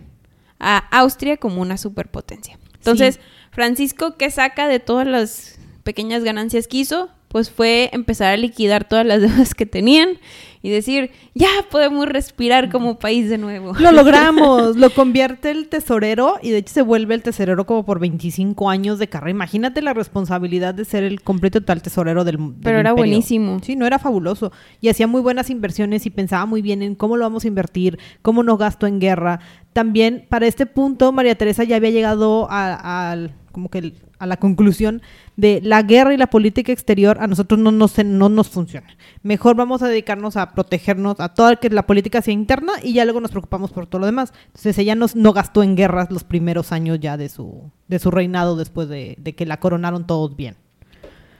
a 0.60 0.78
Austria 0.92 1.38
como 1.38 1.62
una 1.62 1.78
superpotencia. 1.78 2.60
Entonces, 2.74 3.22
Francisco, 3.52 4.18
¿qué 4.18 4.30
saca 4.30 4.68
de 4.68 4.80
todas 4.80 5.08
las 5.08 5.58
pequeñas 5.84 6.26
ganancias 6.26 6.68
que 6.68 6.78
hizo? 6.80 7.10
Pues 7.30 7.50
fue 7.50 7.90
empezar 7.94 8.34
a 8.34 8.38
liquidar 8.38 8.90
todas 8.90 9.06
las 9.06 9.22
deudas 9.22 9.56
que 9.56 9.66
tenían 9.66 10.20
y 10.62 10.70
decir, 10.70 11.12
ya 11.34 11.48
podemos 11.70 12.08
respirar 12.08 12.70
como 12.70 13.00
país 13.00 13.30
de 13.30 13.38
nuevo. 13.38 13.74
Lo 13.80 13.92
logramos, 13.92 14.76
lo 14.78 14.90
convierte 14.92 15.50
el 15.52 15.68
tesorero 15.70 16.36
y 16.42 16.52
de 16.52 16.60
hecho 16.60 16.74
se 16.74 16.82
vuelve 16.82 17.16
el 17.16 17.24
tesorero 17.24 17.66
como 17.66 17.84
por 17.86 18.00
25 18.00 18.70
años 18.70 19.00
de 19.00 19.08
carrera. 19.10 19.32
Imagínate 19.32 19.82
la 19.82 19.94
responsabilidad 19.94 20.74
de 20.74 20.86
ser 20.86 21.04
el 21.04 21.22
completo 21.22 21.58
y 21.58 21.62
total 21.62 21.82
tesorero 21.82 22.24
del, 22.24 22.38
del 22.38 22.54
Pero 22.62 22.80
era 22.80 22.90
imperio. 22.92 22.96
buenísimo. 22.96 23.60
Sí, 23.64 23.76
no 23.76 23.86
era 23.88 23.98
fabuloso. 24.00 24.52
Y 24.82 24.90
hacía 24.90 25.08
muy 25.08 25.22
buenas 25.22 25.50
inversiones 25.50 26.06
y 26.06 26.10
pensaba 26.12 26.46
muy 26.46 26.62
bien 26.62 26.82
en 26.84 26.96
cómo 26.96 27.18
lo 27.18 27.24
vamos 27.26 27.44
a 27.46 27.48
invertir, 27.48 27.98
cómo 28.22 28.44
no 28.44 28.58
gasto 28.58 28.86
en 28.88 29.00
guerra. 29.00 29.40
También 29.74 30.26
para 30.30 30.46
este 30.48 30.66
punto 30.66 31.12
María 31.12 31.36
Teresa 31.36 31.64
ya 31.64 31.78
había 31.78 31.90
llegado 31.92 32.48
al- 32.52 33.34
como 33.52 33.70
que 33.70 33.78
el- 33.80 33.96
a 34.20 34.26
la 34.26 34.38
conclusión 34.38 35.02
de 35.36 35.60
la 35.64 35.82
guerra 35.84 36.14
y 36.14 36.18
la 36.18 36.28
política 36.30 36.72
exterior 36.72 37.18
a 37.20 37.28
nosotros 37.28 37.60
no 37.60 37.72
nos, 37.72 37.98
no 38.04 38.30
nos 38.30 38.50
funciona. 38.50 38.88
Mejor 39.24 39.56
vamos 39.56 39.82
a 39.82 39.88
dedicarnos 39.88 40.38
a 40.38 40.52
protegernos, 40.52 41.20
a 41.20 41.34
toda 41.34 41.56
que 41.58 41.70
la 41.70 41.86
política 41.88 42.22
sea 42.22 42.34
interna 42.34 42.74
y 42.84 42.94
ya 42.94 43.06
luego 43.06 43.20
nos 43.22 43.32
preocupamos 43.32 43.72
por 43.72 43.88
todo 43.88 44.00
lo 44.00 44.06
demás. 44.06 44.34
Entonces 44.48 44.78
ella 44.78 44.96
nos, 44.96 45.16
no 45.16 45.34
gastó 45.34 45.64
en 45.64 45.76
guerras 45.76 46.12
los 46.12 46.24
primeros 46.24 46.72
años 46.72 47.00
ya 47.00 47.18
de 47.18 47.30
su, 47.30 47.70
de 47.88 48.00
su 48.00 48.12
reinado 48.12 48.56
después 48.56 48.90
de, 48.90 49.16
de 49.20 49.34
que 49.34 49.46
la 49.46 49.60
coronaron 49.60 50.06
todos 50.08 50.36
bien. 50.36 50.56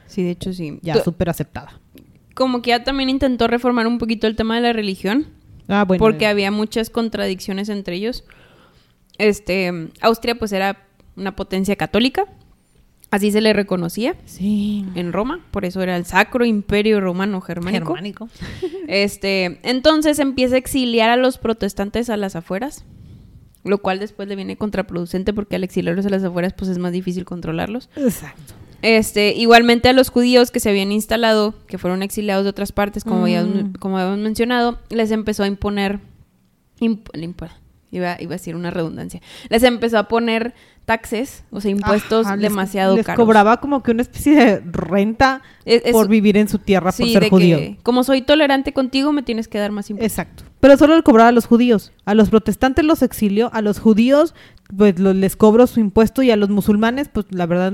Sí, 0.06 0.22
de 0.22 0.30
hecho 0.30 0.52
sí. 0.52 0.78
Ya 0.82 1.02
súper 1.02 1.30
aceptada. 1.30 1.80
Como 2.34 2.62
que 2.62 2.70
ya 2.70 2.84
también 2.84 3.08
intentó 3.10 3.46
reformar 3.46 3.86
un 3.86 3.98
poquito 3.98 4.26
el 4.26 4.36
tema 4.36 4.56
de 4.56 4.62
la 4.62 4.72
religión. 4.72 5.26
Ah, 5.68 5.84
bueno. 5.84 6.00
porque 6.00 6.26
había 6.26 6.50
muchas 6.50 6.90
contradicciones 6.90 7.68
entre 7.68 7.94
ellos. 7.96 8.24
Este, 9.18 9.90
Austria 10.00 10.34
pues 10.34 10.52
era 10.52 10.86
una 11.16 11.36
potencia 11.36 11.76
católica, 11.76 12.24
así 13.10 13.30
se 13.30 13.40
le 13.40 13.52
reconocía 13.52 14.16
Sí. 14.24 14.84
en 14.94 15.12
Roma, 15.12 15.40
por 15.50 15.64
eso 15.64 15.82
era 15.82 15.96
el 15.96 16.04
Sacro 16.06 16.44
Imperio 16.44 17.00
Romano 17.00 17.40
Germánico. 17.40 17.94
Germánico. 17.94 18.28
Este, 18.88 19.60
entonces 19.62 20.18
empieza 20.18 20.56
a 20.56 20.58
exiliar 20.58 21.10
a 21.10 21.16
los 21.16 21.38
protestantes 21.38 22.10
a 22.10 22.16
las 22.16 22.36
afueras, 22.36 22.84
lo 23.64 23.78
cual 23.78 23.98
después 24.00 24.28
le 24.28 24.34
viene 24.36 24.56
contraproducente 24.56 25.32
porque 25.32 25.56
al 25.56 25.64
exiliarlos 25.64 26.04
a 26.06 26.10
las 26.10 26.24
afueras 26.24 26.52
pues 26.52 26.68
es 26.70 26.78
más 26.78 26.92
difícil 26.92 27.24
controlarlos. 27.24 27.88
Exacto. 27.96 28.54
Este, 28.82 29.32
igualmente 29.36 29.88
a 29.88 29.92
los 29.92 30.08
judíos 30.10 30.50
que 30.50 30.58
se 30.58 30.68
habían 30.68 30.90
instalado, 30.90 31.54
que 31.68 31.78
fueron 31.78 32.02
exiliados 32.02 32.42
de 32.42 32.50
otras 32.50 32.72
partes, 32.72 33.04
como, 33.04 33.28
ya- 33.28 33.44
Mm. 33.44 33.74
como 33.78 33.96
habíamos 33.98 34.18
mencionado, 34.18 34.80
les 34.90 35.12
empezó 35.12 35.44
a 35.44 35.46
imponer, 35.46 36.00
imp- 36.80 37.08
imp- 37.14 37.50
iba, 37.92 38.16
iba 38.20 38.30
a 38.32 38.36
decir 38.38 38.56
una 38.56 38.70
redundancia, 38.72 39.20
les 39.48 39.62
empezó 39.62 39.98
a 39.98 40.08
poner 40.08 40.54
taxes, 40.86 41.44
o 41.52 41.60
sea, 41.60 41.70
impuestos 41.70 42.26
Ajá, 42.26 42.34
les- 42.34 42.50
demasiado 42.50 42.96
les 42.96 43.06
caros. 43.06 43.24
cobraba 43.24 43.58
como 43.60 43.84
que 43.84 43.92
una 43.92 44.02
especie 44.02 44.34
de 44.34 44.60
renta 44.64 45.40
Es- 45.64 45.82
es- 45.84 45.92
por 45.92 46.08
vivir 46.08 46.36
en 46.36 46.48
su 46.48 46.58
tierra, 46.58 46.90
por 46.90 47.06
sí, 47.06 47.12
ser 47.12 47.22
de 47.22 47.30
judío. 47.30 47.56
que 47.58 47.78
como 47.84 48.02
soy 48.02 48.22
tolerante 48.22 48.72
contigo, 48.72 49.12
me 49.12 49.22
tienes 49.22 49.46
que 49.46 49.58
dar 49.58 49.70
más 49.70 49.88
impuestos. 49.90 50.10
Exacto. 50.12 50.42
Pero 50.58 50.76
solo 50.76 50.96
le 50.96 51.02
cobraba 51.04 51.28
a 51.28 51.32
los 51.32 51.46
judíos. 51.46 51.92
A 52.04 52.14
los 52.14 52.30
protestantes 52.30 52.84
los 52.84 53.02
exilió, 53.02 53.50
a 53.54 53.62
los 53.62 53.78
judíos 53.78 54.34
pues 54.76 54.98
lo- 54.98 55.12
les 55.12 55.36
cobró 55.36 55.66
su 55.68 55.78
impuesto 55.80 56.22
y 56.22 56.30
a 56.32 56.36
los 56.36 56.48
musulmanes 56.48 57.08
pues 57.08 57.26
la 57.30 57.46
verdad 57.46 57.72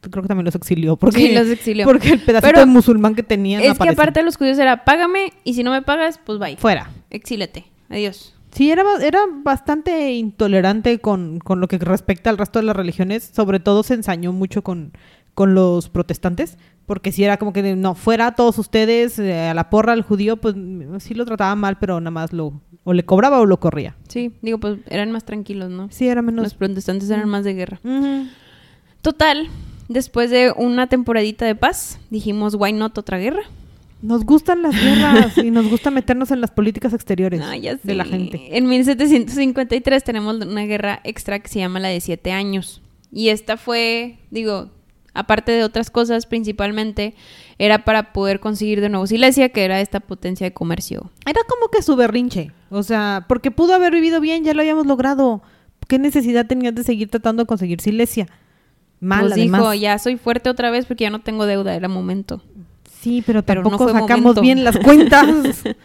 creo 0.00 0.22
que 0.22 0.28
también 0.28 0.44
los 0.46 0.54
exilió. 0.54 0.96
Porque, 0.96 1.18
Sí, 1.28 1.32
los 1.34 1.46
exilió. 1.48 1.84
Porque 1.84 2.10
el 2.10 2.20
pedacito 2.20 2.46
Pero 2.48 2.60
de 2.60 2.66
musulmán 2.66 3.14
que 3.14 3.22
tenían 3.22 3.62
no 3.62 3.70
es 3.72 3.78
que 3.78 3.88
aparte 3.88 4.20
de 4.20 4.24
los 4.24 4.36
judíos 4.36 4.58
era, 4.58 4.84
págame, 4.84 5.32
y 5.44 5.54
si 5.54 5.62
no 5.62 5.70
me 5.72 5.82
pagas, 5.82 6.18
pues 6.24 6.38
bye. 6.38 6.56
Fuera. 6.56 6.90
Exílate. 7.10 7.66
Adiós. 7.88 8.34
Sí, 8.58 8.72
era, 8.72 8.82
era 9.00 9.20
bastante 9.44 10.14
intolerante 10.14 10.98
con, 10.98 11.38
con 11.38 11.60
lo 11.60 11.68
que 11.68 11.78
respecta 11.78 12.28
al 12.28 12.38
resto 12.38 12.58
de 12.58 12.64
las 12.64 12.74
religiones. 12.74 13.30
Sobre 13.32 13.60
todo 13.60 13.84
se 13.84 13.94
ensañó 13.94 14.32
mucho 14.32 14.64
con, 14.64 14.90
con 15.34 15.54
los 15.54 15.88
protestantes. 15.88 16.58
Porque 16.84 17.12
si 17.12 17.22
era 17.22 17.36
como 17.36 17.52
que 17.52 17.76
no, 17.76 17.94
fuera 17.94 18.34
todos 18.34 18.58
ustedes, 18.58 19.16
eh, 19.20 19.46
a 19.46 19.54
la 19.54 19.70
porra 19.70 19.92
al 19.92 20.02
judío, 20.02 20.38
pues 20.38 20.56
mm, 20.56 20.98
sí 20.98 21.14
lo 21.14 21.24
trataba 21.24 21.54
mal, 21.54 21.78
pero 21.78 22.00
nada 22.00 22.10
más 22.10 22.32
lo 22.32 22.60
o 22.82 22.94
le 22.94 23.04
cobraba 23.04 23.38
o 23.38 23.46
lo 23.46 23.60
corría. 23.60 23.94
Sí, 24.08 24.32
digo, 24.42 24.58
pues 24.58 24.80
eran 24.88 25.12
más 25.12 25.24
tranquilos, 25.24 25.70
¿no? 25.70 25.86
Sí, 25.92 26.08
era 26.08 26.20
menos. 26.20 26.42
Los 26.42 26.54
protestantes 26.54 27.08
eran 27.10 27.28
más 27.28 27.44
de 27.44 27.54
guerra. 27.54 27.80
Total, 29.02 29.46
después 29.88 30.30
de 30.32 30.52
una 30.56 30.88
temporadita 30.88 31.44
de 31.44 31.54
paz, 31.54 32.00
dijimos, 32.10 32.56
why 32.56 32.72
not 32.72 32.98
otra 32.98 33.18
guerra? 33.18 33.42
Nos 34.00 34.24
gustan 34.24 34.62
las 34.62 34.74
guerras 34.80 35.38
y 35.38 35.50
nos 35.50 35.68
gusta 35.68 35.90
meternos 35.90 36.30
en 36.30 36.40
las 36.40 36.50
políticas 36.50 36.92
exteriores 36.92 37.42
ya 37.60 37.74
de 37.82 37.94
la 37.94 38.04
gente. 38.04 38.56
En 38.56 38.68
1753 38.68 40.04
tenemos 40.04 40.36
una 40.36 40.62
guerra 40.62 41.00
extra 41.04 41.40
que 41.40 41.48
se 41.48 41.58
llama 41.58 41.80
la 41.80 41.88
de 41.88 42.00
siete 42.00 42.32
años. 42.32 42.80
Y 43.10 43.30
esta 43.30 43.56
fue, 43.56 44.18
digo, 44.30 44.70
aparte 45.14 45.52
de 45.52 45.64
otras 45.64 45.90
cosas, 45.90 46.26
principalmente 46.26 47.14
era 47.58 47.84
para 47.84 48.12
poder 48.12 48.38
conseguir 48.38 48.80
de 48.80 48.88
nuevo 48.88 49.06
Silesia, 49.06 49.48
que 49.48 49.64
era 49.64 49.80
esta 49.80 49.98
potencia 50.00 50.46
de 50.46 50.52
comercio. 50.52 51.10
Era 51.26 51.40
como 51.48 51.68
que 51.68 51.82
su 51.82 51.96
berrinche. 51.96 52.52
O 52.70 52.82
sea, 52.84 53.24
porque 53.28 53.50
pudo 53.50 53.74
haber 53.74 53.92
vivido 53.92 54.20
bien, 54.20 54.44
ya 54.44 54.54
lo 54.54 54.60
habíamos 54.60 54.86
logrado. 54.86 55.42
¿Qué 55.88 55.98
necesidad 55.98 56.46
tenías 56.46 56.74
de 56.74 56.84
seguir 56.84 57.08
tratando 57.08 57.42
de 57.42 57.46
conseguir 57.46 57.80
Silesia? 57.80 58.28
Mal, 59.00 59.24
Nos 59.24 59.32
además. 59.32 59.60
dijo, 59.60 59.74
ya 59.74 59.98
soy 59.98 60.16
fuerte 60.16 60.50
otra 60.50 60.70
vez 60.70 60.86
porque 60.86 61.04
ya 61.04 61.10
no 61.10 61.20
tengo 61.20 61.46
deuda, 61.46 61.74
era 61.74 61.88
momento. 61.88 62.42
Sí, 63.00 63.22
pero 63.24 63.42
Pero 63.44 63.62
no 63.62 63.70
tampoco 63.70 63.84
fue 63.90 63.92
sacamos 64.00 64.22
momento. 64.24 64.40
bien 64.42 64.64
las 64.64 64.76
cuentas 64.78 65.62
de 65.64 65.76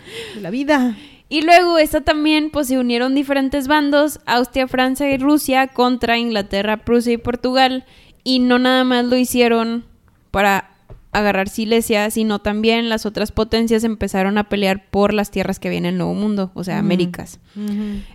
la 0.41 0.49
vida. 0.49 0.95
Y 1.30 1.41
luego 1.41 1.78
esta 1.78 2.02
también, 2.02 2.49
pues 2.52 2.67
se 2.67 2.78
unieron 2.78 3.15
diferentes 3.15 3.67
bandos, 3.67 4.19
Austria, 4.26 4.67
Francia 4.67 5.10
y 5.12 5.17
Rusia 5.17 5.67
contra 5.67 6.17
Inglaterra, 6.17 6.78
Prusia 6.78 7.13
y 7.13 7.17
Portugal. 7.17 7.86
Y 8.23 8.39
no 8.39 8.60
nada 8.60 8.84
más 8.84 9.06
lo 9.06 9.17
hicieron 9.17 9.86
para 10.32 10.73
agarrar 11.13 11.49
Silesia, 11.49 12.10
sino 12.12 12.39
también 12.39 12.89
las 12.89 13.06
otras 13.06 13.32
potencias 13.32 13.84
empezaron 13.84 14.38
a 14.38 14.49
pelear 14.49 14.89
por 14.89 15.13
las 15.13 15.32
tierras 15.32 15.60
que 15.60 15.69
vienen 15.69 15.84
en 15.84 15.93
el 15.93 15.97
Nuevo 15.99 16.13
Mundo, 16.13 16.52
o 16.54 16.63
sea. 16.63 16.80
Américas. 16.80 17.39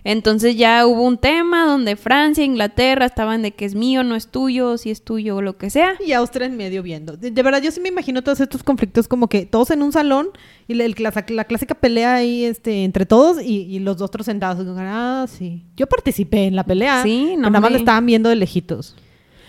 Entonces 0.03 0.57
ya 0.57 0.85
hubo 0.85 1.03
un 1.03 1.17
tema 1.17 1.65
donde 1.65 1.95
Francia 1.95 2.41
e 2.41 2.45
Inglaterra 2.45 3.05
estaban 3.05 3.41
de 3.41 3.51
que 3.51 3.65
es 3.65 3.75
mío, 3.75 4.03
no 4.03 4.15
es 4.15 4.27
tuyo, 4.27 4.77
si 4.77 4.91
es 4.91 5.03
tuyo 5.03 5.37
o 5.37 5.41
lo 5.41 5.57
que 5.57 5.69
sea. 5.69 5.95
Y 6.05 6.11
Austria 6.13 6.47
en 6.47 6.57
medio 6.57 6.83
viendo. 6.83 7.15
De, 7.17 7.31
de 7.31 7.43
verdad, 7.43 7.61
yo 7.61 7.71
sí 7.71 7.79
me 7.79 7.89
imagino 7.89 8.21
todos 8.21 8.39
estos 8.39 8.63
conflictos 8.63 9.07
como 9.07 9.27
que 9.27 9.45
todos 9.45 9.71
en 9.71 9.81
un 9.81 9.91
salón 9.91 10.29
y 10.67 10.75
la, 10.75 10.91
clásica 10.93 11.75
pelea 11.75 12.15
ahí 12.15 12.45
este, 12.45 12.83
entre 12.83 13.05
todos 13.05 13.41
y, 13.41 13.61
y 13.63 13.79
los 13.79 13.97
dos 13.97 14.07
otros 14.07 14.25
sentados. 14.25 14.65
Ah, 14.77 15.25
sí. 15.27 15.63
Yo 15.75 15.87
participé 15.87 16.45
en 16.45 16.55
la 16.55 16.63
pelea. 16.63 17.03
Sí, 17.03 17.35
no, 17.35 17.43
nada 17.43 17.51
más 17.51 17.57
hombre. 17.59 17.71
le 17.71 17.77
estaban 17.79 18.05
viendo 18.05 18.29
de 18.29 18.35
lejitos. 18.35 18.95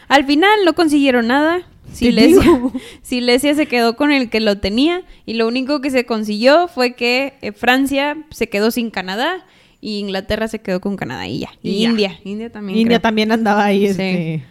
Al 0.08 0.24
final 0.24 0.50
no 0.64 0.74
consiguieron 0.74 1.28
nada. 1.28 1.62
Silesia. 1.92 2.60
Silesia 3.02 3.54
se 3.54 3.66
quedó 3.66 3.96
con 3.96 4.12
el 4.12 4.30
que 4.30 4.40
lo 4.40 4.58
tenía 4.58 5.02
y 5.26 5.34
lo 5.34 5.46
único 5.48 5.80
que 5.80 5.90
se 5.90 6.06
consiguió 6.06 6.68
fue 6.68 6.94
que 6.94 7.34
eh, 7.42 7.52
Francia 7.52 8.16
se 8.30 8.48
quedó 8.48 8.70
sin 8.70 8.90
Canadá 8.90 9.44
y 9.80 9.98
Inglaterra 9.98 10.48
se 10.48 10.60
quedó 10.60 10.80
con 10.80 10.96
Canadá 10.96 11.26
y 11.26 11.40
ya. 11.40 11.50
Y, 11.62 11.70
Y 11.70 11.80
ya. 11.82 11.90
India, 11.90 12.20
India 12.24 12.50
también. 12.50 12.78
India 12.78 12.98
creo. 12.98 13.00
también 13.00 13.32
andaba 13.32 13.64
ahí. 13.64 13.80
Sí. 13.80 13.90
Este, 13.90 14.42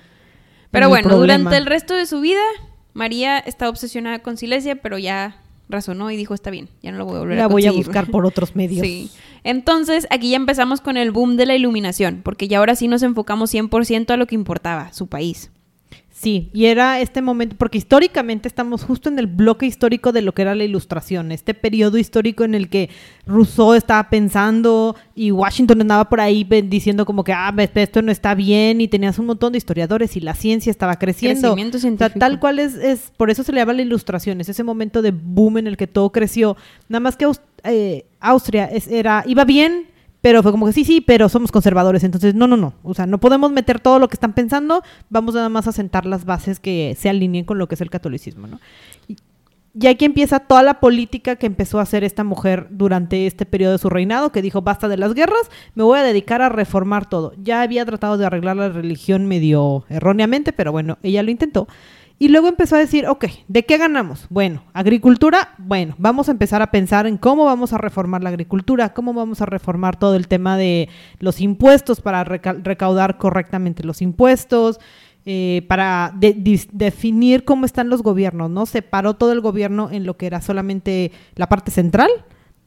Pero 0.71 0.85
el 0.85 0.89
bueno, 0.89 1.17
durante 1.17 1.55
el 1.57 1.65
resto 1.65 1.93
de 1.95 2.05
su 2.05 2.19
vida, 2.21 2.41
María 2.93 3.37
estaba 3.39 3.69
obsesionada 3.69 4.19
con 4.19 4.37
Silesia, 4.37 4.75
pero 4.77 4.97
ya 4.97 5.37
razonó 5.69 6.09
y 6.09 6.17
dijo, 6.17 6.33
está 6.33 6.49
bien, 6.49 6.67
ya 6.81 6.91
no 6.91 6.97
lo 6.97 7.05
voy 7.05 7.17
a 7.17 7.19
volver 7.19 7.37
La 7.37 7.43
a 7.43 7.47
voy 7.47 7.61
a 7.63 7.67
conseguir". 7.67 7.85
buscar 7.85 8.07
por 8.09 8.25
otros 8.25 8.55
medios. 8.55 8.81
Sí. 8.85 9.11
Entonces, 9.43 10.07
aquí 10.09 10.31
ya 10.31 10.35
empezamos 10.37 10.81
con 10.81 10.97
el 10.97 11.11
boom 11.11 11.37
de 11.37 11.45
la 11.45 11.55
iluminación, 11.55 12.21
porque 12.23 12.47
ya 12.47 12.57
ahora 12.57 12.75
sí 12.75 12.87
nos 12.87 13.03
enfocamos 13.03 13.53
100% 13.53 14.09
a 14.11 14.17
lo 14.17 14.25
que 14.25 14.33
importaba, 14.35 14.91
su 14.93 15.05
país. 15.07 15.51
Sí, 16.21 16.49
y 16.51 16.65
era 16.65 16.99
este 16.99 17.21
momento, 17.21 17.55
porque 17.57 17.77
históricamente 17.77 18.49
estamos 18.49 18.83
justo 18.83 19.07
en 19.07 19.19
el 19.19 19.27
bloque 19.27 19.65
histórico 19.65 20.11
de 20.11 20.21
lo 20.21 20.33
que 20.33 20.41
era 20.41 20.53
la 20.53 20.65
ilustración, 20.65 21.31
este 21.31 21.53
periodo 21.53 21.97
histórico 21.97 22.43
en 22.43 22.55
el 22.55 22.67
que 22.67 22.89
Rousseau 23.25 23.73
estaba 23.73 24.09
pensando 24.09 24.97
y 25.15 25.31
Washington 25.31 25.79
andaba 25.79 26.09
por 26.09 26.19
ahí 26.19 26.43
diciendo 26.43 27.05
como 27.05 27.23
que, 27.23 27.31
ah, 27.31 27.55
esto 27.73 28.01
no 28.01 28.11
está 28.11 28.35
bien 28.35 28.81
y 28.81 28.89
tenías 28.89 29.17
un 29.17 29.27
montón 29.27 29.53
de 29.53 29.59
historiadores 29.59 30.17
y 30.17 30.19
la 30.19 30.33
ciencia 30.33 30.71
estaba 30.71 30.97
creciendo. 30.99 31.39
Crecimiento 31.39 31.79
científico. 31.79 32.19
tal 32.19 32.37
cual 32.41 32.59
es, 32.59 32.75
es, 32.75 33.13
por 33.15 33.29
eso 33.29 33.43
se 33.43 33.53
le 33.53 33.61
llama 33.61 33.71
la 33.71 33.83
ilustración, 33.83 34.41
es 34.41 34.49
ese 34.49 34.65
momento 34.65 35.01
de 35.01 35.11
boom 35.11 35.59
en 35.59 35.67
el 35.67 35.77
que 35.77 35.87
todo 35.87 36.11
creció. 36.11 36.57
Nada 36.89 36.99
más 36.99 37.15
que 37.15 37.31
eh, 37.63 38.05
Austria 38.19 38.65
es- 38.65 38.89
era, 38.89 39.23
iba 39.25 39.45
bien, 39.45 39.87
pero 40.21 40.43
fue 40.43 40.51
como 40.51 40.65
que 40.65 40.73
sí, 40.73 40.83
sí, 40.83 41.01
pero 41.01 41.29
somos 41.29 41.51
conservadores. 41.51 42.03
Entonces, 42.03 42.35
no, 42.35 42.47
no, 42.47 42.57
no. 42.57 42.73
O 42.83 42.93
sea, 42.93 43.05
no 43.05 43.19
podemos 43.19 43.51
meter 43.51 43.79
todo 43.79 43.99
lo 43.99 44.09
que 44.09 44.15
están 44.15 44.33
pensando. 44.33 44.83
Vamos 45.09 45.35
nada 45.35 45.49
más 45.49 45.67
a 45.67 45.71
sentar 45.71 46.05
las 46.05 46.25
bases 46.25 46.59
que 46.59 46.95
se 46.99 47.09
alineen 47.09 47.45
con 47.45 47.57
lo 47.57 47.67
que 47.67 47.75
es 47.75 47.81
el 47.81 47.89
catolicismo, 47.89 48.47
¿no? 48.47 48.59
Y, 49.07 49.17
aquí 49.87 50.03
empieza 50.03 50.39
toda 50.39 50.61
la 50.61 50.81
política 50.81 51.37
que 51.37 51.45
empezó 51.45 51.79
a 51.79 51.83
hacer 51.83 52.03
esta 52.03 52.25
mujer 52.25 52.67
durante 52.69 53.27
este 53.27 53.45
periodo 53.45 53.73
de 53.73 53.77
su 53.77 53.89
reinado, 53.89 54.31
que 54.31 54.41
dijo, 54.41 54.61
basta 54.61 54.89
de 54.89 54.97
las 54.97 55.13
guerras, 55.13 55.49
me 55.73 55.83
voy 55.83 55.99
a 55.99 56.03
dedicar 56.03 56.41
a 56.41 56.49
reformar 56.49 57.07
todo. 57.07 57.33
Ya 57.41 57.61
había 57.61 57.85
tratado 57.85 58.17
de 58.17 58.25
arreglar 58.25 58.57
la 58.57 58.69
religión 58.69 59.25
medio 59.27 59.85
erróneamente, 59.87 60.51
pero 60.51 60.73
bueno, 60.73 60.97
ella 61.01 61.23
lo 61.23 61.31
intentó. 61.31 61.67
Y 62.21 62.27
luego 62.27 62.49
empezó 62.49 62.75
a 62.75 62.79
decir, 62.79 63.07
ok, 63.07 63.25
¿de 63.47 63.65
qué 63.65 63.77
ganamos? 63.77 64.27
Bueno, 64.29 64.63
agricultura, 64.73 65.53
bueno, 65.57 65.95
vamos 65.97 66.27
a 66.27 66.31
empezar 66.31 66.61
a 66.61 66.69
pensar 66.69 67.07
en 67.07 67.17
cómo 67.17 67.45
vamos 67.45 67.71
a 67.71 67.77
reformar 67.77 68.21
la 68.21 68.29
agricultura, 68.29 68.93
cómo 68.93 69.13
vamos 69.13 69.41
a 69.41 69.45
reformar 69.45 69.97
todo 69.97 70.15
el 70.15 70.27
tema 70.27 70.57
de 70.57 70.89
los 71.19 71.39
impuestos 71.39 72.01
para 72.01 72.25
reca- 72.25 72.57
recaudar 72.61 73.17
correctamente 73.17 73.83
los 73.85 74.01
impuestos, 74.01 74.79
eh, 75.25 75.63
para 75.69 76.11
de- 76.13 76.35
definir 76.73 77.45
cómo 77.45 77.65
están 77.65 77.87
los 77.87 78.03
gobiernos, 78.03 78.49
¿no? 78.49 78.65
Separó 78.65 79.13
todo 79.15 79.31
el 79.31 79.39
gobierno 79.39 79.89
en 79.89 80.05
lo 80.05 80.17
que 80.17 80.27
era 80.27 80.41
solamente 80.41 81.13
la 81.35 81.47
parte 81.47 81.71
central 81.71 82.09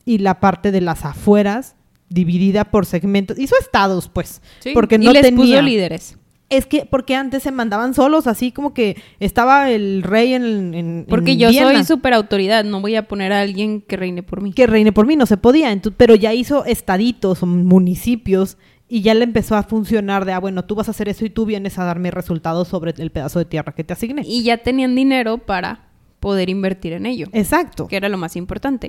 y 0.07 0.18
la 0.18 0.40
parte 0.40 0.70
de 0.72 0.80
las 0.80 1.05
afueras, 1.05 1.76
dividida 2.09 2.64
por 2.64 2.86
segmentos. 2.86 3.38
Hizo 3.38 3.55
estados, 3.61 4.09
pues, 4.09 4.40
porque 4.74 4.96
no 4.98 5.11
y 5.11 5.14
les 5.14 5.22
tenía... 5.22 5.57
puso 5.59 5.62
líderes. 5.62 6.18
Es 6.53 6.66
que, 6.66 6.86
porque 6.86 7.14
antes 7.16 7.42
se 7.42 7.50
mandaban 7.50 7.94
solos, 7.94 8.26
así 8.26 8.53
como 8.53 8.74
que 8.74 8.96
estaba 9.20 9.70
el 9.70 10.03
rey 10.03 10.34
en, 10.34 10.74
en 10.74 11.07
Porque 11.09 11.32
en 11.32 11.38
yo 11.38 11.48
Viena. 11.50 11.72
soy 11.72 11.84
super 11.84 12.12
autoridad, 12.14 12.64
no 12.64 12.80
voy 12.80 12.94
a 12.96 13.09
poner 13.09 13.32
a 13.32 13.40
alguien 13.40 13.80
que 13.80 13.96
reine 13.96 14.22
por 14.22 14.40
mí. 14.42 14.53
que 14.53 14.66
reine 14.66 14.92
por 14.92 15.07
mí, 15.07 15.16
no 15.16 15.26
se 15.26 15.36
podía, 15.36 15.72
entu- 15.72 15.92
pero 15.96 16.14
ya 16.14 16.34
hizo 16.34 16.64
estaditos 16.64 17.42
o 17.42 17.46
municipios 17.46 18.57
y 18.88 19.00
ya 19.00 19.14
le 19.14 19.24
empezó 19.24 19.57
a 19.57 19.62
funcionar 19.62 20.24
de, 20.26 20.32
ah, 20.32 20.38
bueno, 20.40 20.64
tú 20.64 20.74
vas 20.74 20.88
a 20.88 20.90
hacer 20.90 21.09
eso 21.09 21.24
y 21.24 21.30
tú 21.30 21.46
vienes 21.46 21.78
a 21.78 21.84
darme 21.84 22.11
resultados 22.11 22.68
sobre 22.68 22.92
el 22.98 23.11
pedazo 23.11 23.38
de 23.38 23.46
tierra 23.46 23.72
que 23.74 23.84
te 23.84 23.94
asigné. 23.94 24.22
Y 24.26 24.42
ya 24.42 24.59
tenían 24.59 24.94
dinero 24.94 25.38
para 25.38 25.88
poder 26.20 26.50
invertir 26.50 26.92
en 26.92 27.07
ello, 27.07 27.26
Exacto. 27.32 27.88
que 27.88 27.96
era 27.96 28.09
lo 28.11 28.18
más 28.18 28.36
importante. 28.36 28.88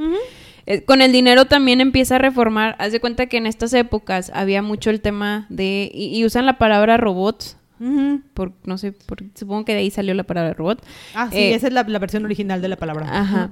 Eh, 0.66 0.84
con 0.84 1.02
el 1.02 1.12
dinero 1.12 1.46
también 1.46 1.82
empieza 1.82 2.16
a 2.16 2.20
reformar. 2.20 2.76
Haz 2.80 2.92
de 2.92 3.00
cuenta 3.00 3.26
que 3.28 3.38
en 3.38 3.46
estas 3.48 3.74
épocas 3.74 4.32
había 4.34 4.62
mucho 4.62 4.90
el 4.90 5.02
tema 5.02 5.46
de. 5.50 5.92
Y, 5.94 6.18
y 6.18 6.26
usan 6.26 6.46
la 6.46 6.58
palabra 6.58 6.98
robots. 6.98 7.58
Ujú. 7.80 8.22
Por, 8.34 8.54
no 8.64 8.78
sé, 8.78 8.94
por, 8.94 9.24
supongo 9.34 9.66
que 9.66 9.74
de 9.74 9.80
ahí 9.80 9.92
salió 9.92 10.14
la 10.14 10.24
palabra 10.24 10.54
robot. 10.54 10.82
Ah, 11.16 11.28
sí, 11.30 11.38
Eh, 11.38 11.54
esa 11.56 11.68
es 11.68 11.74
la, 11.74 11.84
la 11.84 12.00
versión 12.00 12.24
original 12.24 12.62
de 12.62 12.70
la 12.70 12.78
palabra. 12.78 13.08
Ajá. 13.12 13.50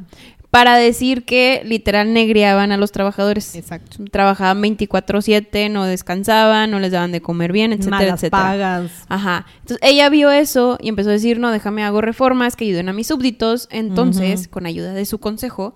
Para 0.51 0.76
decir 0.78 1.24
que 1.26 1.62
literal 1.66 2.14
negreaban 2.14 2.72
a 2.72 2.78
los 2.78 2.91
trabajadores. 2.93 3.55
Exacto. 3.55 4.03
Trabajaban 4.12 4.62
24/7, 4.62 5.70
no 5.72 5.86
descansaban, 5.86 6.72
no 6.72 6.80
les 6.80 6.91
daban 6.91 7.12
de 7.12 7.22
comer 7.22 7.51
bien, 7.51 7.74
etcétera, 7.74 7.97
Malas 7.97 8.14
etcétera. 8.24 8.43
pagas. 8.43 8.91
Ajá. 9.09 9.45
Entonces 9.62 9.80
ella 9.82 10.09
vio 10.09 10.30
eso 10.32 10.78
y 10.82 10.89
empezó 10.89 11.09
a 11.09 11.14
decir, 11.14 11.39
no, 11.39 11.51
déjame 11.51 11.84
hago 11.84 11.99
reformas 12.01 12.55
que 12.55 12.66
ayuden 12.66 12.88
a 12.89 12.93
mis 12.93 13.07
súbditos. 13.07 13.68
Entonces, 13.72 14.47
con 14.47 14.66
ayuda 14.66 14.93
de 14.93 15.05
su 15.05 15.20
consejo, 15.20 15.74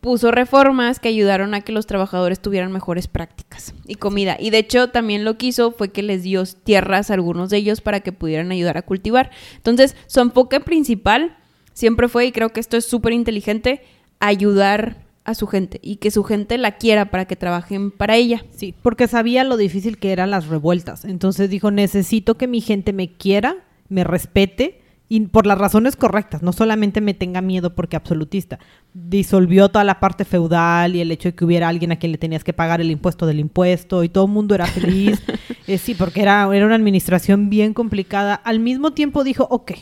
puso 0.00 0.30
reformas 0.30 1.00
que 1.00 1.08
ayudaron 1.08 1.54
a 1.54 1.62
que 1.62 1.72
los 1.72 1.86
trabajadores 1.86 2.40
tuvieran 2.40 2.70
mejores 2.70 3.08
prácticas 3.08 3.74
y 3.86 3.96
comida. 3.96 4.36
Y 4.38 4.50
de 4.50 4.58
hecho, 4.58 4.88
también 4.90 5.24
lo 5.24 5.36
que 5.36 5.46
hizo 5.46 5.72
fue 5.72 5.90
que 5.90 6.02
les 6.02 6.22
dio 6.22 6.44
tierras 6.44 7.10
a 7.10 7.14
algunos 7.14 7.50
de 7.50 7.56
ellos 7.56 7.80
para 7.80 8.00
que 8.00 8.12
pudieran 8.12 8.52
ayudar 8.52 8.78
a 8.78 8.82
cultivar. 8.82 9.30
Entonces, 9.56 9.96
su 10.06 10.20
enfoque 10.20 10.60
principal 10.60 11.36
siempre 11.72 12.08
fue, 12.08 12.26
y 12.26 12.32
creo 12.32 12.50
que 12.50 12.60
esto 12.60 12.76
es 12.76 12.84
súper 12.84 13.12
inteligente, 13.12 13.82
ayudar 14.20 15.04
a 15.24 15.34
su 15.34 15.46
gente 15.46 15.80
y 15.82 15.96
que 15.96 16.10
su 16.10 16.24
gente 16.24 16.56
la 16.56 16.76
quiera 16.76 17.10
para 17.10 17.24
que 17.24 17.36
trabajen 17.36 17.90
para 17.90 18.16
ella. 18.16 18.44
Sí, 18.52 18.74
porque 18.82 19.08
sabía 19.08 19.44
lo 19.44 19.56
difícil 19.56 19.98
que 19.98 20.12
eran 20.12 20.30
las 20.30 20.46
revueltas. 20.46 21.04
Entonces 21.04 21.50
dijo, 21.50 21.70
necesito 21.70 22.36
que 22.36 22.46
mi 22.46 22.60
gente 22.60 22.92
me 22.92 23.12
quiera, 23.12 23.56
me 23.88 24.04
respete 24.04 24.79
y 25.12 25.18
por 25.26 25.44
las 25.44 25.58
razones 25.58 25.96
correctas, 25.96 26.40
no 26.40 26.52
solamente 26.52 27.00
me 27.00 27.14
tenga 27.14 27.40
miedo 27.40 27.74
porque 27.74 27.96
absolutista. 27.96 28.60
Disolvió 28.94 29.68
toda 29.68 29.82
la 29.82 29.98
parte 29.98 30.24
feudal 30.24 30.94
y 30.94 31.00
el 31.00 31.10
hecho 31.10 31.30
de 31.30 31.34
que 31.34 31.44
hubiera 31.44 31.66
alguien 31.66 31.90
a 31.90 31.96
quien 31.96 32.12
le 32.12 32.18
tenías 32.18 32.44
que 32.44 32.52
pagar 32.52 32.80
el 32.80 32.92
impuesto 32.92 33.26
del 33.26 33.40
impuesto 33.40 34.04
y 34.04 34.08
todo 34.08 34.26
el 34.26 34.30
mundo 34.30 34.54
era 34.54 34.66
feliz. 34.66 35.20
Eh, 35.66 35.78
sí, 35.78 35.94
porque 35.94 36.22
era, 36.22 36.48
era 36.52 36.66
una 36.66 36.74
administración 36.74 37.48
bien 37.48 37.74
complicada. 37.74 38.34
Al 38.34 38.58
mismo 38.58 38.92
tiempo 38.92 39.22
dijo, 39.22 39.46
ok, 39.50 39.72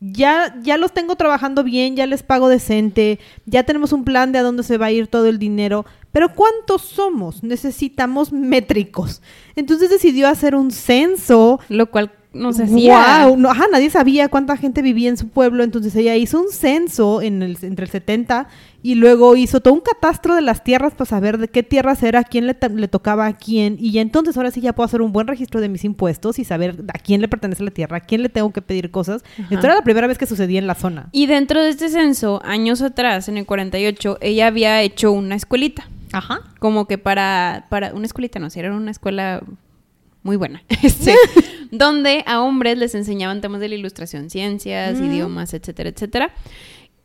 ya, 0.00 0.54
ya 0.62 0.76
los 0.76 0.92
tengo 0.92 1.16
trabajando 1.16 1.64
bien, 1.64 1.96
ya 1.96 2.06
les 2.06 2.22
pago 2.22 2.50
decente, 2.50 3.18
ya 3.46 3.62
tenemos 3.62 3.92
un 3.92 4.04
plan 4.04 4.30
de 4.32 4.40
a 4.40 4.42
dónde 4.42 4.62
se 4.62 4.76
va 4.76 4.86
a 4.86 4.90
ir 4.90 5.06
todo 5.06 5.26
el 5.26 5.38
dinero, 5.38 5.86
pero 6.12 6.34
¿cuántos 6.34 6.82
somos? 6.82 7.42
Necesitamos 7.42 8.30
métricos. 8.30 9.22
Entonces 9.56 9.88
decidió 9.88 10.28
hacer 10.28 10.54
un 10.54 10.70
censo. 10.70 11.60
Lo 11.70 11.90
cual 11.90 12.10
no 12.32 12.52
se 12.52 12.64
hacía. 12.64 13.26
Wow, 13.26 13.36
no, 13.36 13.50
ajá, 13.50 13.64
nadie 13.70 13.90
sabía 13.90 14.28
cuánta 14.28 14.56
gente 14.56 14.82
vivía 14.82 15.08
en 15.08 15.16
su 15.16 15.28
pueblo, 15.28 15.62
entonces 15.62 15.94
ella 15.96 16.16
hizo 16.16 16.40
un 16.40 16.50
censo 16.50 17.22
en 17.22 17.42
el, 17.42 17.58
entre 17.62 17.84
el 17.84 17.90
70 17.90 18.48
y 18.82 18.96
luego 18.96 19.36
hizo 19.36 19.60
todo 19.60 19.74
un 19.74 19.80
catastro 19.80 20.34
de 20.34 20.42
las 20.42 20.64
tierras 20.64 20.94
para 20.94 21.08
saber 21.08 21.38
de 21.38 21.48
qué 21.48 21.62
tierras 21.62 22.02
era, 22.02 22.24
quién 22.24 22.46
le, 22.46 22.54
tocaba 22.88 23.26
a 23.26 23.36
quién, 23.36 23.76
y 23.78 23.92
ya 23.92 24.00
entonces 24.00 24.36
ahora 24.36 24.50
sí 24.50 24.60
ya 24.60 24.72
puedo 24.72 24.86
hacer 24.86 25.02
un 25.02 25.12
buen 25.12 25.26
registro 25.26 25.60
de 25.60 25.68
mis 25.68 25.84
impuestos 25.84 26.38
y 26.38 26.44
saber 26.44 26.82
a 26.92 26.98
quién 26.98 27.20
le 27.20 27.28
pertenece 27.28 27.62
la 27.62 27.70
tierra, 27.70 27.98
a 27.98 28.00
quién 28.00 28.22
le 28.22 28.28
tengo 28.28 28.52
que 28.52 28.62
pedir 28.62 28.90
cosas. 28.90 29.22
Esto 29.50 29.66
era 29.66 29.74
la 29.74 29.82
primera 29.82 30.06
vez 30.06 30.18
que 30.18 30.26
sucedía 30.26 30.58
en 30.58 30.66
la 30.66 30.74
zona. 30.74 31.08
Y 31.12 31.26
dentro 31.26 31.62
de 31.62 31.70
este 31.70 31.88
censo, 31.88 32.42
años 32.44 32.82
atrás, 32.82 33.28
en 33.28 33.36
el 33.36 33.46
48, 33.46 34.18
ella 34.20 34.48
había 34.48 34.82
hecho 34.82 35.12
una 35.12 35.36
escuelita. 35.36 35.86
Ajá. 36.12 36.40
Como 36.58 36.86
que 36.86 36.98
para, 36.98 37.66
para 37.68 37.94
una 37.94 38.06
escuelita, 38.06 38.38
no, 38.38 38.50
si 38.50 38.60
era 38.60 38.74
una 38.74 38.90
escuela 38.90 39.42
muy 40.22 40.36
buena. 40.36 40.62
Este, 40.82 41.14
donde 41.70 42.22
a 42.26 42.40
hombres 42.42 42.78
les 42.78 42.94
enseñaban 42.94 43.40
temas 43.40 43.60
de 43.60 43.68
la 43.68 43.74
ilustración, 43.76 44.30
ciencias, 44.30 44.98
Mm. 45.00 45.04
idiomas, 45.04 45.54
etcétera, 45.54 45.88
etcétera. 45.90 46.34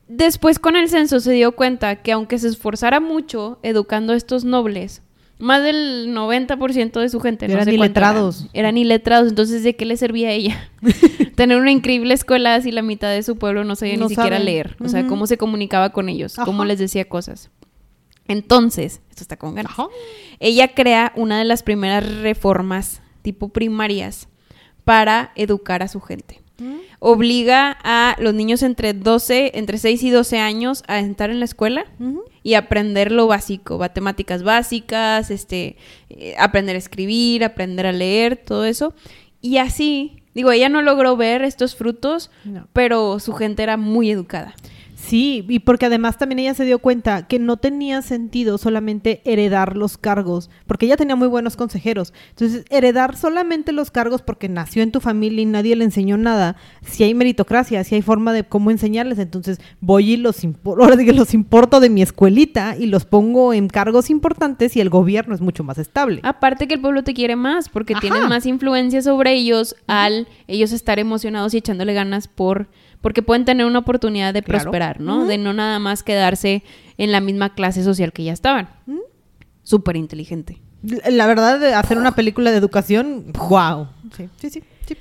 Después 0.08 0.60
con 0.60 0.76
el 0.76 0.90
censo 0.90 1.20
se 1.20 1.32
dio 1.34 1.52
cuenta 1.54 1.98
que 1.98 2.12
aunque 2.14 2.40
se 2.40 2.48
esforzara 2.48 3.00
mucho 3.00 3.60
educando 3.62 4.14
a 4.14 4.16
estos 4.16 4.46
nobles, 4.46 5.02
más 5.40 5.62
del 5.64 6.14
90% 6.16 7.00
de 7.00 7.10
su 7.10 7.20
gente 7.20 7.48
no 7.48 7.54
Eran 7.54 7.66
sé 7.66 7.72
era, 7.72 7.86
iletrados. 7.86 8.48
Eran 8.54 8.78
iletrados, 8.78 9.30
entonces 9.30 9.64
¿de 9.64 9.76
qué 9.76 9.86
le 9.86 9.96
servía 9.98 10.30
a 10.30 10.32
ella? 10.32 10.70
Tener 11.36 11.58
una 11.58 11.72
increíble 11.72 12.14
escuela 12.14 12.60
si 12.62 12.72
la 12.72 12.82
mitad 12.82 13.12
de 13.12 13.22
su 13.22 13.38
pueblo 13.38 13.64
no 13.64 13.76
sabía 13.76 13.98
No 13.98 14.08
ni 14.08 14.16
siquiera 14.16 14.40
leer. 14.40 14.76
O 14.80 14.88
sea, 14.90 15.06
cómo 15.06 15.28
se 15.28 15.38
comunicaba 15.38 15.92
con 15.92 16.10
ellos, 16.10 16.36
cómo 16.44 16.66
les 16.66 16.80
decía 16.80 17.06
cosas. 17.06 17.52
Entonces, 18.28 19.02
esto 19.10 19.22
está 19.24 19.38
con 19.38 19.56
ganas. 19.56 19.72
Ajá. 19.74 19.88
Ella 20.40 20.74
crea 20.74 21.14
una 21.16 21.38
de 21.38 21.46
las 21.46 21.64
primeras 21.64 22.22
reformas 22.22 23.02
tipo 23.28 23.50
primarias 23.50 24.30
para 24.86 25.34
educar 25.36 25.84
a 25.84 25.90
su 25.90 26.00
gente. 26.00 26.40
Obliga 27.00 27.78
a 27.84 28.16
los 28.20 28.34
niños 28.34 28.64
entre 28.64 28.94
12, 28.94 29.52
entre 29.56 29.78
6 29.78 30.02
y 30.04 30.10
12 30.12 30.40
años 30.40 30.84
a 30.88 31.00
estar 31.00 31.30
en 31.30 31.40
la 31.40 31.46
escuela 31.46 31.86
y 32.42 32.54
aprender 32.54 33.12
lo 33.12 33.28
básico, 33.28 33.78
matemáticas 33.78 34.44
básicas, 34.44 35.30
este, 35.30 35.76
eh, 36.10 36.36
aprender 36.40 36.76
a 36.76 36.80
escribir, 36.80 37.44
aprender 37.44 37.86
a 37.86 37.92
leer, 37.92 38.38
todo 38.38 38.64
eso. 38.64 38.94
Y 39.42 39.58
así, 39.58 40.24
digo, 40.34 40.52
ella 40.52 40.70
no 40.70 40.82
logró 40.82 41.18
ver 41.18 41.44
estos 41.44 41.76
frutos, 41.76 42.32
No. 42.46 42.68
pero 42.72 43.20
su 43.20 43.34
gente 43.34 43.62
era 43.62 43.76
muy 43.76 44.10
educada. 44.10 44.56
Sí, 44.98 45.46
y 45.48 45.60
porque 45.60 45.86
además 45.86 46.18
también 46.18 46.40
ella 46.40 46.56
se 46.56 46.66
dio 46.66 46.80
cuenta 46.80 47.28
que 47.28 47.38
no 47.38 47.58
tenía 47.58 48.02
sentido 48.02 48.58
solamente 48.58 49.22
heredar 49.26 49.78
los 49.78 49.96
cargos, 49.96 50.50
porque 50.66 50.88
ella 50.88 50.98
tenía 50.98 51.16
muy 51.16 51.28
buenos 51.28 51.56
consejeros. 51.56 52.14
Entonces, 52.32 52.66
heredar 52.72 53.16
solamente 53.16 53.72
los 53.74 53.92
cargos 53.92 54.24
porque 54.24 54.50
nació 54.50 54.82
en 54.82 54.92
tu 54.92 55.00
familia 55.00 55.44
y 55.44 55.46
nadie 55.46 55.76
le 55.76 55.84
enseñó 55.84 56.18
nada, 56.18 56.56
si 56.82 57.04
hay 57.04 57.14
meritocracia, 57.14 57.84
si 57.84 57.94
hay 57.94 58.02
forma 58.02 58.34
de 58.34 58.44
cómo 58.44 58.72
enseñarles, 58.72 59.20
entonces 59.20 59.62
voy 59.82 60.14
y 60.14 60.18
los, 60.18 60.44
ahora 60.66 60.96
los 60.96 61.34
importo 61.36 61.80
de 61.80 61.92
mi 61.92 62.02
escuelita 62.02 62.76
y 62.76 62.88
los 62.88 63.06
pongo 63.06 63.54
en 63.54 63.68
cargos 63.68 64.10
importantes 64.10 64.76
y 64.76 64.82
el 64.82 64.90
gobierno 64.90 65.36
es 65.36 65.42
mucho 65.42 65.64
más 65.64 65.78
estable. 65.78 66.22
Aparte 66.24 66.68
que 66.68 66.74
el 66.74 66.82
pueblo 66.82 67.04
te 67.04 67.14
quiere 67.14 67.36
más, 67.36 67.70
porque 67.70 67.94
Ajá. 67.94 68.02
tienes 68.02 68.28
más 68.28 68.48
influencia 68.48 69.04
sobre 69.04 69.34
ellos 69.34 69.76
al 69.86 70.28
ellos 70.48 70.72
estar 70.72 70.98
emocionados 70.98 71.54
y 71.54 71.58
echándole 71.58 71.94
ganas 71.94 72.28
por 72.28 72.68
porque 73.08 73.22
pueden 73.22 73.46
tener 73.46 73.66
una 73.66 73.80
oportunidad 73.80 74.34
de 74.34 74.44
Claro. 74.44 74.64
prosperar, 74.64 75.00
¿no? 75.00 75.26
De 75.26 75.38
no 75.38 75.54
nada 75.54 75.80
más 75.80 76.04
quedarse 76.04 76.62
en 76.98 77.14
la 77.14 77.22
misma 77.22 77.56
clase 77.56 77.82
social 77.82 78.12
que 78.12 78.26
ya 78.26 78.34
estaban. 78.34 78.68
Súper 79.64 79.96
inteligente. 79.96 80.60
La 81.10 81.26
verdad, 81.26 81.58
de 81.58 81.74
hacer 81.74 81.98
una 81.98 82.16
película 82.16 82.52
de 82.52 82.58
educación, 82.58 83.32
wow. 83.48 83.88
Sí, 84.18 84.28
sí, 84.42 84.50
sí. 84.50 84.64
sí. 84.86 84.98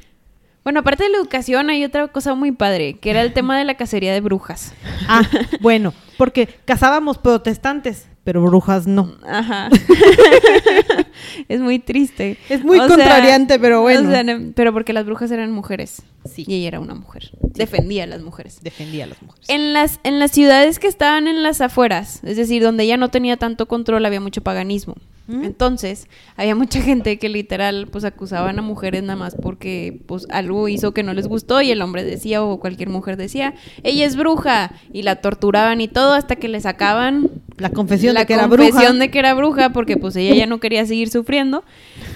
Bueno, 0.62 0.78
aparte 0.80 1.02
de 1.02 1.10
la 1.10 1.16
educación, 1.18 1.68
hay 1.68 1.82
otra 1.84 2.06
cosa 2.06 2.36
muy 2.36 2.52
padre, 2.52 2.96
que 3.00 3.10
era 3.10 3.22
el 3.22 3.32
tema 3.32 3.58
de 3.58 3.64
la 3.64 3.74
cacería 3.74 4.12
de 4.12 4.20
brujas. 4.20 4.72
Ah, 5.08 5.22
bueno, 5.60 5.92
porque 6.16 6.46
cazábamos 6.64 7.18
protestantes, 7.18 8.08
pero 8.22 8.40
brujas 8.40 8.86
no. 8.86 9.16
Ajá. 9.26 9.68
es 11.48 11.60
muy 11.60 11.78
triste. 11.78 12.36
Es 12.48 12.64
muy 12.64 12.78
O 12.78 12.86
sea, 12.86 12.96
contrariante, 12.96 13.58
pero 13.58 13.80
bueno. 13.82 14.08
o 14.08 14.12
sea, 14.12 14.22
no- 14.22 14.52
pero 14.54 14.72
porque 14.72 14.92
las 14.92 15.04
brujas 15.06 15.30
eran 15.30 15.52
mujeres. 15.52 16.02
Sí. 16.24 16.44
Y 16.48 16.54
ella 16.56 16.68
era 16.68 16.80
una 16.80 16.94
mujer. 16.94 17.30
Defendía 17.40 18.04
a 18.04 18.06
las 18.06 18.20
mujeres. 18.22 18.58
Defendía 18.62 19.04
a 19.04 19.06
las 19.08 19.22
mujeres. 19.22 19.48
En 19.48 19.72
las, 19.72 20.00
en 20.02 20.18
las 20.18 20.32
ciudades 20.32 20.78
que 20.78 20.88
estaban 20.88 21.28
en 21.28 21.42
las 21.42 21.60
afueras, 21.60 22.20
es 22.24 22.36
decir, 22.36 22.62
donde 22.62 22.84
ella 22.84 22.96
no 22.96 23.10
tenía 23.10 23.36
tanto 23.36 23.66
control, 23.66 24.04
había 24.04 24.20
mucho 24.20 24.42
paganismo. 24.42 24.94
¿Mm? 25.28 25.42
Entonces, 25.44 26.06
había 26.36 26.54
mucha 26.54 26.80
gente 26.80 27.18
que 27.18 27.28
literal, 27.28 27.88
pues 27.90 28.04
acusaban 28.04 28.60
a 28.60 28.62
mujeres 28.62 29.02
nada 29.02 29.16
más 29.16 29.34
porque, 29.34 29.98
pues, 30.06 30.26
algo 30.30 30.68
hizo 30.68 30.94
que 30.94 31.02
no 31.02 31.14
les 31.14 31.26
gustó 31.26 31.60
y 31.62 31.70
el 31.72 31.82
hombre 31.82 32.04
decía 32.04 32.44
o 32.44 32.60
cualquier 32.60 32.90
mujer 32.90 33.16
decía, 33.16 33.54
ella 33.82 34.06
es 34.06 34.14
bruja 34.14 34.72
y 34.92 35.02
la 35.02 35.16
torturaban 35.16 35.80
y 35.80 35.88
todo 35.88 36.12
hasta 36.12 36.36
que 36.36 36.46
le 36.46 36.60
sacaban 36.60 37.28
La 37.56 37.70
confesión 37.70 38.14
la 38.14 38.20
de 38.20 38.26
que 38.26 38.34
era 38.34 38.48
confesión 38.48 38.74
bruja. 38.78 38.92
de 38.98 39.10
que 39.10 39.18
era 39.18 39.34
bruja 39.34 39.70
porque, 39.70 39.96
pues, 39.96 40.14
ella 40.14 40.34
ya 40.36 40.46
no 40.46 40.60
quería 40.60 40.86
seguir 40.86 41.08
sufriendo, 41.16 41.64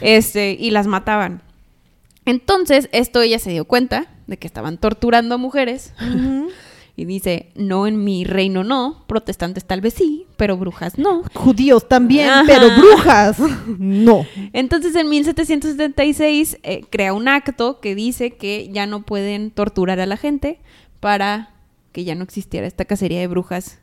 este, 0.01 0.57
y 0.59 0.71
las 0.71 0.87
mataban. 0.87 1.43
Entonces, 2.25 2.89
esto 2.93 3.23
ella 3.23 3.39
se 3.39 3.51
dio 3.51 3.65
cuenta 3.65 4.07
de 4.27 4.37
que 4.37 4.47
estaban 4.47 4.79
torturando 4.79 5.35
a 5.35 5.39
mujeres. 5.39 5.93
Y 6.97 7.07
dice, 7.07 7.51
no, 7.55 7.87
en 7.87 8.05
mi 8.05 8.25
reino 8.25 8.63
no, 8.63 9.05
protestantes 9.07 9.65
tal 9.65 9.81
vez 9.81 9.95
sí, 9.95 10.27
pero 10.37 10.59
brujas 10.59 10.99
no. 10.99 11.23
Judíos 11.33 11.89
también, 11.89 12.29
Ajá. 12.29 12.45
pero 12.47 12.67
brujas 12.77 13.39
no. 13.79 14.27
Entonces 14.53 14.95
en 14.97 15.09
1776 15.09 16.59
eh, 16.63 16.83
crea 16.91 17.15
un 17.15 17.27
acto 17.27 17.81
que 17.81 17.95
dice 17.95 18.33
que 18.33 18.69
ya 18.71 18.85
no 18.85 19.01
pueden 19.01 19.51
torturar 19.51 19.99
a 19.99 20.05
la 20.05 20.19
gente 20.19 20.61
para 21.01 21.55
que 21.93 22.05
ya 22.05 22.15
no 22.15 22.23
existiera 22.23 22.67
esta 22.67 22.85
cacería 22.85 23.21
de 23.21 23.29
brujas 23.29 23.79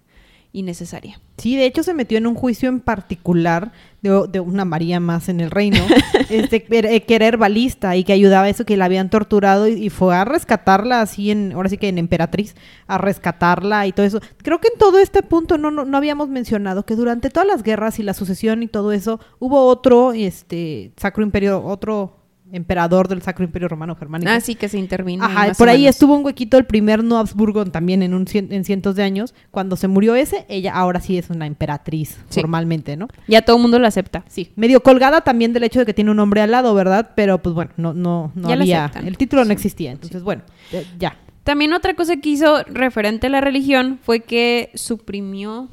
innecesaria. 0.53 1.19
Sí, 1.37 1.55
de 1.55 1.65
hecho 1.65 1.83
se 1.83 1.93
metió 1.93 2.17
en 2.17 2.25
un 2.25 2.35
juicio 2.35 2.67
en 2.69 2.79
particular 2.79 3.71
de, 4.01 4.27
de 4.31 4.39
una 4.39 4.65
María 4.65 4.99
más 4.99 5.29
en 5.29 5.39
el 5.39 5.51
reino, 5.51 5.79
este, 6.29 6.63
que 6.63 7.01
que 7.01 7.15
era 7.15 7.27
herbalista 7.27 7.95
y 7.95 8.03
que 8.03 8.13
ayudaba 8.13 8.45
a 8.45 8.49
eso, 8.49 8.65
que 8.65 8.77
la 8.77 8.85
habían 8.85 9.09
torturado 9.09 9.67
y, 9.67 9.73
y 9.73 9.89
fue 9.89 10.15
a 10.15 10.25
rescatarla 10.25 11.01
así 11.01 11.31
en, 11.31 11.51
ahora 11.53 11.69
sí 11.69 11.77
que 11.77 11.89
en 11.89 11.97
Emperatriz, 11.97 12.55
a 12.87 12.97
rescatarla 12.97 13.85
y 13.85 13.91
todo 13.91 14.05
eso. 14.05 14.19
Creo 14.37 14.59
que 14.59 14.69
en 14.69 14.79
todo 14.79 14.99
este 14.99 15.21
punto 15.21 15.57
no, 15.57 15.69
no, 15.69 15.85
no 15.85 15.97
habíamos 15.97 16.29
mencionado 16.29 16.85
que 16.85 16.95
durante 16.95 17.29
todas 17.29 17.47
las 17.47 17.63
guerras 17.63 17.99
y 17.99 18.03
la 18.03 18.13
sucesión 18.13 18.63
y 18.63 18.67
todo 18.67 18.91
eso, 18.91 19.19
hubo 19.39 19.65
otro, 19.65 20.13
este, 20.13 20.91
Sacro 20.97 21.23
Imperio, 21.23 21.63
otro 21.63 22.16
emperador 22.51 23.07
del 23.07 23.21
Sacro 23.21 23.43
Imperio 23.43 23.67
Romano 23.67 23.95
Germánico. 23.95 24.31
Ah, 24.31 24.39
sí, 24.39 24.55
que 24.55 24.69
se 24.69 24.77
intervino. 24.77 25.25
Ajá, 25.25 25.53
por 25.57 25.67
ahí 25.69 25.79
menos. 25.81 25.95
estuvo 25.95 26.15
un 26.15 26.25
huequito 26.25 26.57
el 26.57 26.65
primer 26.65 27.03
no 27.03 27.17
Habsburgo 27.17 27.65
también 27.65 28.03
en, 28.03 28.13
un, 28.13 28.25
cien- 28.25 28.51
en 28.51 28.63
cientos 28.63 28.95
de 28.95 29.03
años. 29.03 29.33
Cuando 29.51 29.75
se 29.75 29.87
murió 29.87 30.15
ese, 30.15 30.45
ella 30.47 30.73
ahora 30.73 31.01
sí 31.01 31.17
es 31.17 31.29
una 31.29 31.45
emperatriz 31.45 32.17
Sí. 32.29 32.39
formalmente, 32.41 32.95
¿no? 32.95 33.07
Ya 33.27 33.41
todo 33.41 33.57
el 33.57 33.61
mundo 33.61 33.79
lo 33.79 33.87
acepta. 33.87 34.23
Sí, 34.27 34.51
medio 34.55 34.81
colgada 34.81 35.21
también 35.21 35.51
del 35.53 35.63
hecho 35.63 35.79
de 35.79 35.85
que 35.85 35.93
tiene 35.93 36.11
un 36.11 36.19
hombre 36.19 36.41
al 36.41 36.51
lado, 36.51 36.73
¿verdad? 36.73 37.11
Pero 37.15 37.41
pues 37.41 37.53
bueno, 37.53 37.71
no, 37.77 37.93
no, 37.93 38.31
no 38.35 38.47
Ya 38.49 38.55
había, 38.55 38.91
el 39.05 39.17
título 39.17 39.43
no 39.43 39.51
existía, 39.51 39.91
entonces 39.91 40.23
bueno, 40.23 40.43
eh, 40.71 40.85
ya. 40.97 41.17
También 41.43 41.71
otra 41.73 41.95
cosa 41.95 42.17
que 42.17 42.29
hizo 42.29 42.63
referente 42.65 43.27
a 43.27 43.29
la 43.29 43.39
religión 43.41 43.99
fue 44.03 44.19
que 44.21 44.69
suprimió, 44.73 45.69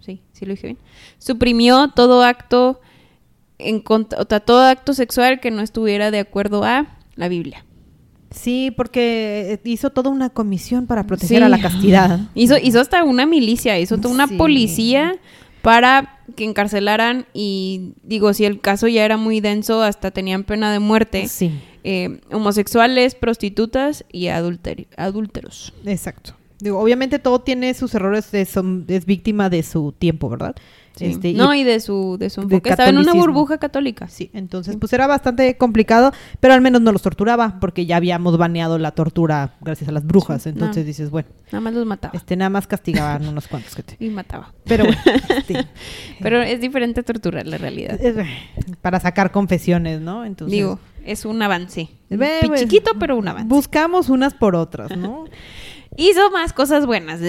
sí, 0.00 0.20
sí 0.32 0.44
lo 0.46 0.52
dije 0.54 0.66
bien, 0.68 0.78
suprimió 1.18 1.88
todo 1.94 2.24
acto 2.24 2.80
en 3.68 3.80
contra, 3.80 4.20
o 4.20 4.26
sea, 4.28 4.40
todo 4.40 4.62
acto 4.64 4.94
sexual 4.94 5.40
que 5.40 5.50
no 5.50 5.62
estuviera 5.62 6.10
de 6.10 6.18
acuerdo 6.20 6.64
a 6.64 6.86
la 7.16 7.28
Biblia. 7.28 7.64
Sí, 8.30 8.72
porque 8.74 9.52
eh, 9.52 9.60
hizo 9.68 9.90
toda 9.90 10.08
una 10.10 10.30
comisión 10.30 10.86
para 10.86 11.06
proteger 11.06 11.38
Sí. 11.38 11.42
a 11.44 11.48
la 11.48 11.60
castidad. 11.60 12.20
Hizo, 12.34 12.56
hizo 12.56 12.80
hasta 12.80 13.04
una 13.04 13.26
milicia, 13.26 13.78
hizo 13.78 13.98
toda 13.98 14.14
una 14.14 14.26
Sí. 14.26 14.36
policía 14.36 15.16
para 15.60 16.18
que 16.34 16.44
encarcelaran 16.44 17.26
y 17.34 17.92
digo, 18.02 18.32
si 18.32 18.44
el 18.46 18.60
caso 18.60 18.88
ya 18.88 19.04
era 19.04 19.16
muy 19.18 19.40
denso, 19.40 19.82
hasta 19.82 20.10
tenían 20.10 20.44
pena 20.44 20.72
de 20.72 20.78
muerte. 20.78 21.28
Sí, 21.28 21.50
eh, 21.84 22.20
homosexuales, 22.32 23.14
prostitutas 23.14 24.04
y 24.10 24.28
adúlteros. 24.28 25.72
exacto. 25.84 26.34
Digo, 26.60 26.78
obviamente 26.78 27.18
todo 27.18 27.40
tiene 27.40 27.74
sus 27.74 27.92
errores, 27.94 28.30
de, 28.30 28.44
son, 28.44 28.84
es 28.88 29.04
víctima 29.04 29.50
de 29.50 29.62
su 29.64 29.92
tiempo, 29.98 30.28
¿verdad? 30.28 30.54
Sí. 30.94 31.06
Este, 31.06 31.32
no, 31.32 31.54
y 31.54 31.64
de 31.64 31.80
su, 31.80 32.16
de 32.18 32.28
su 32.30 32.42
de 32.42 32.56
enfoque. 32.56 32.70
Estaba 32.70 32.88
en 32.90 32.98
una 32.98 33.14
burbuja 33.14 33.58
católica. 33.58 34.08
Sí, 34.08 34.30
entonces 34.34 34.76
pues 34.78 34.92
era 34.92 35.06
bastante 35.06 35.56
complicado, 35.56 36.12
pero 36.40 36.52
al 36.54 36.60
menos 36.60 36.80
no 36.82 36.92
los 36.92 37.00
torturaba, 37.02 37.58
porque 37.60 37.86
ya 37.86 37.96
habíamos 37.96 38.36
baneado 38.36 38.78
la 38.78 38.90
tortura 38.92 39.54
gracias 39.62 39.88
a 39.88 39.92
las 39.92 40.06
brujas. 40.06 40.42
Sí, 40.42 40.50
Entonces 40.50 40.84
no. 40.84 40.86
dices, 40.86 41.10
bueno, 41.10 41.28
Nada 41.50 41.60
más 41.60 41.74
los 41.74 41.86
mataba. 41.86 42.12
este 42.14 42.36
nada 42.36 42.50
más 42.50 42.66
castigaban 42.66 43.26
unos 43.26 43.48
cuantos 43.48 43.74
que 43.74 43.82
te. 43.82 43.96
Y 44.04 44.10
mataba. 44.10 44.52
Pero 44.64 44.84
bueno, 44.84 45.00
este, 45.36 45.66
Pero 46.20 46.42
es 46.42 46.60
diferente 46.60 47.02
torturar 47.02 47.46
la 47.46 47.56
realidad. 47.58 47.98
es- 48.00 48.16
para 48.82 49.00
sacar 49.00 49.32
confesiones, 49.32 50.00
¿no? 50.00 50.24
Entonces, 50.24 50.52
Digo, 50.52 50.78
es 51.04 51.24
un 51.24 51.40
avance. 51.42 51.88
Chiquito, 52.56 52.92
pero 53.00 53.16
un 53.16 53.26
avance. 53.28 53.48
Buscamos 53.48 54.08
unas 54.10 54.34
por 54.34 54.54
otras, 54.54 54.94
¿no? 54.96 55.24
Hizo 55.96 56.30
más 56.30 56.52
cosas 56.52 56.86
buenas. 56.86 57.20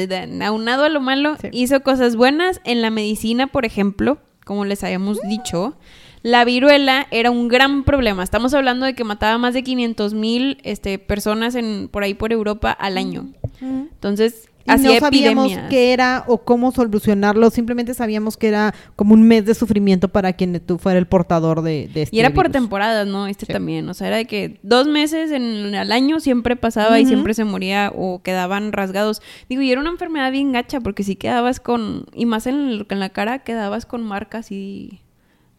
Aunado 0.42 0.84
a 0.86 0.90
lo 0.90 1.02
malo, 1.02 1.36
Sí. 1.42 1.50
hizo 1.52 1.82
cosas 1.82 2.16
buenas 2.16 2.62
en 2.64 2.82
la 2.82 2.90
medicina, 2.90 3.48
por 3.48 3.66
ejemplo, 3.66 4.18
como 4.46 4.66
les 4.66 4.84
habíamos 4.84 5.20
dicho. 5.22 5.76
La 6.22 6.46
viruela 6.46 7.06
era 7.12 7.32
un 7.32 7.50
gran 7.50 7.84
problema. 7.84 8.24
Estamos 8.24 8.54
hablando 8.54 8.86
de 8.86 8.94
que 8.96 9.04
mataba 9.04 9.38
más 9.38 9.54
de 9.54 9.64
500 9.64 10.14
mil 10.14 10.58
este, 10.64 10.98
personas 10.98 11.56
en, 11.56 11.90
por 11.90 12.04
ahí 12.04 12.14
por 12.14 12.32
Europa 12.32 12.72
al 12.72 12.98
año. 12.98 13.28
Entonces, 13.62 14.50
Y 14.66 14.72
hacía 14.72 14.94
no 14.94 15.00
sabíamos 15.00 15.46
epidemias. 15.48 15.70
qué 15.70 15.92
era 15.94 16.24
o 16.28 16.38
cómo 16.46 16.72
solucionarlo, 16.72 17.50
simplemente 17.50 17.94
sabíamos 17.94 18.38
que 18.38 18.48
era 18.48 18.74
como 18.96 19.14
un 19.14 19.24
mes 19.24 19.46
de 19.46 19.56
sufrimiento 19.56 20.08
para 20.08 20.34
quien 20.34 20.60
tú 20.62 20.78
fuera 20.78 20.98
el 20.98 21.06
portador 21.06 21.62
de, 21.62 21.90
de 21.94 22.04
este 22.04 22.16
Y 22.16 22.20
era 22.22 22.30
por 22.34 22.50
temporadas, 22.50 23.06
¿no? 23.06 23.28
Este 23.28 23.46
Sí. 23.46 23.52
también. 23.54 23.90
O 23.90 23.94
sea, 23.94 24.08
era 24.08 24.18
de 24.18 24.26
que 24.26 24.60
dos 24.64 24.88
meses 24.88 25.32
en, 25.32 25.76
al 25.76 25.92
año 25.92 26.20
siempre 26.22 26.56
pasaba 26.56 27.00
y 27.00 27.06
siempre 27.06 27.34
se 27.34 27.44
moría 27.44 27.92
o 27.96 28.22
quedaban 28.24 28.72
rasgados. 28.72 29.22
Digo, 29.50 29.62
y 29.62 29.72
era 29.72 29.82
una 29.82 29.90
enfermedad 29.90 30.32
bien 30.32 30.52
gacha 30.54 30.80
porque 30.80 31.04
si 31.04 31.16
quedabas 31.18 31.60
con, 31.60 32.06
y 32.14 32.26
más 32.26 32.48
en, 32.48 32.56
el- 32.56 32.86
en 32.90 33.00
la 33.00 33.10
cara, 33.10 33.40
quedabas 33.40 33.86
con 33.86 34.02
marcas 34.04 34.52
y 34.52 35.02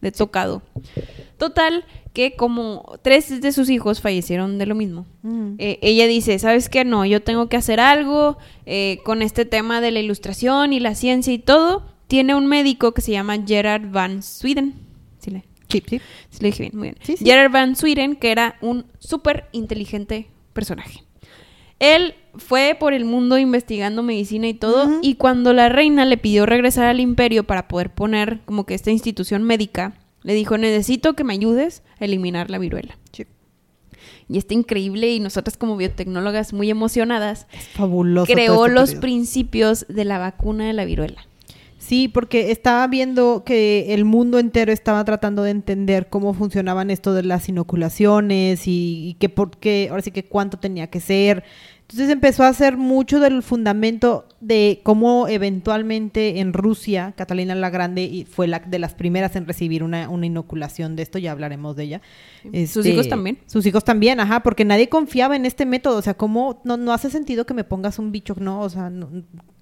de 0.05 0.11
tocado. 0.11 0.61
Total, 1.37 1.83
que 2.13 2.35
como 2.35 2.97
tres 3.01 3.41
de 3.41 3.51
sus 3.51 3.69
hijos 3.69 4.01
fallecieron 4.01 4.57
de 4.57 4.65
lo 4.65 4.75
mismo. 4.75 5.05
Mm. 5.23 5.55
Eh, 5.57 5.79
ella 5.81 6.07
dice, 6.07 6.37
¿sabes 6.39 6.69
qué? 6.69 6.85
No, 6.85 7.05
yo 7.05 7.21
tengo 7.21 7.49
que 7.49 7.57
hacer 7.57 7.79
algo 7.79 8.37
eh, 8.65 8.99
con 9.03 9.21
este 9.21 9.45
tema 9.45 9.81
de 9.81 9.91
la 9.91 9.99
ilustración 9.99 10.73
y 10.73 10.79
la 10.79 10.95
ciencia 10.95 11.33
y 11.33 11.39
todo. 11.39 11.83
Tiene 12.07 12.35
un 12.35 12.45
médico 12.45 12.93
que 12.93 13.01
se 13.01 13.11
llama 13.11 13.43
Gerard 13.45 13.89
Van 13.89 14.21
Sweden. 14.21 14.75
¿Sí 15.19 15.31
le, 15.31 15.43
Sí, 15.67 15.83
sí. 15.87 15.99
sí 16.29 16.37
lo 16.41 16.45
dije 16.45 16.63
bien, 16.63 16.77
muy 16.77 16.89
bien. 16.89 16.97
Sí. 17.01 17.17
Gerard 17.17 17.51
Van 17.51 17.75
Sweden, 17.75 18.15
que 18.15 18.31
era 18.31 18.57
un 18.61 18.85
súper 18.99 19.49
inteligente 19.51 20.27
personaje. 20.53 21.04
Él 21.79 22.15
fue 22.35 22.75
por 22.79 22.93
el 22.93 23.05
mundo 23.05 23.37
investigando 23.37 24.03
medicina 24.03 24.47
y 24.47 24.53
todo, 24.53 24.99
y 25.01 25.15
cuando 25.15 25.53
la 25.53 25.69
reina 25.69 26.05
le 26.05 26.17
pidió 26.17 26.45
regresar 26.45 26.85
al 26.85 26.99
imperio 26.99 27.45
para 27.45 27.67
poder 27.67 27.93
poner 27.93 28.41
como 28.45 28.65
que 28.65 28.73
esta 28.73 28.91
institución 28.91 29.43
médica, 29.43 29.93
le 30.23 30.33
dijo, 30.33 30.57
necesito 30.57 31.13
que 31.13 31.23
me 31.23 31.33
ayudes 31.33 31.83
a 31.99 32.05
eliminar 32.05 32.49
la 32.49 32.57
viruela. 32.57 32.97
Sí. 33.11 33.25
Y 34.27 34.37
está 34.37 34.53
increíble 34.55 35.11
y 35.13 35.19
nosotras 35.19 35.55
como 35.55 35.77
biotecnólogas 35.77 36.51
muy 36.51 36.69
emocionadas, 36.69 37.47
Es 37.53 37.67
fabuloso. 37.67 38.31
creó 38.31 38.67
los 38.67 38.89
periodo. 38.89 39.01
principios 39.01 39.85
de 39.87 40.03
la 40.05 40.17
vacuna 40.17 40.65
de 40.65 40.73
la 40.73 40.85
viruela. 40.85 41.27
Sí, 41.85 42.07
porque 42.07 42.49
estaba 42.49 42.87
viendo 42.87 43.43
que 43.45 43.93
el 43.93 44.05
mundo 44.05 44.39
entero 44.39 44.71
estaba 44.71 45.05
tratando 45.05 45.43
de 45.43 45.51
entender 45.51 46.07
cómo 46.09 46.33
funcionaban 46.33 46.89
esto 46.89 47.13
de 47.13 47.21
las 47.21 47.47
inoculaciones 47.47 48.67
y, 48.67 49.09
y 49.09 49.13
que 49.19 49.29
por 49.29 49.51
qué, 49.57 49.87
ahora 49.91 50.01
sí 50.01 50.09
que 50.09 50.25
cuánto 50.25 50.57
tenía 50.57 50.87
que 50.87 50.99
ser. 50.99 51.43
Entonces 51.81 52.09
empezó 52.09 52.41
a 52.43 52.47
hacer 52.47 52.77
mucho 52.77 53.19
del 53.19 53.43
fundamento 53.43 54.27
de 54.41 54.79
cómo 54.81 55.27
eventualmente 55.27 56.39
en 56.39 56.53
Rusia, 56.53 57.13
Catalina 57.15 57.53
la 57.53 57.69
Grande 57.69 58.01
y 58.05 58.25
fue 58.25 58.47
la 58.47 58.57
de 58.57 58.79
las 58.79 58.95
primeras 58.95 59.35
en 59.35 59.45
recibir 59.45 59.83
una, 59.83 60.09
una 60.09 60.25
inoculación 60.25 60.95
de 60.95 61.03
esto, 61.03 61.19
ya 61.19 61.31
hablaremos 61.31 61.75
de 61.75 61.83
ella. 61.83 62.01
Sus 62.41 62.51
Este, 62.77 62.89
hijos 62.89 63.07
también. 63.07 63.37
Sus 63.45 63.63
hijos 63.67 63.83
también, 63.83 64.19
ajá, 64.19 64.41
porque 64.41 64.65
nadie 64.65 64.89
confiaba 64.89 65.35
en 65.35 65.45
este 65.45 65.67
método. 65.67 65.97
O 65.97 66.01
sea, 66.01 66.15
¿cómo 66.15 66.61
no, 66.63 66.77
no 66.77 66.91
hace 66.91 67.11
sentido 67.11 67.45
que 67.45 67.53
me 67.53 67.63
pongas 67.63 67.99
un 67.99 68.11
bicho? 68.11 68.33
No, 68.39 68.61
o 68.61 68.69
sea, 68.69 68.89
no- 68.89 69.09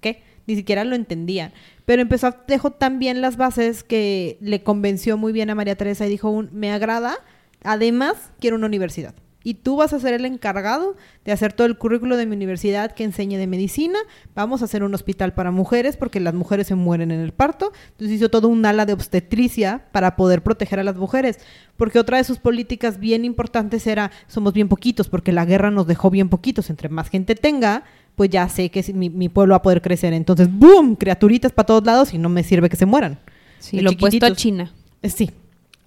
¿qué? 0.00 0.22
Ni 0.46 0.56
siquiera 0.56 0.84
lo 0.84 0.94
entendían. 0.94 1.52
Pero 1.84 2.02
empezó 2.02 2.28
a 2.28 2.44
dejó 2.46 2.70
tan 2.70 2.98
bien 2.98 3.20
las 3.20 3.36
bases 3.36 3.84
que 3.84 4.38
le 4.40 4.62
convenció 4.62 5.16
muy 5.16 5.32
bien 5.32 5.50
a 5.50 5.54
María 5.54 5.76
Teresa 5.76 6.06
y 6.06 6.10
dijo, 6.10 6.30
un, 6.30 6.50
me 6.52 6.70
agrada, 6.70 7.16
además 7.62 8.30
quiero 8.40 8.56
una 8.56 8.66
universidad. 8.66 9.14
Y 9.46 9.54
tú 9.54 9.76
vas 9.76 9.92
a 9.92 10.00
ser 10.00 10.14
el 10.14 10.24
encargado 10.24 10.96
de 11.24 11.30
hacer 11.30 11.52
todo 11.52 11.66
el 11.66 11.76
currículo 11.76 12.16
de 12.16 12.24
mi 12.24 12.34
universidad 12.34 12.92
que 12.92 13.04
enseñe 13.04 13.36
de 13.36 13.46
medicina. 13.46 13.98
Vamos 14.34 14.62
a 14.62 14.64
hacer 14.64 14.82
un 14.82 14.94
hospital 14.94 15.34
para 15.34 15.50
mujeres 15.50 15.98
porque 15.98 16.18
las 16.18 16.32
mujeres 16.32 16.66
se 16.66 16.74
mueren 16.74 17.10
en 17.10 17.20
el 17.20 17.32
parto. 17.32 17.72
Entonces 17.90 18.16
hizo 18.16 18.30
todo 18.30 18.48
un 18.48 18.64
ala 18.64 18.86
de 18.86 18.94
obstetricia 18.94 19.84
para 19.92 20.16
poder 20.16 20.42
proteger 20.42 20.80
a 20.80 20.82
las 20.84 20.96
mujeres. 20.96 21.38
Porque 21.76 21.98
otra 21.98 22.16
de 22.16 22.24
sus 22.24 22.38
políticas 22.38 22.98
bien 22.98 23.26
importantes 23.26 23.86
era, 23.86 24.10
somos 24.28 24.54
bien 24.54 24.68
poquitos 24.68 25.08
porque 25.08 25.30
la 25.30 25.44
guerra 25.44 25.70
nos 25.70 25.86
dejó 25.86 26.08
bien 26.08 26.30
poquitos. 26.30 26.70
Entre 26.70 26.88
más 26.88 27.10
gente 27.10 27.34
tenga, 27.34 27.84
pues 28.16 28.30
ya 28.30 28.48
sé 28.48 28.70
que 28.70 28.82
mi, 28.94 29.10
mi 29.10 29.28
pueblo 29.28 29.52
va 29.52 29.58
a 29.58 29.62
poder 29.62 29.82
crecer. 29.82 30.14
Entonces, 30.14 30.48
¡boom! 30.50 30.96
Criaturitas 30.96 31.52
para 31.52 31.66
todos 31.66 31.84
lados 31.84 32.14
y 32.14 32.18
no 32.18 32.30
me 32.30 32.44
sirve 32.44 32.70
que 32.70 32.76
se 32.76 32.86
mueran. 32.86 33.18
Sí, 33.58 33.76
De 33.76 33.82
lo 33.82 33.90
opuesto 33.90 34.24
a. 34.24 34.32
China. 34.32 34.72
Eh, 35.02 35.10
Sí. 35.10 35.30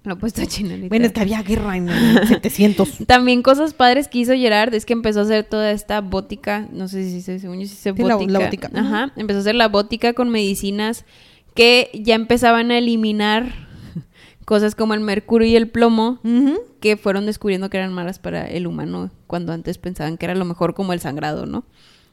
Lo 0.04 0.14
a 0.14 0.46
China. 0.46 0.76
Bueno, 0.88 1.06
es 1.06 1.12
que 1.12 1.20
había 1.20 1.42
guerra 1.42 1.76
en 1.76 1.88
el 1.88 2.26
700. 2.28 2.98
También 3.06 3.42
cosas 3.42 3.74
padres 3.74 4.08
que 4.08 4.18
hizo 4.18 4.32
Gerard 4.32 4.72
es 4.74 4.86
que 4.86 4.92
empezó 4.92 5.20
a 5.20 5.22
hacer 5.24 5.44
toda 5.44 5.70
esta 5.72 6.00
bótica, 6.00 6.68
no 6.72 6.88
sé 6.88 7.04
si 7.10 7.20
se, 7.20 7.38
según 7.38 7.60
yo 7.60 7.66
sí 7.66 7.74
se 7.74 7.92
Sí, 7.94 8.02
bótica. 8.02 8.32
la 8.32 8.38
bótica. 8.38 8.70
Ajá, 8.74 9.12
empezó 9.16 9.38
a 9.38 9.40
hacer 9.40 9.54
la 9.54 9.68
bótica 9.68 10.14
con 10.14 10.30
medicinas 10.30 11.04
que 11.54 11.90
ya 11.92 12.14
empezaban 12.14 12.70
a 12.70 12.78
eliminar 12.78 13.52
cosas 14.44 14.74
como 14.74 14.94
el 14.94 15.00
mercurio 15.00 15.48
y 15.48 15.56
el 15.56 15.68
plomo 15.68 16.20
que 16.80 16.96
fueron 16.96 17.26
descubriendo 17.26 17.68
que 17.68 17.76
eran 17.78 17.92
malas 17.92 18.18
para 18.18 18.48
el 18.48 18.66
humano 18.66 19.10
cuando 19.26 19.52
antes 19.52 19.78
pensaban 19.78 20.16
que 20.16 20.26
era 20.26 20.34
lo 20.36 20.44
mejor 20.44 20.74
como 20.74 20.92
el 20.92 21.00
sangrado, 21.00 21.44
¿no? 21.44 21.64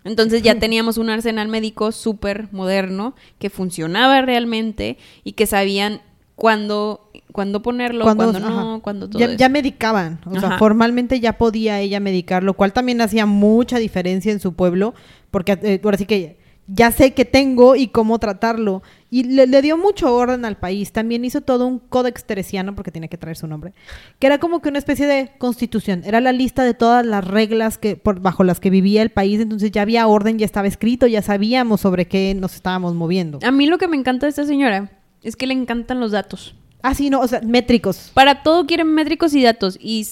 Entonces 0.03 0.41
ya 0.41 0.55
teníamos 0.59 0.97
un 0.97 1.09
arsenal 1.09 1.47
médico 1.47 1.91
súper 1.91 2.49
moderno 2.51 3.15
que 3.39 3.49
funcionaba 3.49 4.21
realmente 4.21 4.97
y 5.23 5.33
que 5.33 5.45
sabían 5.45 6.01
cuándo, 6.35 7.04
cuándo 7.35 7.61
ponerlo, 7.61 8.05
Cuando- 8.05 8.31
cuándo, 8.31 8.39
no, 8.39 8.71
ajá. 8.71 8.79
cuándo 8.81 9.09
todo 9.09 9.19
Ya, 9.19 9.25
eso. 9.27 9.35
ya 9.37 9.49
medicaban, 9.49 10.19
o 10.25 10.39
sea, 10.39 10.57
formalmente 10.57 11.19
ya 11.19 11.37
podía 11.37 11.81
ella 11.81 11.99
medicar, 11.99 12.41
lo 12.43 12.53
cual 12.53 12.71
también 12.71 13.01
hacía 13.01 13.25
mucha 13.25 13.77
diferencia 13.77 14.31
en 14.31 14.39
su 14.39 14.53
pueblo, 14.53 14.95
porque 15.31 15.59
eh, 15.61 15.81
ahora 15.83 15.97
sí 15.97 16.05
que 16.05 16.37
ya 16.67 16.89
sé 16.91 17.13
qué 17.13 17.25
tengo 17.25 17.75
y 17.75 17.89
cómo 17.89 18.17
tratarlo. 18.17 18.81
Y 19.11 19.23
le, 19.23 19.45
le 19.45 19.61
dio 19.61 19.77
mucho 19.77 20.15
orden 20.15 20.45
al 20.45 20.57
país. 20.57 20.91
También 20.91 21.23
hizo 21.23 21.41
todo 21.41 21.67
un 21.67 21.77
códex 21.77 22.25
teresiano, 22.25 22.73
porque 22.73 22.89
tiene 22.89 23.07
que 23.07 23.17
traer 23.19 23.37
su 23.37 23.45
nombre, 23.45 23.73
que 24.17 24.25
era 24.25 24.39
como 24.39 24.61
que 24.63 24.69
una 24.69 24.79
especie 24.79 25.05
de 25.05 25.31
constitución. 25.37 26.01
Era 26.05 26.21
la 26.21 26.31
lista 26.31 26.63
de 26.63 26.73
todas 26.73 27.05
las 27.05 27.23
reglas 27.23 27.77
que 27.77 27.97
por, 27.97 28.19
bajo 28.19 28.43
las 28.43 28.59
que 28.59 28.71
vivía 28.71 29.03
el 29.03 29.11
país. 29.11 29.39
Entonces 29.41 29.69
ya 29.71 29.83
había 29.83 30.07
orden, 30.07 30.39
ya 30.39 30.45
estaba 30.45 30.67
escrito, 30.67 31.05
ya 31.05 31.21
sabíamos 31.21 31.81
sobre 31.81 32.07
qué 32.07 32.33
nos 32.33 32.55
estábamos 32.55 32.95
moviendo. 32.95 33.37
A 33.43 33.51
mí 33.51 33.67
lo 33.67 33.77
que 33.77 33.87
me 33.87 33.95
encanta 33.97 34.25
de 34.25 34.31
esta 34.31 34.45
señora 34.45 34.89
es 35.21 35.35
que 35.35 35.45
le 35.45 35.53
encantan 35.53 35.99
los 35.99 36.13
datos. 36.13 36.55
Ah, 36.87 36.93
sí, 36.93 37.09
no, 37.09 37.19
o 37.21 37.27
sea, 37.27 37.41
métricos. 37.41 38.11
Para 38.13 38.43
todo 38.43 38.65
quieren 38.67 38.93
métricos 38.93 39.33
y 39.33 39.41
datos. 39.41 39.77
Y 39.81 40.07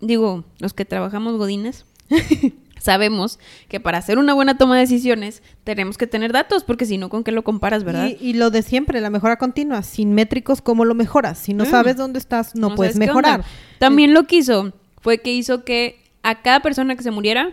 digo, 0.00 0.44
los 0.58 0.74
que 0.74 0.84
trabajamos 0.84 1.36
godines, 1.36 1.84
sabemos 2.80 3.38
que 3.68 3.78
para 3.78 3.98
hacer 3.98 4.18
una 4.18 4.34
buena 4.34 4.56
toma 4.56 4.74
de 4.76 4.80
decisiones 4.82 5.42
tenemos 5.64 5.98
que 5.98 6.06
tener 6.06 6.32
datos, 6.32 6.64
porque 6.64 6.86
si 6.86 6.98
no, 6.98 7.08
¿con 7.10 7.22
qué 7.24 7.30
lo 7.32 7.44
comparas, 7.44 7.84
verdad? 7.84 8.08
Y, 8.20 8.30
y 8.30 8.32
lo 8.32 8.50
de 8.50 8.62
siempre, 8.62 9.00
la 9.00 9.10
mejora 9.10 9.36
continua. 9.36 9.82
Sin 9.82 10.14
métricos, 10.14 10.62
¿cómo 10.62 10.84
lo 10.84 10.94
mejoras? 10.94 11.38
Si 11.38 11.54
no 11.54 11.64
Mm. 11.64 11.70
sabes 11.70 11.96
dónde 11.96 12.18
estás, 12.18 12.54
no, 12.54 12.74
puedes 12.74 12.94
sabes 12.94 13.06
qué 13.06 13.12
mejorar. 13.12 13.44
También 13.78 14.14
lo 14.14 14.24
que 14.26 14.36
hizo 14.36 14.72
fue 15.00 15.18
que 15.18 15.32
hizo 15.32 15.64
que 15.64 16.02
a 16.22 16.42
cada 16.42 16.60
persona 16.60 16.96
que 16.96 17.02
se 17.02 17.10
muriera 17.10 17.52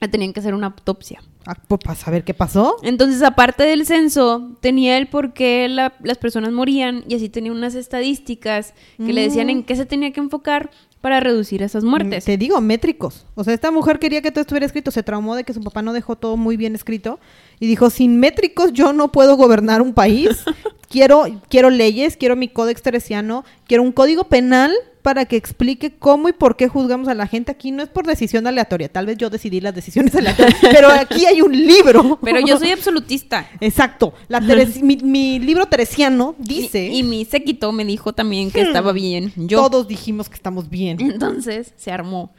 le 0.00 0.08
tenían 0.08 0.32
que 0.32 0.40
hacer 0.40 0.54
una 0.54 0.66
autopsia. 0.68 1.22
Ah, 1.46 1.54
pues, 1.66 1.80
para 1.82 1.96
saber 1.96 2.24
qué 2.24 2.34
pasó. 2.34 2.76
Entonces, 2.82 3.22
aparte 3.22 3.62
del 3.64 3.86
censo, 3.86 4.56
tenía 4.60 4.98
el 4.98 5.06
por 5.08 5.32
qué 5.32 5.66
la- 5.68 5.94
las 6.02 6.18
personas 6.18 6.52
morían 6.52 7.04
y 7.08 7.14
así 7.14 7.28
tenía 7.30 7.52
unas 7.52 7.74
estadísticas 7.74 8.74
que 8.98 9.12
le 9.12 9.22
decían 9.22 9.46
Mm. 9.46 9.50
en 9.50 9.62
qué 9.64 9.76
se 9.76 9.86
tenía 9.86 10.12
que 10.12 10.20
enfocar 10.20 10.70
para 11.00 11.20
reducir 11.20 11.62
esas 11.62 11.84
muertes. 11.84 12.24
Te 12.24 12.36
digo, 12.36 12.60
métricos. 12.60 13.24
O 13.36 13.44
sea, 13.44 13.54
esta 13.54 13.70
mujer 13.70 13.98
quería 13.98 14.20
que 14.20 14.30
todo 14.32 14.40
estuviera 14.42 14.66
escrito. 14.66 14.90
Se 14.90 15.02
traumó 15.04 15.36
de 15.36 15.44
que 15.44 15.54
su 15.54 15.60
papá 15.62 15.80
no 15.80 15.92
dejó 15.92 16.16
todo 16.16 16.36
muy 16.36 16.56
bien 16.56 16.74
escrito. 16.74 17.20
Y 17.60 17.66
dijo, 17.66 17.88
sin 17.88 18.18
métricos 18.18 18.72
yo 18.72 18.92
no 18.92 19.10
puedo 19.12 19.36
gobernar 19.36 19.80
un 19.80 19.94
país. 19.94 20.28
quiero, 20.90 21.24
quiero 21.48 21.70
leyes, 21.70 22.16
quiero 22.16 22.34
mi 22.36 22.48
códex 22.48 22.82
teresiano, 22.82 23.44
quiero 23.66 23.84
un 23.84 23.92
código 23.92 24.24
penal 24.24 24.72
para 25.08 25.24
que 25.24 25.36
explique 25.36 25.94
cómo 25.98 26.28
y 26.28 26.34
por 26.34 26.54
qué 26.54 26.68
juzgamos 26.68 27.08
a 27.08 27.14
la 27.14 27.26
gente. 27.26 27.50
Aquí 27.50 27.70
no 27.70 27.82
es 27.82 27.88
por 27.88 28.06
decisión 28.06 28.46
aleatoria. 28.46 28.92
Tal 28.92 29.06
vez 29.06 29.16
yo 29.16 29.30
decidí 29.30 29.58
las 29.58 29.74
decisiones 29.74 30.14
aleatorias. 30.14 30.58
pero 30.60 30.90
aquí 30.90 31.24
hay 31.24 31.40
un 31.40 31.50
libro. 31.50 32.18
Pero 32.22 32.40
yo 32.40 32.58
soy 32.58 32.72
absolutista. 32.72 33.48
Exacto. 33.58 34.12
La 34.28 34.38
mi, 34.38 34.98
mi 34.98 35.38
libro 35.38 35.64
teresiano 35.64 36.34
dice... 36.36 36.88
Y, 36.88 36.98
y 36.98 37.02
mi 37.04 37.24
séquito 37.24 37.72
me 37.72 37.86
dijo 37.86 38.12
también 38.12 38.50
que 38.50 38.60
estaba 38.60 38.92
bien. 38.92 39.32
Yo. 39.36 39.66
Todos 39.66 39.88
dijimos 39.88 40.28
que 40.28 40.34
estamos 40.34 40.68
bien. 40.68 41.00
Entonces 41.00 41.72
se 41.78 41.90
armó. 41.90 42.30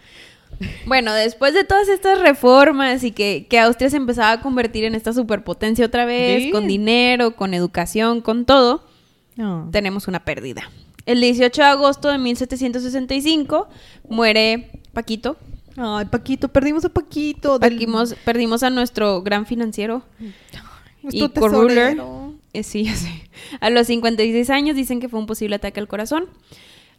Bueno, 0.86 1.12
después 1.16 1.56
de 1.56 1.64
todas 1.64 1.90
estas 1.90 2.20
reformas 2.22 3.04
y 3.04 3.10
que, 3.14 3.48
que 3.50 3.58
Austria 3.58 3.90
se 3.90 3.98
empezaba 3.98 4.34
a 4.34 4.42
convertir 4.42 4.84
en 4.84 4.94
esta 4.94 5.12
superpotencia 5.12 5.88
otra 5.88 6.06
vez, 6.06 6.44
Sí. 6.44 6.52
con 6.52 6.68
dinero, 6.68 7.36
con 7.36 7.56
educación, 7.56 8.22
con 8.22 8.46
todo, 8.46 8.84
tenemos 9.72 10.08
una 10.08 10.24
pérdida. 10.24 10.70
El 11.10 11.22
18 11.22 11.62
de 11.62 11.68
agosto 11.68 12.08
de 12.10 12.18
1765 12.20 13.68
muere 14.10 14.72
Paquito. 14.94 15.38
Ay, 15.78 16.06
Paquito, 16.06 16.50
perdimos 16.50 16.86
a 16.86 16.90
Paquito. 16.90 17.58
del- 17.60 17.72
Perdimos, 17.74 18.16
perdimos 18.26 18.64
a 18.64 18.70
nuestro 18.70 19.22
gran 19.22 19.46
financiero 19.46 20.04
y 21.12 21.20
co-ruler. 21.30 21.98
Eh, 22.54 22.64
sí, 22.64 22.84
ya 22.84 22.96
sé. 22.96 23.10
A 23.60 23.70
los 23.70 23.88
56 23.88 24.50
años 24.50 24.76
dicen 24.76 25.00
que 25.00 25.10
fue 25.10 25.20
un 25.20 25.26
posible 25.26 25.56
ataque 25.56 25.80
al 25.80 25.88
corazón. 25.88 26.26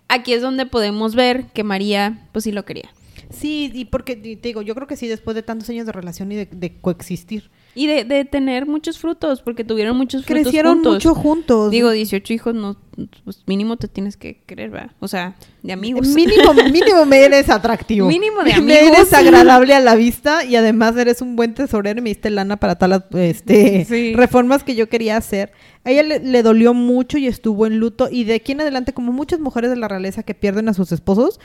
Aquí 0.09 0.33
es 0.33 0.43
donde 0.43 0.67
podemos 0.67 1.15
ver 1.15 1.47
que 1.53 1.63
María, 1.63 2.29
pues 2.33 2.45
sí 2.45 2.53
lo 2.53 2.65
quería. 2.65 2.91
Sí, 3.31 3.71
y 3.73 3.85
porque 3.85 4.17
te 4.17 4.37
digo, 4.49 4.63
yo 4.63 4.75
creo 4.75 4.89
que 4.89 4.97
sí, 4.97 5.07
después 5.07 5.35
de 5.37 5.43
tantos 5.45 5.69
años 5.71 5.87
de 5.87 5.93
relación 5.93 6.33
y 6.33 6.37
de, 6.37 6.47
de 6.47 6.81
coexistir. 6.81 7.51
Y 7.75 7.87
de, 7.87 8.05
de 8.05 8.25
tener 8.25 8.67
muchos 8.67 8.99
frutos, 8.99 9.43
porque 9.43 9.63
tuvieron 9.63 9.97
muchos 9.97 10.25
frutos 10.25 10.43
Crecieron 10.45 10.75
juntos. 10.75 10.95
mucho 10.95 11.15
juntos. 11.15 11.71
Digo, 11.71 11.91
18 11.91 12.33
hijos, 12.33 12.53
no, 12.55 12.77
pues 13.25 13.45
mínimo 13.47 13.77
te 13.77 13.87
tienes 13.87 14.17
que 14.17 14.43
querer, 14.45 14.71
¿verdad? 14.71 14.91
O 14.99 15.07
sea, 15.07 15.37
de 15.63 15.73
amigos. 15.73 16.09
Mínimo, 16.09 16.53
mínimo 16.73 17.07
me 17.07 17.19
eres 17.25 17.49
atractivo. 17.49 18.09
Mínimo 18.09 18.39
de 18.43 18.61
Me 18.61 18.79
amigos. 18.81 18.99
eres 18.99 19.13
agradable 19.15 19.75
a 19.75 19.81
la 19.81 19.95
vista 19.95 20.45
y 20.45 20.57
además 20.57 20.97
eres 20.97 21.23
un 21.23 21.37
buen 21.37 21.55
tesorero 21.55 22.01
y 22.01 22.03
me 22.03 22.11
diste 22.11 22.29
lana 22.31 22.57
para 22.57 22.75
todas 22.75 22.91
las 23.13 23.21
este, 23.23 23.85
Sí. 23.85 24.15
reformas 24.15 24.65
que 24.65 24.75
yo 24.75 24.89
quería 24.89 25.17
hacer. 25.17 25.53
A 25.85 25.91
ella 25.93 26.03
le, 26.03 26.19
le 26.19 26.43
dolió 26.43 26.75
mucho 26.75 27.19
y 27.19 27.29
estuvo 27.29 27.67
en 27.67 27.79
luto 27.79 28.09
y 28.11 28.25
de 28.25 28.35
aquí 28.35 28.51
en 28.53 28.63
adelante, 28.63 28.93
como 28.93 29.13
muchas 29.13 29.39
mujeres 29.39 29.71
de 29.71 29.77
la 29.77 29.87
realeza 29.87 30.25
que 30.25 30.35
pierden 30.35 30.69
a 30.69 30.75
sus 30.75 30.91
esposos, 30.91 31.39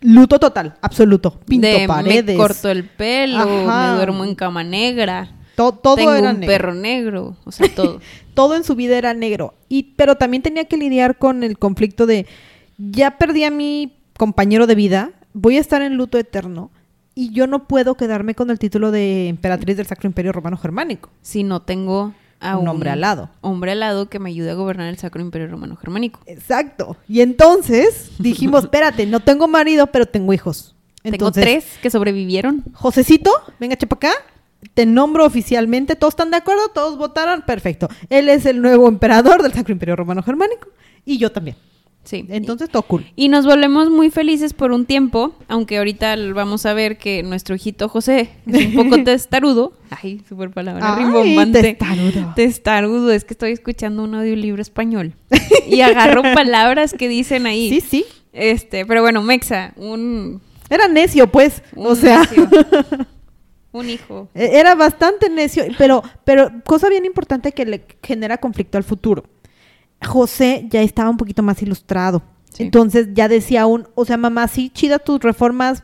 luto 0.00 0.40
total, 0.40 0.74
absoluto. 0.82 1.38
Pinto 1.46 1.68
de 1.68 1.86
paredes. 1.86 2.24
me 2.26 2.34
corto 2.36 2.68
el 2.68 2.84
pelo, 2.84 3.38
Ajá. 3.38 3.92
me 3.92 3.96
duermo 3.96 4.24
en 4.24 4.34
cama 4.34 4.62
negra, 4.64 5.36
To- 5.58 5.72
todo 5.72 5.96
tengo 5.96 6.14
era 6.14 6.30
un 6.30 6.38
negro. 6.40 6.52
perro 6.54 6.74
negro, 6.74 7.36
o 7.44 7.50
sea, 7.50 7.66
todo. 7.74 8.00
todo 8.34 8.54
en 8.54 8.62
su 8.62 8.76
vida 8.76 8.96
era 8.96 9.12
negro. 9.12 9.54
Y, 9.68 9.94
pero 9.96 10.14
también 10.14 10.42
tenía 10.42 10.66
que 10.66 10.76
lidiar 10.76 11.18
con 11.18 11.42
el 11.42 11.58
conflicto 11.58 12.06
de 12.06 12.26
ya 12.78 13.18
perdí 13.18 13.42
a 13.42 13.50
mi 13.50 13.92
compañero 14.16 14.68
de 14.68 14.76
vida, 14.76 15.10
voy 15.32 15.56
a 15.56 15.60
estar 15.60 15.82
en 15.82 15.96
luto 15.96 16.16
eterno 16.16 16.70
y 17.16 17.30
yo 17.32 17.48
no 17.48 17.66
puedo 17.66 17.96
quedarme 17.96 18.36
con 18.36 18.50
el 18.50 18.60
título 18.60 18.92
de 18.92 19.26
emperatriz 19.26 19.76
del 19.76 19.86
Sacro 19.86 20.06
Imperio 20.06 20.30
Romano 20.30 20.56
Germánico. 20.56 21.10
si 21.22 21.42
no 21.42 21.60
tengo 21.60 22.14
a 22.38 22.56
Un 22.56 22.68
hombre 22.68 22.90
al 22.90 23.00
lado. 23.00 23.30
Hombre 23.40 23.72
al 23.72 23.80
lado 23.80 24.08
que 24.08 24.20
me 24.20 24.30
ayude 24.30 24.52
a 24.52 24.54
gobernar 24.54 24.86
el 24.88 24.96
Sacro 24.96 25.20
Imperio 25.20 25.48
Romano 25.48 25.74
Germánico. 25.74 26.20
Exacto. 26.26 26.96
Y 27.08 27.20
entonces 27.20 28.12
dijimos, 28.20 28.62
espérate, 28.66 29.06
no 29.06 29.18
tengo 29.18 29.48
marido, 29.48 29.88
pero 29.88 30.06
tengo 30.06 30.32
hijos. 30.32 30.76
Entonces, 31.02 31.18
tengo 31.18 31.32
tres 31.32 31.78
que 31.82 31.90
sobrevivieron. 31.90 32.62
Josecito, 32.74 33.32
venga, 33.58 33.74
chepa 33.76 33.96
acá. 33.96 34.12
Te 34.74 34.86
nombro 34.86 35.24
oficialmente. 35.24 35.96
¿Todos 35.96 36.12
están 36.12 36.30
de 36.30 36.36
acuerdo? 36.36 36.68
¿Todos 36.68 36.98
votaron? 36.98 37.42
Perfecto. 37.42 37.88
Él 38.10 38.28
es 38.28 38.46
el 38.46 38.60
nuevo 38.60 38.88
emperador 38.88 39.42
del 39.42 39.52
Sacro 39.52 39.72
Imperio 39.72 39.96
Romano 39.96 40.22
Germánico. 40.22 40.68
Y 41.04 41.18
yo 41.18 41.30
también. 41.30 41.56
Sí. 42.04 42.24
Entonces, 42.30 42.70
todo 42.70 42.82
cool. 42.82 43.04
Y 43.16 43.28
nos 43.28 43.44
volvemos 43.44 43.90
muy 43.90 44.10
felices 44.10 44.54
por 44.54 44.72
un 44.72 44.86
tiempo, 44.86 45.34
aunque 45.46 45.76
ahorita 45.76 46.16
vamos 46.32 46.64
a 46.64 46.72
ver 46.72 46.96
que 46.96 47.22
nuestro 47.22 47.54
hijito 47.54 47.88
José 47.90 48.30
es 48.46 48.66
un 48.66 48.72
poco 48.74 49.02
testarudo. 49.04 49.74
Ay, 49.90 50.22
súper 50.26 50.50
palabra 50.50 50.94
Ay, 50.94 51.04
rimbombante. 51.04 51.60
testarudo. 51.60 52.32
Testarudo, 52.34 53.12
es 53.12 53.24
que 53.24 53.34
estoy 53.34 53.52
escuchando 53.52 54.02
un 54.04 54.14
audiolibro 54.14 54.62
español 54.62 55.12
y 55.68 55.82
agarro 55.82 56.22
palabras 56.22 56.94
que 56.94 57.08
dicen 57.08 57.46
ahí. 57.46 57.68
Sí, 57.68 57.80
sí. 57.82 58.04
Este, 58.32 58.86
pero 58.86 59.02
bueno, 59.02 59.22
Mexa, 59.22 59.74
un, 59.76 60.40
Era 60.70 60.88
necio, 60.88 61.26
pues. 61.26 61.62
un 61.76 61.88
o 61.88 61.94
sea, 61.94 62.20
necio. 62.20 62.48
un 63.80 63.88
hijo. 63.90 64.28
e- 64.34 64.58
era 64.58 64.74
bastante 64.74 65.28
necio. 65.30 65.64
Pero, 65.78 66.02
pero 66.24 66.50
cosa 66.64 66.88
bien 66.88 67.04
importante 67.04 67.52
que 67.52 67.64
le 67.64 67.84
genera 68.02 68.38
conflicto 68.38 68.78
al 68.78 68.84
futuro. 68.84 69.24
José 70.04 70.66
ya 70.70 70.82
estaba 70.82 71.10
un 71.10 71.16
poquito 71.16 71.42
más 71.42 71.60
ilustrado. 71.62 72.22
Sí. 72.52 72.62
Entonces 72.64 73.08
ya 73.12 73.28
decía 73.28 73.62
aún, 73.62 73.88
o 73.94 74.04
sea, 74.04 74.16
mamá, 74.16 74.48
sí, 74.48 74.70
chida 74.70 74.98
tus 74.98 75.20
reformas, 75.20 75.82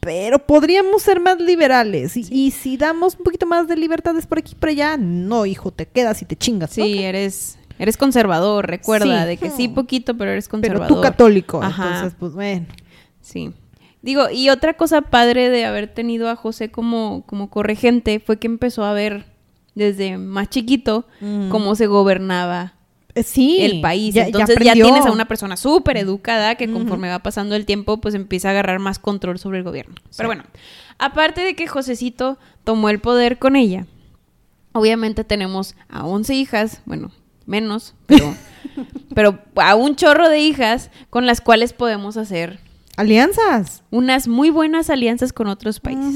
pero 0.00 0.40
podríamos 0.46 1.02
ser 1.02 1.20
más 1.20 1.38
liberales. 1.40 2.16
Y, 2.16 2.26
y 2.30 2.50
si 2.50 2.76
damos 2.76 3.14
un 3.16 3.24
poquito 3.24 3.46
más 3.46 3.68
de 3.68 3.76
libertades 3.76 4.26
por 4.26 4.38
aquí 4.38 4.52
y 4.52 4.56
por 4.56 4.68
allá, 4.70 4.96
no, 4.98 5.46
hijo, 5.46 5.70
te 5.70 5.86
quedas 5.86 6.20
y 6.22 6.24
te 6.24 6.36
chingas. 6.36 6.70
Sí, 6.70 6.98
eres 7.02 7.58
eres 7.78 7.96
conservador, 7.96 8.66
recuerda 8.68 9.22
Sí. 9.22 9.28
de 9.28 9.36
que 9.38 9.50
sí 9.50 9.68
poquito, 9.68 10.16
pero 10.16 10.30
eres 10.32 10.46
pero 10.48 10.60
conservador. 10.60 10.88
tú 10.88 11.00
católico. 11.00 11.62
Ajá. 11.62 11.86
Entonces, 11.86 12.14
pues 12.18 12.32
bueno. 12.32 12.66
Sí. 13.20 13.52
Digo, 14.02 14.28
y 14.30 14.48
otra 14.50 14.74
cosa 14.74 15.00
padre 15.02 15.48
de 15.48 15.64
haber 15.64 15.86
tenido 15.88 16.28
a 16.28 16.36
José 16.36 16.70
como, 16.70 17.24
como 17.26 17.50
corregente 17.50 18.18
fue 18.20 18.38
que 18.38 18.48
empezó 18.48 18.84
a 18.84 18.92
ver 18.92 19.26
desde 19.74 20.18
más 20.18 20.50
chiquito 20.50 21.06
Mm. 21.20 21.48
cómo 21.50 21.74
se 21.76 21.86
gobernaba 21.86 22.74
Eh, 23.14 23.22
Sí. 23.24 23.58
el 23.60 23.82
país. 23.82 24.14
ya- 24.14 24.24
Entonces 24.26 24.56
ya, 24.62 24.72
tienes 24.72 25.04
a 25.04 25.12
una 25.12 25.26
persona 25.26 25.58
súper 25.58 25.98
educada 25.98 26.54
que 26.54 26.72
conforme 26.72 27.10
va 27.10 27.18
pasando 27.18 27.54
el 27.54 27.66
tiempo, 27.66 27.98
pues 28.00 28.14
empieza 28.14 28.48
a 28.48 28.50
agarrar 28.52 28.78
más 28.78 28.98
control 28.98 29.38
sobre 29.38 29.58
el 29.58 29.64
gobierno. 29.64 29.94
Pero 30.16 30.30
bueno, 30.30 30.44
aparte 30.98 31.42
de 31.42 31.54
que 31.54 31.66
Josecito 31.66 32.38
tomó 32.64 32.88
el 32.88 33.00
poder 33.00 33.38
con 33.38 33.54
ella, 33.54 33.84
obviamente 34.72 35.24
tenemos 35.24 35.74
a 35.90 36.06
11 36.06 36.34
hijas, 36.34 36.80
bueno, 36.86 37.10
menos, 37.44 37.94
pero, 38.06 38.34
pero 39.14 39.38
a 39.56 39.74
un 39.74 39.94
chorro 39.96 40.30
de 40.30 40.40
hijas 40.40 40.90
con 41.10 41.26
las 41.26 41.42
cuales 41.42 41.74
podemos 41.74 42.16
hacer 42.16 42.60
Alianzas. 42.96 43.82
unas 43.90 44.28
muy 44.28 44.50
buenas 44.50 44.90
alianzas 44.90 45.32
con 45.32 45.46
otros 45.46 45.80
países. 45.80 46.14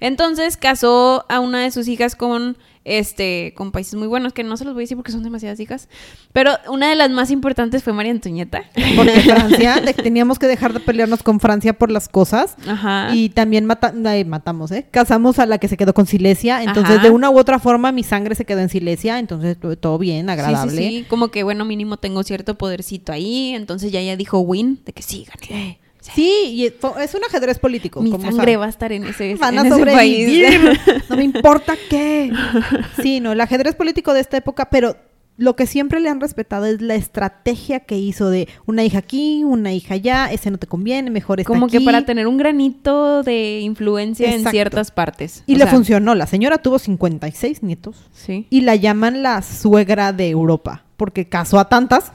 Entonces 0.00 0.56
casó 0.56 1.24
a 1.28 1.40
una 1.40 1.62
de 1.62 1.70
sus 1.70 1.88
hijas 1.88 2.14
con 2.16 2.56
este, 2.84 3.54
con 3.56 3.72
países 3.72 3.94
muy 3.94 4.06
buenos, 4.06 4.34
que 4.34 4.44
no 4.44 4.58
se 4.58 4.66
los 4.66 4.74
voy 4.74 4.82
a 4.82 4.84
decir 4.84 4.98
porque 4.98 5.10
son 5.10 5.22
demasiadas 5.22 5.58
hijas, 5.58 5.88
pero 6.34 6.50
una 6.68 6.90
de 6.90 6.94
las 6.96 7.08
más 7.08 7.30
importantes 7.30 7.82
fue 7.82 7.94
María 7.94 8.12
Antonieta. 8.12 8.64
Porque 8.94 9.20
Francia, 9.22 9.76
de- 9.80 9.94
teníamos 9.94 10.38
que 10.38 10.46
dejar 10.46 10.74
de 10.74 10.80
pelearnos 10.80 11.22
con 11.22 11.40
Francia 11.40 11.72
por 11.72 11.90
las 11.90 12.10
cosas. 12.10 12.56
Ajá. 12.68 13.08
Y 13.14 13.30
también 13.30 13.64
mata- 13.64 13.94
ay, 14.04 14.26
matamos, 14.26 14.70
¿eh? 14.70 14.86
Casamos 14.90 15.38
a 15.38 15.46
la 15.46 15.56
que 15.56 15.68
se 15.68 15.78
quedó 15.78 15.94
con 15.94 16.04
Silesia. 16.06 16.62
Entonces, 16.62 16.96
Ajá. 16.96 17.04
de 17.04 17.10
una 17.10 17.30
u 17.30 17.38
otra 17.38 17.58
forma, 17.58 17.90
mi 17.90 18.02
sangre 18.02 18.34
se 18.34 18.44
quedó 18.44 18.60
en 18.60 18.68
Silesia. 18.68 19.18
Entonces, 19.18 19.56
todo- 19.80 19.96
bien, 19.96 20.26
Sí, 20.26 20.32
agradable. 20.32 20.76
Sí, 20.76 20.88
sí, 20.98 21.06
como 21.08 21.28
que 21.28 21.42
bueno, 21.42 21.64
mínimo 21.64 21.96
tengo 21.96 22.22
cierto 22.22 22.58
podercito 22.58 23.12
ahí, 23.12 23.54
entonces 23.54 23.92
ya 23.92 24.00
ella 24.00 24.16
dijo 24.18 24.40
win, 24.40 24.80
de 24.84 24.92
que 24.92 25.02
sí, 25.02 25.24
gané. 25.48 25.78
Sí, 26.12 26.30
y 26.52 26.66
es 26.66 27.14
un 27.14 27.24
ajedrez 27.26 27.58
político. 27.58 28.00
Mi 28.02 28.10
como 28.10 28.30
sangre 28.30 28.56
va 28.56 28.66
a 28.66 28.68
estar 28.68 28.92
en 28.92 29.04
ese, 29.04 29.34
Van 29.36 29.58
en 29.58 29.66
a 29.66 29.68
sobrevivir. 29.76 30.60
país. 30.60 30.78
No 31.08 31.16
me 31.16 31.24
importa 31.24 31.74
qué. 31.88 32.30
Sí, 33.02 33.20
no, 33.20 33.32
el 33.32 33.40
ajedrez 33.40 33.74
político 33.74 34.12
de 34.12 34.20
esta 34.20 34.36
época, 34.36 34.68
pero 34.70 34.96
lo 35.36 35.56
que 35.56 35.66
siempre 35.66 35.98
le 35.98 36.08
han 36.08 36.20
respetado 36.20 36.66
es 36.66 36.80
la 36.80 36.94
estrategia 36.94 37.80
que 37.80 37.98
hizo 37.98 38.30
de 38.30 38.48
una 38.66 38.84
hija 38.84 38.98
aquí, 38.98 39.42
una 39.42 39.72
hija 39.72 39.94
allá, 39.94 40.30
ese 40.30 40.48
no 40.50 40.58
te 40.58 40.68
conviene, 40.68 41.10
mejor 41.10 41.40
está 41.40 41.48
como 41.52 41.66
que 41.66 41.80
para 41.80 42.04
tener 42.06 42.28
un 42.28 42.36
granito 42.36 43.24
de 43.24 43.58
influencia 43.60 44.32
en 44.32 44.48
ciertas 44.48 44.92
partes. 44.92 45.42
Y 45.46 45.54
O 45.54 45.58
le 45.58 45.64
sea, 45.64 45.72
funcionó. 45.72 46.14
La 46.14 46.26
señora 46.28 46.58
tuvo 46.58 46.78
56 46.78 47.62
nietos 47.64 47.96
Sí. 48.12 48.46
y 48.50 48.60
la 48.60 48.76
llaman 48.76 49.22
la 49.24 49.42
suegra 49.42 50.12
de 50.12 50.28
Europa, 50.30 50.84
porque 50.96 51.28
casó 51.28 51.58
a 51.58 51.68
tantas 51.68 52.12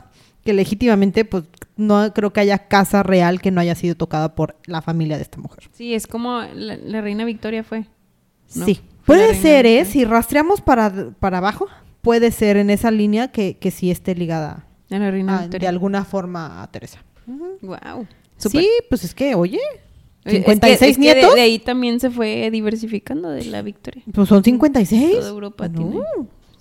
que 0.50 0.54
legítimamente, 0.54 1.26
pues, 1.26 1.44
no 1.78 2.12
creo 2.14 2.34
que 2.34 2.40
haya 2.40 2.58
casa 2.68 3.04
real 3.04 3.40
que 3.40 3.52
no 3.52 3.62
haya 3.62 3.76
sido 3.76 3.94
tocada 3.96 4.34
por 4.34 4.56
la 4.66 4.82
familia 4.82 5.16
de 5.18 5.22
esta 5.24 5.38
mujer. 5.38 5.66
Sí, 5.74 5.94
es 5.94 6.08
como 6.08 6.42
la, 6.56 6.76
la 6.78 7.02
reina 7.02 7.24
Victoria 7.24 7.64
fue. 7.64 7.86
¿no? 8.56 8.66
Sí. 8.66 8.82
Fue 9.04 9.16
Puede 9.18 9.36
ser, 9.36 9.66
¿eh? 9.68 9.70
Victoria. 9.84 9.86
Si 9.86 10.06
rastreamos 10.06 10.62
para, 10.62 11.12
para 11.20 11.38
abajo, 11.38 11.68
puede 12.02 12.32
ser 12.32 12.58
en 12.58 12.70
esa 12.72 12.90
línea 12.90 13.28
que, 13.28 13.58
que 13.58 13.70
sí 13.70 13.92
esté 13.92 14.16
ligada 14.16 14.66
A 14.90 14.98
la 14.98 15.12
reina 15.12 15.36
a- 15.36 15.38
de 15.42 15.44
Victoria. 15.46 15.70
alguna 15.70 16.04
forma 16.04 16.64
a 16.64 16.72
Teresa. 16.72 17.04
Wow. 17.62 18.08
Sí, 18.38 18.68
pues 18.90 19.04
es 19.04 19.14
que, 19.14 19.36
oye, 19.36 19.60
Es 20.26 20.32
que- 20.34 20.38
56 20.40 20.82
es 20.92 20.98
que 20.98 21.04
de- 21.08 21.14
nietos, 21.14 21.36
De, 21.36 21.42
ahí 21.42 21.60
también 21.60 22.00
se 22.00 22.10
fue 22.10 22.50
diversificando 22.52 23.30
de 23.30 23.46
la 23.46 23.62
Victoria. 23.62 24.02
pues 24.12 24.28
son 24.28 24.44
56. 24.44 25.12
Toda 25.18 25.30
Europa 25.30 25.70
tiene. 25.70 26.00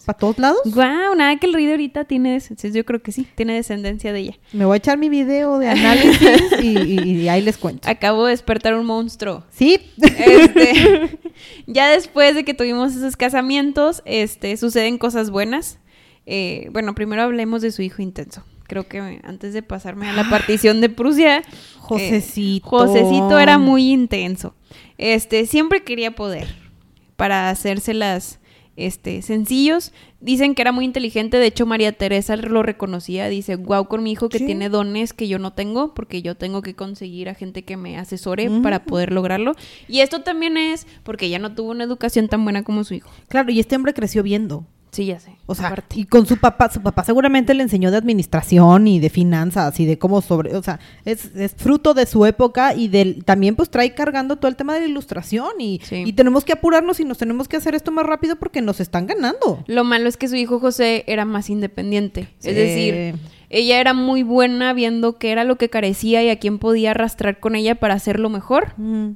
¿Para 0.09 0.19
todos 0.21 0.39
lados? 0.39 0.61
Wow, 0.65 1.15
nada 1.19 1.37
que 1.39 1.45
el 1.45 1.53
rey 1.53 1.67
de 1.67 1.73
ahorita 1.73 2.05
tiene 2.07 2.33
descendencia. 2.33 2.71
Yo 2.71 2.87
creo 2.87 3.03
que 3.03 3.13
sí, 3.13 3.27
tiene 3.35 3.53
descendencia 3.57 4.11
de 4.11 4.21
ella. 4.21 4.39
Me 4.55 4.65
voy 4.65 4.77
a 4.77 4.79
echar 4.79 4.97
mi 4.97 5.11
video 5.11 5.59
de 5.59 5.69
análisis 5.69 6.41
y, 6.63 6.79
y- 6.79 7.21
y 7.25 7.29
ahí 7.29 7.43
les 7.43 7.59
cuento. 7.59 7.87
Acabo 7.91 8.25
de 8.25 8.31
despertar 8.31 8.75
un 8.75 8.87
monstruo. 8.87 9.45
Sí. 9.51 9.79
Este, 10.01 11.19
ya 11.67 11.91
después 11.91 12.35
de 12.35 12.45
que 12.47 12.55
tuvimos 12.55 12.97
esos 12.97 13.17
casamientos, 13.17 14.01
este, 14.07 14.57
suceden 14.57 14.97
cosas 14.97 15.29
buenas. 15.29 15.79
Eh, 16.25 16.71
bueno, 16.73 16.95
primero 16.95 17.21
hablemos 17.21 17.61
de 17.61 17.71
su 17.71 17.83
hijo 17.83 18.01
intenso. 18.01 18.43
Creo 18.67 18.89
que 18.89 19.21
antes 19.25 19.53
de 19.53 19.63
pasarme 19.63 20.09
a 20.09 20.15
la 20.15 20.25
partición 20.31 20.81
de 20.81 20.89
Prusia, 20.89 21.41
eh, 21.41 21.43
Josecito. 21.81 22.67
Josecito 22.67 23.39
era 23.39 23.59
muy 23.59 23.93
intenso. 23.93 24.55
Este, 24.97 25.45
siempre 25.45 25.83
quería 25.85 26.13
poder 26.15 26.49
para 27.17 27.51
hacérselas 27.51 28.41
este, 28.79 29.21
sencillos. 29.23 29.93
Dicen 30.21 30.55
que 30.55 30.63
era 30.63 30.73
muy 30.73 30.85
inteligente. 30.85 31.37
De 31.37 31.47
hecho, 31.47 31.67
María 31.67 31.93
Teresa 31.93 32.37
lo 32.37 32.63
reconocía. 32.63 33.29
Dice, 33.29 33.57
wow, 33.57 33.87
con 33.87 34.03
mi 34.03 34.13
hijo 34.13 34.29
que 34.29 34.39
Sí. 34.39 34.47
tiene 34.47 34.69
dones 34.69 35.13
que 35.13 35.29
yo 35.29 35.39
no 35.39 35.53
tengo, 35.53 35.95
porque 35.95 36.23
yo 36.23 36.37
tengo 36.37 36.63
que 36.63 36.75
conseguir 36.75 37.29
a 37.29 37.35
gente 37.35 37.63
que 37.65 37.77
me 37.77 37.99
asesore 37.99 38.49
para 38.63 38.85
poder 38.85 39.13
lograrlo. 39.13 39.53
Y 39.89 40.01
esto 40.01 40.23
también 40.23 40.57
es 40.57 40.87
porque 41.03 41.27
ella 41.27 41.39
no 41.39 41.55
tuvo 41.55 41.71
una 41.71 41.85
educación 41.85 42.29
tan 42.29 42.45
buena 42.45 42.63
como 42.65 42.85
su 42.85 42.95
hijo. 42.95 43.11
Claro, 43.29 43.51
y 43.53 43.61
este 43.61 43.77
hombre 43.77 43.95
creció 43.95 44.23
viendo. 44.23 44.65
Sí, 44.91 45.07
ya 45.07 45.21
sé. 45.21 45.37
O 45.47 45.55
sea, 45.55 45.69
aparte. 45.69 46.01
y 46.01 46.05
con 46.05 46.27
su 46.27 46.37
papá, 46.39 46.71
su 46.71 46.81
papá 46.83 47.05
seguramente 47.05 47.55
le 47.55 47.63
enseñó 47.63 47.91
de 47.91 47.97
administración 47.99 48.87
y 48.87 49.01
de 49.01 49.11
finanzas 49.11 49.79
y 49.81 49.87
de 49.87 49.99
cómo 49.99 50.21
sobre, 50.23 50.57
o 50.57 50.63
sea, 50.63 50.81
es, 51.05 51.35
es 51.37 51.55
fruto 51.55 51.95
de 51.95 52.07
su 52.07 52.25
época 52.27 52.75
y 52.75 52.89
del, 52.89 53.25
también 53.25 53.55
pues 53.57 53.71
trae 53.71 53.95
cargando 53.95 54.37
todo 54.37 54.49
el 54.49 54.57
tema 54.57 54.75
de 54.75 54.81
la 54.81 54.87
ilustración 54.87 55.53
y, 55.61 55.81
Sí. 55.85 56.03
y 56.07 56.13
tenemos 56.15 56.45
que 56.45 56.53
apurarnos 56.53 57.01
y 57.01 57.05
nos 57.05 57.19
tenemos 57.19 57.49
que 57.49 57.57
hacer 57.57 57.75
esto 57.75 57.93
más 57.93 58.07
rápido 58.07 58.37
porque 58.37 58.61
nos 58.63 58.81
están 58.81 59.07
ganando. 59.07 59.63
Lo 59.67 59.85
malo 59.85 60.09
es 60.09 60.17
que 60.17 60.29
su 60.29 60.37
hijo 60.37 60.59
José 60.61 61.05
era 61.07 61.25
más 61.25 61.51
independiente. 61.51 62.29
Sí. 62.39 62.51
Es 62.51 62.57
decir, 62.57 63.15
ella 63.51 63.81
era 63.81 63.95
muy 63.95 64.23
buena 64.23 64.73
viendo 64.73 65.17
qué 65.19 65.31
era 65.33 65.45
lo 65.45 65.57
que 65.57 65.71
carecía 65.71 66.23
y 66.23 66.31
a 66.31 66.39
quién 66.39 66.59
podía 66.59 66.91
arrastrar 66.93 67.41
con 67.41 67.55
ella 67.57 67.75
para 67.77 67.95
hacerlo 67.95 68.29
mejor. 68.31 68.75
Mm. 68.77 69.11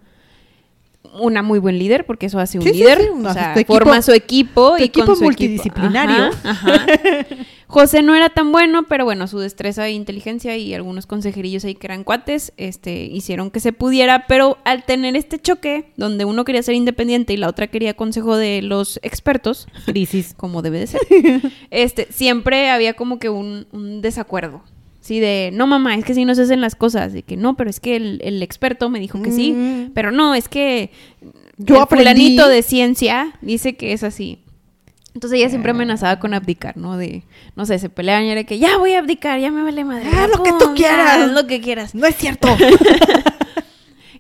Una 1.20 1.42
muy 1.42 1.58
buen 1.58 1.78
líder, 1.78 2.06
porque 2.06 2.26
eso 2.26 2.38
hace 2.38 2.58
un 2.58 2.64
Sí, 2.64 2.70
sí, 2.70 2.78
líder. 2.78 3.10
o 3.10 3.32
sea, 3.32 3.54
equipo- 3.54 3.74
forma 3.74 4.00
su 4.02 4.12
equipo 4.12 4.76
y 4.78 4.84
equipo 4.84 5.06
con 5.06 5.16
su 5.16 5.24
multidisciplinario. 5.24 6.26
Equipo. 6.28 6.48
Ajá, 6.48 6.74
ajá. 6.74 6.86
José 7.66 8.02
no 8.02 8.14
era 8.14 8.28
tan 8.28 8.52
bueno, 8.52 8.82
pero 8.86 9.04
bueno, 9.06 9.26
su 9.26 9.38
destreza 9.38 9.86
e 9.88 9.92
inteligencia 9.92 10.56
y 10.58 10.74
algunos 10.74 11.06
consejerillos 11.06 11.64
ahí 11.64 11.74
que 11.74 11.86
eran 11.86 12.04
cuates, 12.04 12.52
este, 12.58 13.04
hicieron 13.04 13.50
que 13.50 13.60
se 13.60 13.72
pudiera, 13.72 14.26
pero 14.26 14.58
al 14.64 14.84
tener 14.84 15.16
este 15.16 15.38
choque, 15.38 15.90
donde 15.96 16.26
uno 16.26 16.44
quería 16.44 16.62
ser 16.62 16.74
independiente 16.74 17.32
y 17.32 17.38
la 17.38 17.48
otra 17.48 17.68
quería 17.68 17.94
consejo 17.94 18.36
de 18.36 18.60
los 18.60 19.00
expertos, 19.02 19.68
Crisis. 19.86 20.34
como 20.36 20.60
debe 20.60 20.80
de 20.80 20.86
ser, 20.86 21.00
este, 21.70 22.08
siempre 22.10 22.68
había 22.70 22.92
como 22.94 23.18
que 23.18 23.30
un, 23.30 23.66
un 23.72 24.02
desacuerdo. 24.02 24.62
Sí, 25.02 25.18
de, 25.20 25.50
no 25.52 25.66
mamá, 25.66 25.96
es 25.96 26.04
que 26.04 26.14
si 26.14 26.24
no 26.24 26.34
se 26.34 26.42
hacen 26.42 26.60
las 26.60 26.76
cosas, 26.76 27.12
de 27.12 27.22
que 27.24 27.36
no, 27.36 27.56
pero 27.56 27.68
es 27.68 27.80
que 27.80 27.96
el, 27.96 28.20
el 28.22 28.40
experto 28.42 28.88
me 28.88 29.00
dijo 29.00 29.20
que 29.20 29.32
sí, 29.32 29.52
Mm. 29.52 29.90
pero 29.94 30.12
no, 30.12 30.34
es 30.34 30.48
que 30.48 30.90
Yo 31.58 31.74
el 31.74 31.82
aprendí- 31.82 31.88
fulanito 31.98 32.48
de 32.48 32.62
ciencia 32.62 33.32
dice 33.42 33.74
que 33.76 33.92
es 33.92 34.04
así. 34.04 34.38
Entonces 35.12 35.40
ella 35.40 35.50
siempre 35.50 35.72
amenazaba 35.72 36.18
con 36.20 36.32
abdicar, 36.34 36.76
¿no? 36.78 36.96
De, 36.96 37.24
no 37.56 37.66
sé, 37.66 37.78
se 37.80 37.90
peleaban 37.90 38.24
y 38.24 38.30
era 38.30 38.44
que 38.44 38.58
ya 38.60 38.78
voy 38.78 38.92
a 38.94 39.00
abdicar, 39.00 39.38
ya 39.40 39.50
me 39.50 39.62
vale 39.62 39.84
madre. 39.84 40.08
Ah, 40.10 40.28
ya, 40.30 40.36
lo 40.38 40.42
que 40.42 40.52
tú 40.58 40.72
quieras. 40.74 41.18
haz 41.18 41.30
lo 41.32 41.46
que 41.48 41.60
quieras. 41.60 41.94
No 41.96 42.06
es 42.06 42.16
cierto. 42.16 42.48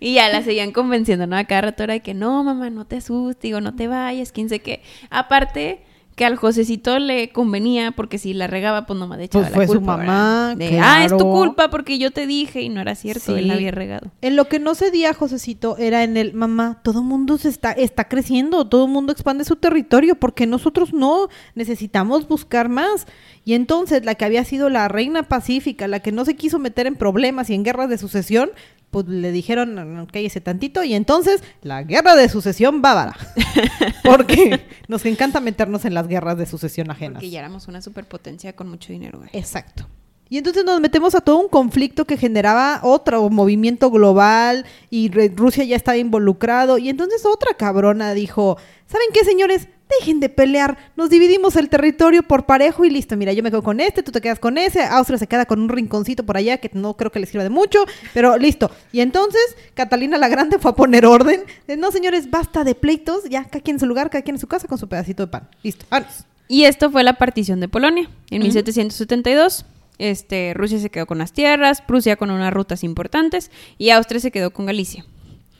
Y 0.04 0.14
ya 0.14 0.28
la 0.30 0.42
seguían 0.42 0.72
convenciendo, 0.72 1.28
¿no? 1.28 1.36
A 1.36 1.44
cada 1.44 1.60
rato 1.60 1.84
era 1.84 1.94
de 1.94 2.00
que 2.00 2.12
no, 2.12 2.42
mamá, 2.42 2.70
no 2.70 2.84
te 2.86 2.96
asustes, 2.96 3.40
digo, 3.40 3.60
no 3.60 3.76
te 3.76 3.86
vayas, 3.86 4.32
quién 4.32 4.48
sé 4.48 4.58
qué. 4.58 4.82
Aparte, 5.10 5.80
que 6.14 6.26
al 6.26 6.36
Josecito 6.36 6.98
le 6.98 7.30
convenía, 7.30 7.92
porque 7.92 8.18
si 8.18 8.34
la 8.34 8.46
regaba, 8.46 8.84
pues 8.86 8.98
nomás 8.98 9.18
le 9.18 9.24
echaba 9.24 9.44
Pues 9.44 9.50
la 9.52 9.56
fue 9.56 9.66
su 9.66 9.72
culpa, 9.74 9.96
mamá. 9.96 10.54
De, 10.56 10.78
ah, 10.78 11.04
es 11.04 11.16
tu 11.16 11.24
culpa 11.30 11.70
porque 11.70 11.98
yo 11.98 12.10
te 12.10 12.26
dije, 12.26 12.60
y 12.60 12.68
no 12.68 12.82
era 12.82 12.94
cierto, 12.94 13.34
él 13.36 13.48
la 13.48 13.54
Sí. 13.54 13.58
había 13.58 13.70
regado. 13.70 14.10
En 14.20 14.36
lo 14.36 14.46
que 14.46 14.58
no 14.58 14.74
cedía 14.74 15.14
Josecito 15.14 15.76
era 15.78 16.04
en 16.04 16.16
el 16.18 16.34
mamá, 16.34 16.80
todo 16.84 17.02
mundo 17.02 17.38
se 17.38 17.48
está, 17.48 17.72
está 17.72 18.08
creciendo, 18.08 18.66
todo 18.68 18.86
mundo 18.88 19.12
expande 19.12 19.44
su 19.44 19.56
territorio, 19.56 20.14
porque 20.16 20.46
nosotros 20.46 20.92
no 20.92 21.28
necesitamos 21.54 22.28
buscar 22.28 22.68
más. 22.68 23.06
Y 23.44 23.54
entonces 23.54 24.04
la 24.04 24.14
que 24.14 24.24
había 24.24 24.44
sido 24.44 24.68
la 24.68 24.88
reina 24.88 25.22
pacífica, 25.24 25.88
la 25.88 26.00
que 26.00 26.12
no 26.12 26.24
se 26.24 26.36
quiso 26.36 26.58
meter 26.58 26.86
en 26.86 26.96
problemas 26.96 27.48
y 27.50 27.54
en 27.54 27.62
guerras 27.64 27.88
de 27.88 27.98
sucesión, 27.98 28.50
pues 28.92 29.08
le 29.08 29.32
dijeron, 29.32 29.74
"No, 29.74 29.84
no, 29.84 30.06
cállese 30.06 30.40
tantito, 30.40 30.84
y 30.84 30.94
entonces 30.94 31.42
la 31.62 31.82
guerra 31.82 32.14
de 32.14 32.28
sucesión 32.28 32.82
bávara. 32.82 33.16
porque 34.04 34.66
nos 34.86 35.04
encanta 35.06 35.40
meternos 35.40 35.84
en 35.84 35.94
las 35.94 36.06
guerras 36.06 36.36
de 36.38 36.46
sucesión 36.46 36.90
ajenas. 36.90 37.14
Porque 37.14 37.30
ya 37.30 37.40
éramos 37.40 37.66
una 37.66 37.80
superpotencia 37.82 38.54
con 38.54 38.68
mucho 38.68 38.92
dinero, 38.92 39.18
güey. 39.18 39.30
Exacto. 39.32 39.88
Y 40.28 40.38
entonces 40.38 40.64
nos 40.64 40.80
metemos 40.80 41.14
a 41.14 41.20
todo 41.20 41.38
un 41.38 41.48
conflicto 41.48 42.06
que 42.06 42.16
generaba 42.16 42.80
otro 42.82 43.28
movimiento 43.28 43.90
global 43.90 44.64
y 44.88 45.10
Rusia 45.28 45.64
ya 45.64 45.76
estaba 45.76 45.98
involucrado. 45.98 46.78
Y 46.78 46.88
entonces 46.88 47.26
otra 47.26 47.54
cabrona 47.54 48.14
dijo, 48.14 48.56
¿saben 48.86 49.08
qué, 49.12 49.24
señores? 49.24 49.68
Dejen 50.00 50.20
de 50.20 50.28
pelear, 50.28 50.76
nos 50.96 51.10
dividimos 51.10 51.56
el 51.56 51.68
territorio 51.68 52.22
por 52.22 52.46
parejo 52.46 52.84
y 52.84 52.90
listo. 52.90 53.16
Mira, 53.16 53.32
yo 53.32 53.42
me 53.42 53.50
quedo 53.50 53.62
con 53.62 53.80
este, 53.80 54.02
tú 54.02 54.12
te 54.12 54.20
quedas 54.20 54.38
con 54.38 54.56
ese, 54.58 54.82
Austria 54.84 55.18
se 55.18 55.26
queda 55.26 55.44
con 55.46 55.60
un 55.60 55.68
rinconcito 55.68 56.24
por 56.24 56.36
allá 56.36 56.58
que 56.58 56.70
no 56.72 56.96
creo 56.96 57.10
que 57.10 57.20
les 57.20 57.28
sirva 57.28 57.44
de 57.44 57.50
mucho, 57.50 57.84
pero 58.14 58.38
listo. 58.38 58.70
Y 58.92 59.00
entonces 59.00 59.42
Catalina 59.74 60.18
la 60.18 60.28
Grande 60.28 60.58
fue 60.58 60.70
a 60.70 60.74
poner 60.74 61.04
orden. 61.06 61.42
de, 61.66 61.76
no, 61.76 61.90
señores, 61.92 62.30
basta 62.30 62.64
de 62.64 62.74
pleitos, 62.74 63.24
ya 63.28 63.44
cada 63.44 63.60
quien 63.60 63.76
en 63.76 63.80
su 63.80 63.86
lugar, 63.86 64.10
cada 64.10 64.22
quien 64.22 64.36
en 64.36 64.40
su 64.40 64.46
casa 64.46 64.68
con 64.68 64.78
su 64.78 64.88
pedacito 64.88 65.24
de 65.24 65.30
pan. 65.30 65.48
Listo, 65.62 65.84
vámonos. 65.90 66.24
Y 66.48 66.64
esto 66.64 66.90
fue 66.90 67.02
la 67.02 67.14
partición 67.14 67.60
de 67.60 67.68
Polonia 67.68 68.10
en 68.30 68.42
Ujú. 68.42 68.48
1772. 68.48 69.64
Este, 69.98 70.52
Rusia 70.54 70.78
se 70.78 70.90
quedó 70.90 71.06
con 71.06 71.18
las 71.18 71.32
tierras, 71.32 71.80
Prusia 71.82 72.16
con 72.16 72.30
unas 72.30 72.52
rutas 72.52 72.82
importantes 72.82 73.50
y 73.78 73.90
Austria 73.90 74.20
se 74.20 74.30
quedó 74.30 74.52
con 74.52 74.66
Galicia. 74.66 75.04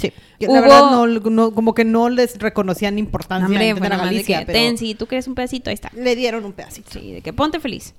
Sí. 0.02 0.12
Que 0.38 0.46
Hubo- 0.48 0.54
La 0.54 0.60
verdad, 0.60 0.90
no, 0.90 1.06
no- 1.06 1.54
como 1.54 1.74
que 1.74 1.84
no 1.84 2.08
les 2.10 2.38
reconocían 2.38 2.98
importancia 2.98 3.46
Hombre, 3.46 3.68
en 3.70 3.78
más 3.78 3.82
de 3.90 3.96
Galicia, 3.96 4.38
que, 4.40 4.46
pero 4.46 4.58
ten, 4.58 4.76
si 4.78 4.94
tú 4.94 5.06
quieres 5.06 5.26
un 5.28 5.34
pedacito, 5.34 5.70
ahí 5.70 5.74
está. 5.74 5.90
le 5.94 6.14
dieron 6.16 6.44
un 6.44 6.52
pedacito. 6.52 6.90
Sí, 6.92 7.12
de 7.12 7.20
que 7.22 7.32
ponte 7.32 7.60
feliz. 7.60 7.94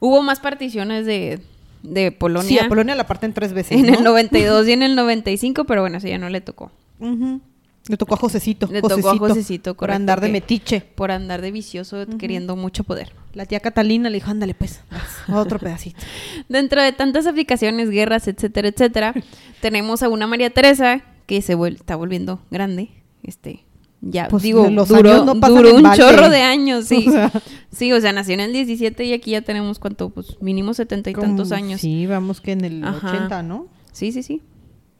Hubo 0.00 0.22
más 0.22 0.40
particiones 0.40 1.06
de, 1.06 1.40
de 1.82 2.12
Polonia 2.12 2.48
Sí, 2.48 2.58
a 2.58 2.68
Polonia 2.68 2.94
la 2.94 3.06
parten 3.06 3.32
tres 3.32 3.52
veces, 3.52 3.78
en 3.78 3.86
¿no? 3.86 3.98
el 3.98 4.04
92 4.04 4.68
y 4.68 4.72
en 4.72 4.82
el 4.82 4.94
95, 4.96 5.64
pero 5.64 5.80
bueno, 5.80 5.98
eso 5.98 6.08
ya 6.08 6.18
no 6.18 6.28
le 6.28 6.40
tocó. 6.40 6.70
Ujú. 7.00 7.40
Le 7.88 7.96
tocó 7.96 8.14
a 8.14 8.16
Josecito. 8.16 8.68
Le 8.70 8.80
tocó 8.80 9.10
a 9.10 9.18
Josecito, 9.18 9.74
Por 9.74 9.90
andar 9.90 10.20
de 10.20 10.28
metiche. 10.28 10.80
Por 10.94 11.10
andar 11.10 11.40
de 11.40 11.50
vicioso, 11.50 12.06
queriendo 12.18 12.54
mucho 12.54 12.84
poder. 12.84 13.12
La 13.34 13.44
tía 13.46 13.58
Catalina 13.60 14.08
le 14.08 14.16
dijo, 14.18 14.30
ándale 14.30 14.54
pues, 14.54 14.80
vas, 14.90 15.36
otro 15.36 15.58
pedacito. 15.58 15.98
Dentro 16.48 16.80
de 16.82 16.92
tantas 16.92 17.26
aplicaciones, 17.26 17.90
guerras, 17.90 18.28
etcétera, 18.28 18.68
etcétera, 18.68 19.14
tenemos 19.60 20.02
a 20.02 20.08
una 20.08 20.26
María 20.26 20.50
Teresa 20.50 21.02
que 21.26 21.42
se 21.42 21.56
vuel- 21.56 21.74
está 21.76 21.96
volviendo 21.96 22.40
grande, 22.50 22.90
este, 23.22 23.64
ya, 24.00 24.28
Pues, 24.28 24.42
digo, 24.42 24.68
los 24.68 24.88
duró, 24.88 25.24
no 25.24 25.34
duró 25.34 25.74
un 25.76 25.82
balde. 25.82 25.96
chorro 26.02 26.28
de 26.28 26.42
años, 26.42 26.84
sí. 26.86 27.04
O 27.08 27.10
sea, 27.12 27.32
Sí, 27.72 27.90
o 27.92 28.00
sea, 28.00 28.12
nació 28.12 28.34
en 28.34 28.40
el 28.40 28.52
17 28.52 29.02
y 29.04 29.12
aquí 29.14 29.30
ya 29.32 29.40
tenemos, 29.42 29.78
¿cuánto? 29.78 30.10
Pues 30.10 30.36
mínimo 30.42 30.74
setenta 30.74 31.08
y 31.10 31.14
tantos 31.14 31.50
años. 31.52 31.80
Sí, 31.80 32.00
Sí, 32.02 32.06
vamos 32.06 32.40
que 32.40 32.52
en 32.52 32.64
el 32.64 32.84
Ajá. 32.84 33.08
80, 33.12 33.42
¿no? 33.42 33.66
sí, 33.92 34.12
sí. 34.12 34.42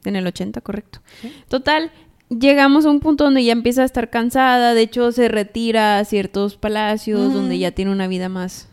En 0.05 0.15
el 0.17 0.25
80, 0.27 0.59
correcto. 0.61 0.99
Total, 1.49 1.91
llegamos 2.39 2.85
a 2.85 2.89
un 2.89 2.99
punto 2.99 3.23
donde 3.23 3.43
ya 3.43 3.51
empieza 3.53 3.81
a 3.81 3.85
estar 3.85 4.09
cansada. 4.09 4.73
De 4.73 4.81
hecho, 4.81 5.11
se 5.11 5.27
retira 5.27 5.99
a 5.99 6.05
ciertos 6.05 6.57
palacios 6.57 7.19
Ujú. 7.27 7.33
donde 7.33 7.57
ya 7.59 7.71
tiene 7.71 7.91
una 7.91 8.07
vida 8.07 8.29
más, 8.29 8.67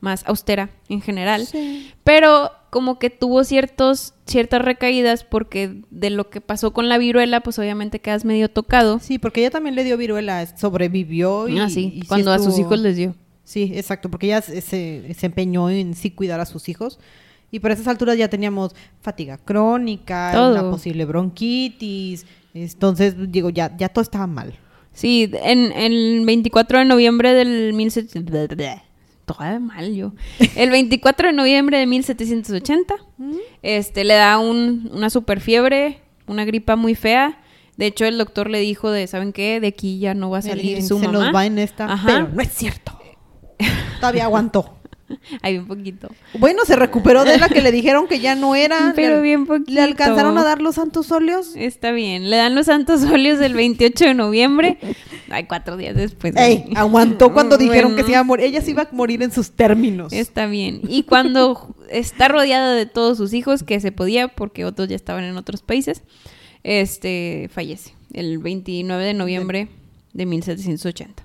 más 0.00 0.24
austera 0.26 0.70
en 0.88 1.00
general. 1.00 1.46
Sí. 1.46 1.90
Pero 2.04 2.50
como 2.70 2.98
que 2.98 3.10
tuvo 3.10 3.44
ciertos, 3.44 4.14
ciertas 4.26 4.62
recaídas 4.62 5.24
porque 5.24 5.82
de 5.90 6.10
lo 6.10 6.30
que 6.30 6.40
pasó 6.40 6.72
con 6.72 6.88
la 6.88 6.96
viruela, 6.98 7.40
pues 7.40 7.58
obviamente 7.58 8.00
quedas 8.00 8.24
medio 8.24 8.48
tocado. 8.50 8.98
Sí, 8.98 9.18
porque 9.18 9.40
ella 9.40 9.50
también 9.50 9.74
le 9.74 9.84
dio 9.84 9.96
viruela, 9.98 10.46
sobrevivió 10.56 11.48
y, 11.48 11.58
ah, 11.58 11.68
sí, 11.68 11.92
y 11.96 12.00
sí 12.02 12.06
cuando 12.06 12.32
a 12.32 12.38
sus 12.38 12.58
hijos 12.58 12.78
les 12.80 12.96
dio. 12.96 13.14
Sí, 13.44 13.72
exacto, 13.74 14.10
porque 14.10 14.26
ella 14.28 14.40
se, 14.40 14.60
se- 14.62 15.12
se 15.14 15.26
empeñó 15.26 15.68
en 15.68 15.94
sí 15.94 16.10
cuidar 16.10 16.40
a 16.40 16.46
sus 16.46 16.68
hijos. 16.68 16.98
Y 17.50 17.58
por 17.60 17.70
esas 17.70 17.86
alturas 17.86 18.16
ya 18.16 18.28
teníamos 18.28 18.74
fatiga 19.02 19.36
crónica, 19.36 20.30
Todo. 20.32 20.52
una 20.58 20.70
posible 20.70 21.04
bronquitis. 21.04 22.24
Entonces, 22.54 23.14
digo, 23.30 23.50
ya, 23.50 23.76
ya 23.76 23.88
todo 23.88 24.02
estaba 24.02 24.26
mal. 24.26 24.54
Sí, 24.92 25.30
en 25.42 25.72
el 25.72 26.22
24 26.26 26.80
de 26.80 26.84
noviembre 26.84 27.32
del 27.34 27.72
1700... 27.72 28.56
Todavía 29.24 29.60
mal 29.60 29.94
yo. 29.94 30.12
El 30.56 30.70
24 30.70 31.28
de 31.28 31.32
noviembre 31.32 31.78
de 31.78 31.86
1780, 31.86 32.94
este, 33.62 34.02
le 34.04 34.14
da 34.14 34.36
un- 34.38 34.90
una 34.92 35.10
super 35.10 35.40
fiebre, 35.40 36.00
una 36.26 36.44
gripa 36.44 36.74
muy 36.74 36.94
fea. 36.96 37.38
De 37.76 37.86
hecho, 37.86 38.04
el 38.04 38.18
doctor 38.18 38.50
le 38.50 38.58
dijo 38.58 38.90
de, 38.90 39.06
¿saben 39.06 39.32
qué? 39.32 39.60
De 39.60 39.68
aquí 39.68 40.00
ya 40.00 40.12
no 40.14 40.28
va 40.28 40.38
a 40.38 40.42
salir 40.42 40.82
su 40.82 40.98
se 40.98 41.06
mamá. 41.06 41.26
nos 41.26 41.34
va 41.34 41.46
en 41.46 41.58
esta, 41.60 41.90
Ajá. 41.90 42.06
pero 42.06 42.28
no 42.34 42.42
es 42.42 42.48
cierto. 42.52 42.98
Todavía 44.00 44.24
aguantó. 44.24 44.76
Hay 45.42 45.58
un 45.58 45.66
poquito. 45.66 46.08
Bueno, 46.38 46.64
se 46.64 46.76
recuperó 46.76 47.24
de 47.24 47.38
la 47.38 47.48
que 47.48 47.62
le 47.62 47.72
dijeron 47.72 48.06
que 48.06 48.20
ya 48.20 48.34
no 48.34 48.54
era. 48.54 48.92
Pero 48.96 49.16
le, 49.16 49.22
bien 49.22 49.46
poquito. 49.46 49.72
¿Le 49.72 49.80
alcanzaron 49.80 50.36
a 50.38 50.44
dar 50.44 50.60
los 50.62 50.76
santos 50.76 51.10
óleos? 51.12 51.52
Está 51.56 51.92
bien. 51.92 52.30
Le 52.30 52.36
dan 52.36 52.54
los 52.54 52.66
santos 52.66 53.02
óleos 53.04 53.40
el 53.40 53.54
28 53.54 54.04
de 54.04 54.14
noviembre. 54.14 54.78
Ay, 55.30 55.44
cuatro 55.44 55.76
días 55.76 55.96
después. 55.96 56.34
Ey, 56.36 56.64
aguantó 56.76 57.32
cuando 57.32 57.56
dijeron 57.56 57.96
que 57.96 58.02
se 58.02 58.10
iba 58.10 58.20
a 58.20 58.24
morir. 58.24 58.46
Ella 58.46 58.60
se 58.60 58.70
iba 58.70 58.82
a 58.82 58.88
morir 58.92 59.22
en 59.22 59.32
sus 59.32 59.52
términos. 59.52 60.12
Está 60.12 60.46
bien. 60.46 60.80
Y 60.88 61.04
cuando 61.04 61.74
está 61.90 62.28
rodeada 62.28 62.74
de 62.74 62.86
todos 62.86 63.18
sus 63.18 63.32
hijos, 63.32 63.62
que 63.62 63.80
se 63.80 63.92
podía 63.92 64.28
porque 64.28 64.64
otros 64.64 64.88
ya 64.88 64.96
estaban 64.96 65.24
en 65.24 65.36
otros 65.36 65.62
países, 65.62 66.02
este 66.62 67.50
fallece 67.52 67.94
el 68.12 68.38
29 68.38 69.04
de 69.04 69.14
noviembre 69.14 69.68
de 70.12 70.26
1780. 70.26 71.24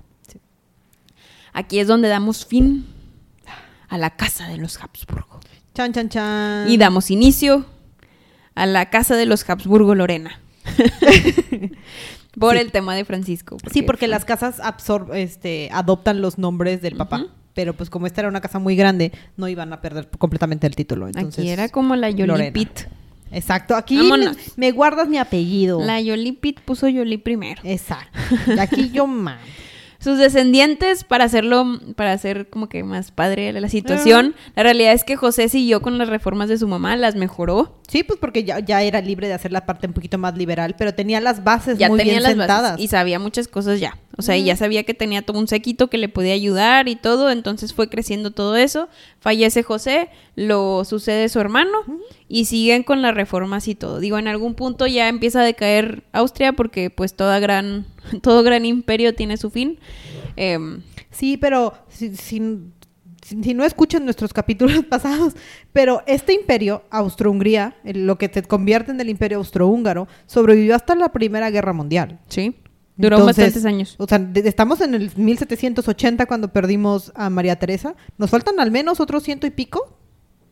Aquí 1.52 1.80
es 1.80 1.86
donde 1.88 2.08
damos 2.08 2.46
fin 2.46 2.86
a 3.88 3.98
la 3.98 4.10
casa 4.16 4.48
de 4.48 4.56
los 4.58 4.80
Habsburgo. 4.82 5.40
Chan, 5.74 5.92
chan, 5.92 6.08
chan. 6.08 6.70
Y 6.70 6.76
damos 6.76 7.10
inicio 7.10 7.64
a 8.54 8.66
la 8.66 8.90
casa 8.90 9.16
de 9.16 9.26
los 9.26 9.48
Habsburgo 9.48 9.94
Lorena. 9.94 10.40
Por 12.38 12.54
Sí. 12.54 12.60
el 12.60 12.70
tema 12.72 12.94
de 12.94 13.04
Francisco. 13.04 13.56
Sí, 13.72 13.82
porque 13.82 14.06
las 14.06 14.24
casas 14.24 14.60
absor 14.60 15.10
este, 15.14 15.70
adoptan 15.72 16.20
los 16.20 16.38
nombres 16.38 16.80
del 16.82 16.96
papá. 16.96 17.26
Pero 17.54 17.74
pues 17.74 17.90
como 17.90 18.06
esta 18.06 18.20
era 18.20 18.28
una 18.28 18.40
casa 18.40 18.60
muy 18.60 18.76
grande, 18.76 19.10
no 19.36 19.48
iban 19.48 19.72
a 19.72 19.80
perder 19.80 20.08
completamente 20.18 20.66
el 20.68 20.76
título. 20.76 21.08
Entonces, 21.08 21.38
Aquí 21.40 21.48
era 21.48 21.68
como 21.68 21.96
la. 21.96 22.10
Yolipit. 22.10 22.70
Exacto. 23.32 23.74
Aquí 23.74 23.96
me, 23.96 24.02
Vámonos. 24.02 24.36
me 24.56 24.70
guardas 24.70 25.08
mi 25.08 25.18
apellido. 25.18 25.80
La 25.84 26.00
Yolipit 26.00 26.60
puso 26.60 26.88
Yoli 26.88 27.18
primero. 27.18 27.60
Exacto. 27.64 28.16
Aquí 28.60 28.90
yo 28.90 29.06
más. 29.08 29.40
Sus 30.00 30.16
descendientes, 30.18 31.02
para 31.02 31.24
hacerlo, 31.24 31.80
para 31.96 32.12
hacer 32.12 32.48
como 32.48 32.68
que 32.68 32.84
más 32.84 33.10
padre 33.10 33.52
la 33.52 33.68
situación, 33.68 34.36
la 34.54 34.62
realidad 34.62 34.92
es 34.92 35.02
que 35.02 35.16
José 35.16 35.48
siguió 35.48 35.82
con 35.82 35.98
las 35.98 36.08
reformas 36.08 36.48
de 36.48 36.56
su 36.56 36.68
mamá, 36.68 36.96
las 36.96 37.16
mejoró. 37.16 37.80
Sí, 37.88 38.04
pues 38.04 38.18
porque 38.20 38.44
ya, 38.44 38.60
ya 38.60 38.82
era 38.82 39.00
libre 39.00 39.26
de 39.26 39.34
hacer 39.34 39.50
la 39.50 39.66
parte 39.66 39.88
un 39.88 39.94
poquito 39.94 40.16
más 40.16 40.36
liberal, 40.36 40.76
pero 40.78 40.94
tenía 40.94 41.20
las 41.20 41.42
bases 41.42 41.78
ya 41.78 41.88
muy 41.88 41.98
tenía 41.98 42.14
bien 42.14 42.22
las 42.22 42.32
sentadas. 42.32 42.72
bases 42.72 42.84
y 42.84 42.88
sabía 42.88 43.18
muchas 43.18 43.48
cosas 43.48 43.80
ya. 43.80 43.98
O 44.16 44.22
sea, 44.22 44.36
y 44.36 44.44
ya 44.44 44.56
sabía 44.56 44.84
que 44.84 44.94
tenía 44.94 45.22
todo 45.22 45.38
un 45.38 45.48
séquito 45.48 45.88
que 45.88 45.98
le 45.98 46.08
podía 46.08 46.34
ayudar 46.34 46.88
y 46.88 46.96
todo, 46.96 47.30
entonces 47.30 47.72
fue 47.72 47.88
creciendo 47.88 48.30
todo 48.30 48.56
eso. 48.56 48.88
Fallece 49.20 49.62
José, 49.62 50.10
lo 50.36 50.84
sucede 50.84 51.28
su 51.28 51.40
hermano 51.40 51.78
y 52.28 52.44
siguen 52.44 52.82
con 52.82 53.02
las 53.02 53.14
reformas 53.14 53.66
y 53.68 53.74
todo. 53.74 54.00
Digo, 54.00 54.18
en 54.18 54.28
algún 54.28 54.54
punto 54.54 54.86
ya 54.86 55.08
empieza 55.08 55.40
a 55.40 55.44
decaer 55.44 56.04
Austria 56.12 56.52
porque 56.52 56.90
pues 56.90 57.14
toda 57.14 57.38
gran 57.40 57.86
todo 58.22 58.42
gran 58.42 58.64
imperio 58.64 59.14
tiene 59.14 59.36
su 59.36 59.50
fin. 59.50 59.78
Em, 60.36 60.82
Sí, 61.10 61.36
pero 61.36 61.72
si, 61.88 62.14
si- 62.16 62.40
no 63.54 63.64
escuchan 63.64 64.04
nuestros 64.04 64.32
capítulos 64.32 64.84
pasados, 64.88 65.34
pero 65.72 66.02
este 66.06 66.32
imperio, 66.32 66.84
Austro-Hungría, 66.90 67.76
lo 67.84 68.18
que 68.18 68.30
se 68.32 68.42
convierte 68.42 68.90
en 68.92 69.00
el 69.00 69.08
imperio 69.08 69.38
austrohúngaro, 69.38 70.06
sobrevivió 70.26 70.74
hasta 70.74 70.94
la 70.94 71.10
Primera 71.10 71.50
Guerra 71.50 71.72
Mundial. 71.72 72.20
sí, 72.28 72.56
duró 72.96 73.16
Entonces, 73.18 73.44
bastantes 73.46 73.64
años. 73.64 73.94
O 73.98 74.06
sea, 74.06 74.20
estamos 74.34 74.80
en 74.80 74.94
el 74.94 75.10
1780 75.16 76.26
cuando 76.26 76.52
perdimos 76.52 77.12
a 77.14 77.30
María 77.30 77.56
Teresa. 77.56 77.94
Nos 78.16 78.30
faltan 78.30 78.58
al 78.60 78.70
menos 78.70 79.00
otros 79.00 79.22
ciento 79.22 79.46
y 79.46 79.50
pico 79.50 79.96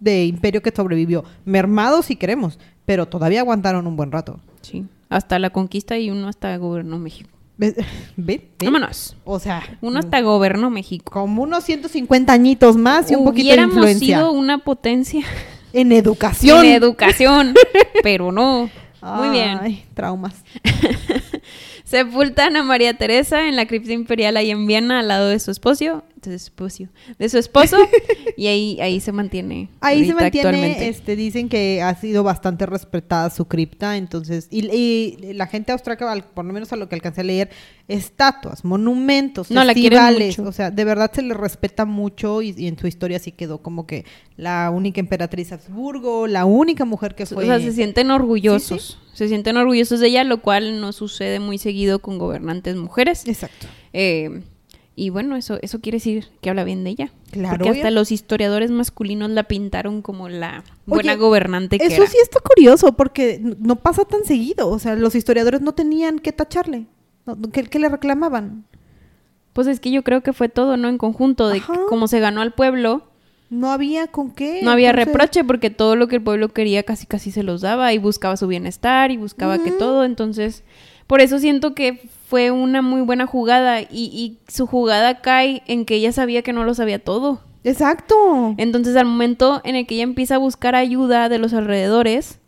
de 0.01 0.27
imperio 0.27 0.63
que 0.63 0.71
sobrevivió. 0.75 1.25
Mermado 1.45 2.03
si 2.03 2.17
queremos, 2.17 2.59
pero 2.85 3.07
todavía 3.07 3.41
aguantaron 3.41 3.87
un 3.87 3.97
buen 3.97 4.13
rato. 4.13 4.41
Sí, 4.63 4.85
hasta 5.09 5.39
la 5.39 5.51
conquista 5.51 5.99
y 5.99 6.11
uno 6.11 6.29
hasta 6.29 6.57
gobernó 6.57 6.99
México. 6.99 7.31
¿Ve? 7.59 7.75
¿Ve? 8.17 8.49
Vámonos. 8.63 9.17
O 9.25 9.39
sea, 9.39 9.63
Uno 9.81 9.99
hasta 9.99 10.21
gobernó 10.21 10.69
México. 10.71 11.11
como 11.13 11.43
unos 11.43 11.65
150 11.65 12.33
añitos 12.33 12.77
más 12.77 13.11
y 13.11 13.15
un 13.15 13.25
poquito 13.25 13.55
de 13.57 13.63
influencia. 13.63 14.19
sido 14.19 14.33
una 14.33 14.59
potencia 14.59 15.23
En 15.73 15.91
educación. 15.93 16.65
en 16.67 16.73
educación, 16.73 17.55
pero 18.03 18.31
no. 18.33 18.69
Muy 19.03 19.29
bien. 19.31 19.59
Ay, 19.63 19.85
traumas. 19.95 20.35
Sepultan 21.85 22.57
a 22.57 22.63
María 22.63 22.95
Teresa 22.95 23.47
en 23.49 23.57
la 23.57 23.67
cripta 23.67 23.93
imperial 23.93 24.37
ahí 24.37 24.51
en 24.51 24.67
Viena 24.67 24.99
al 25.01 25.09
lado 25.09 25.29
de 25.29 25.39
su 25.39 25.51
esposo, 25.51 26.03
de 26.31 26.39
su 26.39 26.47
esposo, 26.47 26.85
de 27.18 27.29
su 27.29 27.39
esposo 27.39 27.77
y 28.37 28.47
ahí 28.47 28.79
ahí 28.81 29.01
se 29.01 29.12
mantiene. 29.12 29.68
Ahí 29.81 30.07
se 30.07 30.14
mantiene, 30.14 30.89
este, 30.89 31.16
dicen 31.16 31.49
que 31.49 31.83
ha 31.83 31.95
sido 31.95 32.22
bastante 32.22 32.66
respetada 32.66 33.31
su 33.31 33.47
cripta, 33.47 33.97
entonces, 33.97 34.49
y, 34.51 34.66
y 34.74 35.33
la 35.35 35.47
gente 35.47 35.72
austríaca, 35.72 36.11
al- 36.11 36.24
por 36.24 36.45
lo 36.45 36.53
menos 36.53 36.72
a 36.72 36.77
lo 36.77 36.89
que 36.89 36.95
alcancé 36.95 37.20
a 37.22 37.24
leer, 37.24 37.51
estatuas, 37.89 38.64
monumentos, 38.64 39.51
No, 39.51 39.62
la 39.64 39.72
festivales, 39.72 40.39
mucho. 40.39 40.49
o 40.49 40.53
sea, 40.53 40.70
de 40.70 40.85
verdad 40.85 41.11
se 41.14 41.22
le 41.22 41.35
respeta 41.35 41.85
mucho 41.85 42.43
y, 42.43 42.55
y 42.57 42.66
en 42.66 42.79
su 42.79 42.87
historia 42.87 43.18
sí 43.18 43.33
quedó 43.33 43.59
como 43.62 43.87
que 43.87 44.05
la 44.37 44.70
única 44.70 45.01
emperatriz 45.01 45.53
Habsburgo, 45.53 46.27
la 46.27 46.45
única 46.45 46.85
mujer 46.85 47.14
que 47.14 47.27
fue... 47.27 47.45
O 47.45 47.47
sea, 47.47 47.61
se 47.61 47.72
sienten 47.72 48.11
orgullosos. 48.11 48.99
Se 49.14 49.29
sienten 49.29 49.57
orgullosos 49.57 50.01
de 50.01 50.09
ella, 50.09 50.24
lo 50.24 50.43
cual 50.43 50.81
no 50.81 50.93
sucede 50.93 51.41
muy 51.41 51.57
seguido 51.59 52.01
con 52.01 52.18
gobernantes 52.18 52.77
mujeres. 52.77 53.27
Exacto. 53.27 53.66
Eh, 53.95 54.43
y 54.99 55.11
bueno, 55.11 55.36
eso, 55.36 55.59
eso 55.61 55.80
quiere 55.80 55.97
decir 55.97 56.26
que 56.40 56.49
habla 56.51 56.64
bien 56.64 56.82
de 56.82 56.90
ella. 56.90 57.11
Claro, 57.30 57.59
Porque 57.59 57.68
hasta 57.78 57.90
los 57.90 58.11
historiadores 58.11 58.70
masculinos 58.70 59.28
la 59.30 59.44
pintaron 59.44 60.01
como 60.03 60.28
la 60.30 60.64
buena 60.86 61.12
Oye, 61.12 61.20
gobernante 61.20 61.78
que 61.78 61.84
Eso 61.86 62.03
era. 62.03 62.11
sí 62.11 62.16
está 62.22 62.40
curioso 62.40 62.92
porque 62.97 63.38
no 63.42 63.76
pasa 63.76 64.05
tan 64.07 64.24
seguido, 64.24 64.68
o 64.70 64.78
sea, 64.78 64.94
los 64.97 65.14
historiadores 65.14 65.61
no 65.61 65.72
tenían 65.72 66.18
que 66.18 66.32
tacharle, 66.32 66.86
¿qué, 67.53 67.64
qué 67.64 67.78
le 67.78 67.88
reclamaban? 67.90 68.64
Pues 69.53 69.66
es 69.68 69.80
que 69.80 69.90
yo 69.90 70.03
creo 70.03 70.22
que 70.22 70.32
fue 70.32 70.49
todo, 70.49 70.76
¿no? 70.76 70.88
En 70.88 70.99
conjunto, 70.99 71.49
de 71.49 71.62
como 71.88 72.09
se 72.09 72.20
ganó 72.20 72.40
al 72.42 72.53
pueblo, 72.55 73.05
No 73.51 73.70
había 73.72 74.07
con 74.07 74.30
qué. 74.30 74.61
no 74.62 74.70
había 74.70 74.90
entonces- 74.90 75.07
reproche 75.12 75.44
porque 75.44 75.70
todo 75.70 75.94
lo 75.97 76.09
que 76.09 76.16
el 76.16 76.22
pueblo 76.22 76.49
quería 76.51 76.82
casi 76.82 77.07
casi 77.07 77.30
se 77.30 77.42
los 77.42 77.61
daba 77.61 77.92
y 77.92 77.99
buscaba 77.99 78.36
su 78.36 78.47
bienestar 78.49 79.11
y 79.11 79.16
buscaba 79.18 79.62
que 79.62 79.72
todo, 79.72 80.05
entonces 80.05 80.62
por 81.07 81.20
eso 81.20 81.38
siento 81.38 81.74
que 81.74 82.09
fue 82.29 82.51
una 82.51 82.83
muy 82.83 83.03
buena 83.03 83.27
jugada 83.27 83.81
y, 83.83 83.87
y 83.91 84.39
su 84.49 84.66
jugada 84.66 85.20
cae 85.20 85.62
en 85.66 85.85
que 85.85 85.95
ella 85.95 86.12
sabía 86.12 86.43
que 86.43 86.53
no 86.53 86.64
lo 86.64 86.74
sabía 86.74 86.99
todo. 86.99 87.41
Exacto. 87.64 88.55
Entonces 88.59 88.97
al 88.97 89.07
momento 89.07 89.61
en 89.64 89.77
el 89.77 89.87
que 89.87 89.95
ella 89.97 90.05
empieza 90.05 90.37
a 90.37 90.39
buscar 90.39 90.74
ayuda 90.74 91.29
de 91.29 91.39
los 91.39 91.53
alrededores 91.53 92.39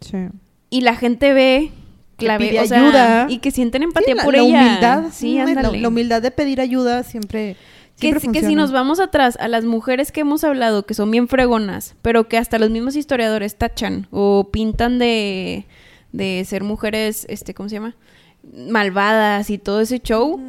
Sí. 0.00 0.18
y 0.70 0.82
la 0.82 0.94
gente 0.94 1.32
ve 1.32 1.70
Que 2.18 2.26
clave, 2.26 2.48
pide 2.48 2.60
o 2.60 2.66
sea, 2.66 2.82
ayuda. 2.82 3.26
y 3.28 3.38
que 3.38 3.50
sienten 3.50 3.82
empatía 3.82 4.12
Sí, 4.14 4.18
la, 4.18 4.24
por 4.24 4.34
la 4.36 4.42
ella. 4.42 4.60
humildad. 4.60 5.04
Sí, 5.12 5.38
la- 5.80 5.88
humildad 5.88 6.22
de 6.22 6.30
pedir 6.30 6.60
ayuda 6.60 7.02
siempre. 7.02 7.56
Que, 7.98 8.12
que 8.12 8.42
si 8.44 8.54
nos 8.54 8.72
vamos 8.72 9.00
atrás 9.00 9.38
a 9.40 9.48
las 9.48 9.64
mujeres 9.64 10.12
que 10.12 10.20
hemos 10.20 10.44
hablado, 10.44 10.84
que 10.84 10.92
son 10.92 11.10
bien 11.10 11.28
fregonas, 11.28 11.94
pero 12.02 12.28
que 12.28 12.36
hasta 12.36 12.58
los 12.58 12.68
mismos 12.68 12.94
historiadores 12.94 13.56
tachan 13.56 14.06
o 14.10 14.50
pintan 14.52 14.98
de, 14.98 15.64
de 16.12 16.44
ser 16.46 16.62
mujeres, 16.62 17.24
este, 17.30 17.54
¿cómo 17.54 17.70
se 17.70 17.76
llama? 17.76 17.96
Malvadas 18.54 19.50
y 19.50 19.58
todo 19.58 19.80
ese 19.80 19.98
show, 20.00 20.40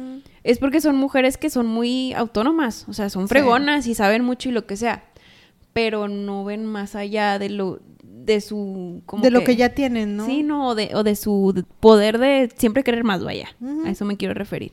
es 0.44 0.58
porque 0.58 0.80
son 0.80 0.96
mujeres 0.96 1.36
que 1.36 1.50
son 1.50 1.66
muy 1.66 2.12
autónomas, 2.14 2.86
o 2.88 2.92
sea, 2.92 3.10
son 3.10 3.24
Sí. 3.24 3.28
fregonas 3.30 3.86
y 3.86 3.94
saben 3.94 4.24
mucho 4.24 4.48
y 4.48 4.52
lo 4.52 4.66
que 4.66 4.76
sea. 4.76 5.04
pero 5.74 6.08
no 6.08 6.44
ven 6.44 6.64
más 6.66 6.96
allá 6.96 7.38
de 7.38 7.50
lo 7.50 7.78
de 8.02 8.40
su 8.40 9.02
como 9.06 9.22
de 9.22 9.30
lo 9.30 9.44
que 9.44 9.54
ya 9.54 9.68
tienen, 9.68 10.16
¿no? 10.16 10.26
Sí, 10.26 10.42
no, 10.42 10.68
o 10.68 10.74
de, 10.74 10.90
o 10.94 11.04
de 11.04 11.14
su 11.14 11.64
poder 11.78 12.18
de 12.18 12.50
siempre 12.56 12.82
querer 12.82 13.04
más, 13.04 13.22
vaya. 13.22 13.48
A 13.84 13.90
eso 13.90 14.04
me 14.04 14.16
quiero 14.16 14.34
referir. 14.34 14.72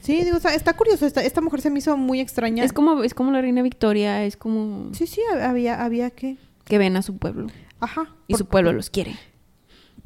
Sí, 0.00 0.22
digo, 0.22 0.36
o 0.36 0.40
sea, 0.40 0.54
está 0.54 0.74
curioso. 0.74 1.06
Esta, 1.06 1.22
esta 1.24 1.40
mujer 1.40 1.60
se 1.60 1.70
me 1.70 1.80
hizo 1.80 1.96
muy 1.96 2.20
extraña. 2.20 2.62
Es 2.62 2.72
como 2.72 3.02
es 3.02 3.14
como 3.14 3.32
la 3.32 3.40
reina 3.40 3.62
Victoria, 3.62 4.24
es 4.24 4.36
como 4.36 4.94
Sí, 4.94 5.08
sí, 5.08 5.20
había, 5.42 5.82
había 5.84 6.10
que. 6.10 6.36
que 6.66 6.78
ven 6.78 6.96
a 6.96 7.02
su 7.02 7.16
pueblo 7.16 7.48
Ajá. 7.80 8.14
y 8.28 8.34
su 8.34 8.46
pueblo 8.46 8.72
los 8.72 8.90
quiere. 8.90 9.16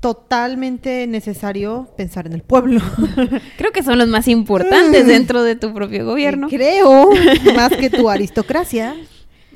Totalmente 0.00 1.06
necesario 1.06 1.88
pensar 1.96 2.26
en 2.26 2.34
el 2.34 2.42
pueblo. 2.42 2.80
Creo 3.58 3.72
que 3.72 3.82
son 3.82 3.98
los 3.98 4.08
más 4.08 4.28
importantes 4.28 5.06
dentro 5.06 5.42
de 5.42 5.56
tu 5.56 5.72
propio 5.72 6.04
gobierno. 6.04 6.48
Creo, 6.48 7.10
más 7.56 7.70
que 7.70 7.90
tu 7.90 8.08
aristocracia. 8.10 8.94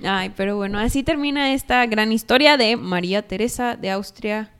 Ay, 0.02 0.32
pero 0.36 0.56
bueno, 0.56 0.78
así 0.78 1.02
termina 1.02 1.52
esta 1.52 1.84
gran 1.86 2.10
historia 2.10 2.56
de 2.56 2.76
María 2.76 3.22
Teresa 3.22 3.76
de 3.76 3.90
Austria 3.90 4.50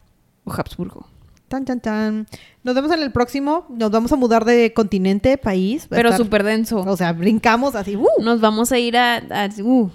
o 0.44 0.52
Habsburgo. 0.52 1.08
Tan, 1.50 1.64
tan, 1.64 1.80
tan. 1.80 2.28
Nos 2.62 2.76
vemos 2.76 2.92
en 2.92 3.02
el 3.02 3.10
próximo. 3.10 3.66
Nos 3.70 3.90
vamos 3.90 4.12
a 4.12 4.16
mudar 4.16 4.44
de 4.44 4.72
continente, 4.72 5.36
país. 5.36 5.88
Pero 5.90 6.16
súper 6.16 6.44
denso. 6.44 6.78
O 6.86 6.96
sea, 6.96 7.12
brincamos 7.12 7.74
así. 7.74 7.96
¡uh! 7.96 8.06
Nos 8.22 8.40
vamos 8.40 8.70
a 8.70 8.78
ir 8.78 8.96
a... 8.96 9.16
a- 9.16 9.48
uh. 9.60 9.90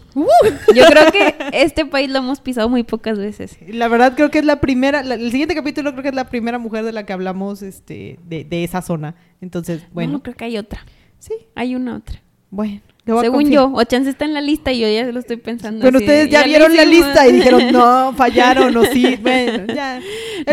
Yo 0.76 0.84
creo 0.86 1.12
que 1.14 1.34
este 1.54 1.86
país 1.86 2.10
lo 2.10 2.18
hemos 2.18 2.42
pisado 2.42 2.68
muy 2.68 2.84
pocas 2.84 3.18
veces. 3.18 3.58
La 3.70 3.88
verdad 3.88 4.16
creo 4.18 4.30
que 4.32 4.40
es 4.40 4.46
la 4.46 4.60
primera, 4.60 5.02
la- 5.02 5.16
el 5.16 5.32
siguiente 5.32 5.56
capítulo 5.56 5.92
creo 5.94 6.04
que 6.04 6.10
es 6.10 6.16
la 6.16 6.28
primera 6.30 6.60
mujer 6.60 6.84
de 6.84 6.92
la 6.92 7.06
que 7.06 7.14
hablamos 7.14 7.62
este, 7.62 8.20
de, 8.28 8.44
de 8.44 8.66
esa 8.66 8.82
zona. 8.82 9.16
Entonces, 9.40 9.80
Bueno, 9.94 10.12
bueno, 10.12 10.24
creo 10.24 10.36
que 10.36 10.44
hay 10.44 10.58
otra. 10.58 10.86
sí, 11.20 11.36
Hay 11.56 11.74
una 11.74 11.96
otra. 11.96 12.22
bueno. 12.52 12.82
Según 13.06 13.52
yo, 13.52 13.72
o 13.72 13.84
chance 13.84 14.10
está 14.10 14.26
en 14.26 14.34
la 14.34 14.42
lista 14.42 14.72
y 14.72 14.80
yo 14.80 14.88
ya 14.90 15.04
lo 15.12 15.20
estoy 15.20 15.38
pensando. 15.38 15.88
Así, 15.88 15.96
ustedes 15.98 16.28
ya, 16.30 16.42
vieron 16.44 16.76
la 16.76 16.86
lista 16.86 17.28
y 17.28 17.34
dijeron, 17.34 17.72
no, 17.72 18.14
fallaron 18.18 18.76
o 18.76 18.84
sí. 18.86 19.16
Bueno, 19.22 19.72
ya. 19.74 19.98
El 19.98 20.04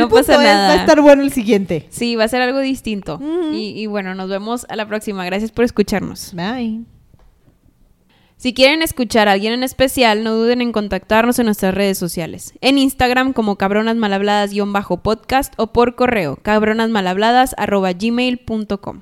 No 0.03 0.09
punto 0.11 0.17
pasa 0.27 0.35
es, 0.35 0.41
nada. 0.41 0.69
va 0.69 0.75
a 0.75 0.77
estar 0.77 1.01
bueno 1.01 1.23
el 1.23 1.33
siguiente. 1.33 1.87
Sí, 1.89 2.15
va 2.15 2.25
a 2.25 2.29
ser 2.29 2.43
algo 2.43 2.61
distinto. 2.61 3.19
Y 3.53 3.87
bueno, 3.87 4.15
nos 4.15 4.29
vemos 4.29 4.67
a 4.69 4.77
la 4.77 4.87
próxima. 4.87 5.25
Gracias 5.25 5.51
por 5.51 5.65
escucharnos. 5.65 6.35
Bye. 6.35 6.83
Si 8.37 8.53
quieren 8.55 8.83
escuchar 8.83 9.29
a 9.29 9.33
alguien 9.33 9.53
en 9.53 9.63
especial, 9.63 10.25
no 10.25 10.35
duden 10.35 10.61
en 10.63 10.73
contactarnos 10.73 11.39
en 11.39 11.47
nuestras 11.47 11.73
redes 11.73 11.97
sociales. 11.97 12.55
En 12.61 12.77
Instagram 12.77 13.33
como 13.35 13.57
cabronasmalhabladas-podcast 13.57 15.55
o 15.59 15.69
por 15.73 15.95
correo 15.95 16.37
cabronasmalhabladas.gmail.com. 16.43 19.01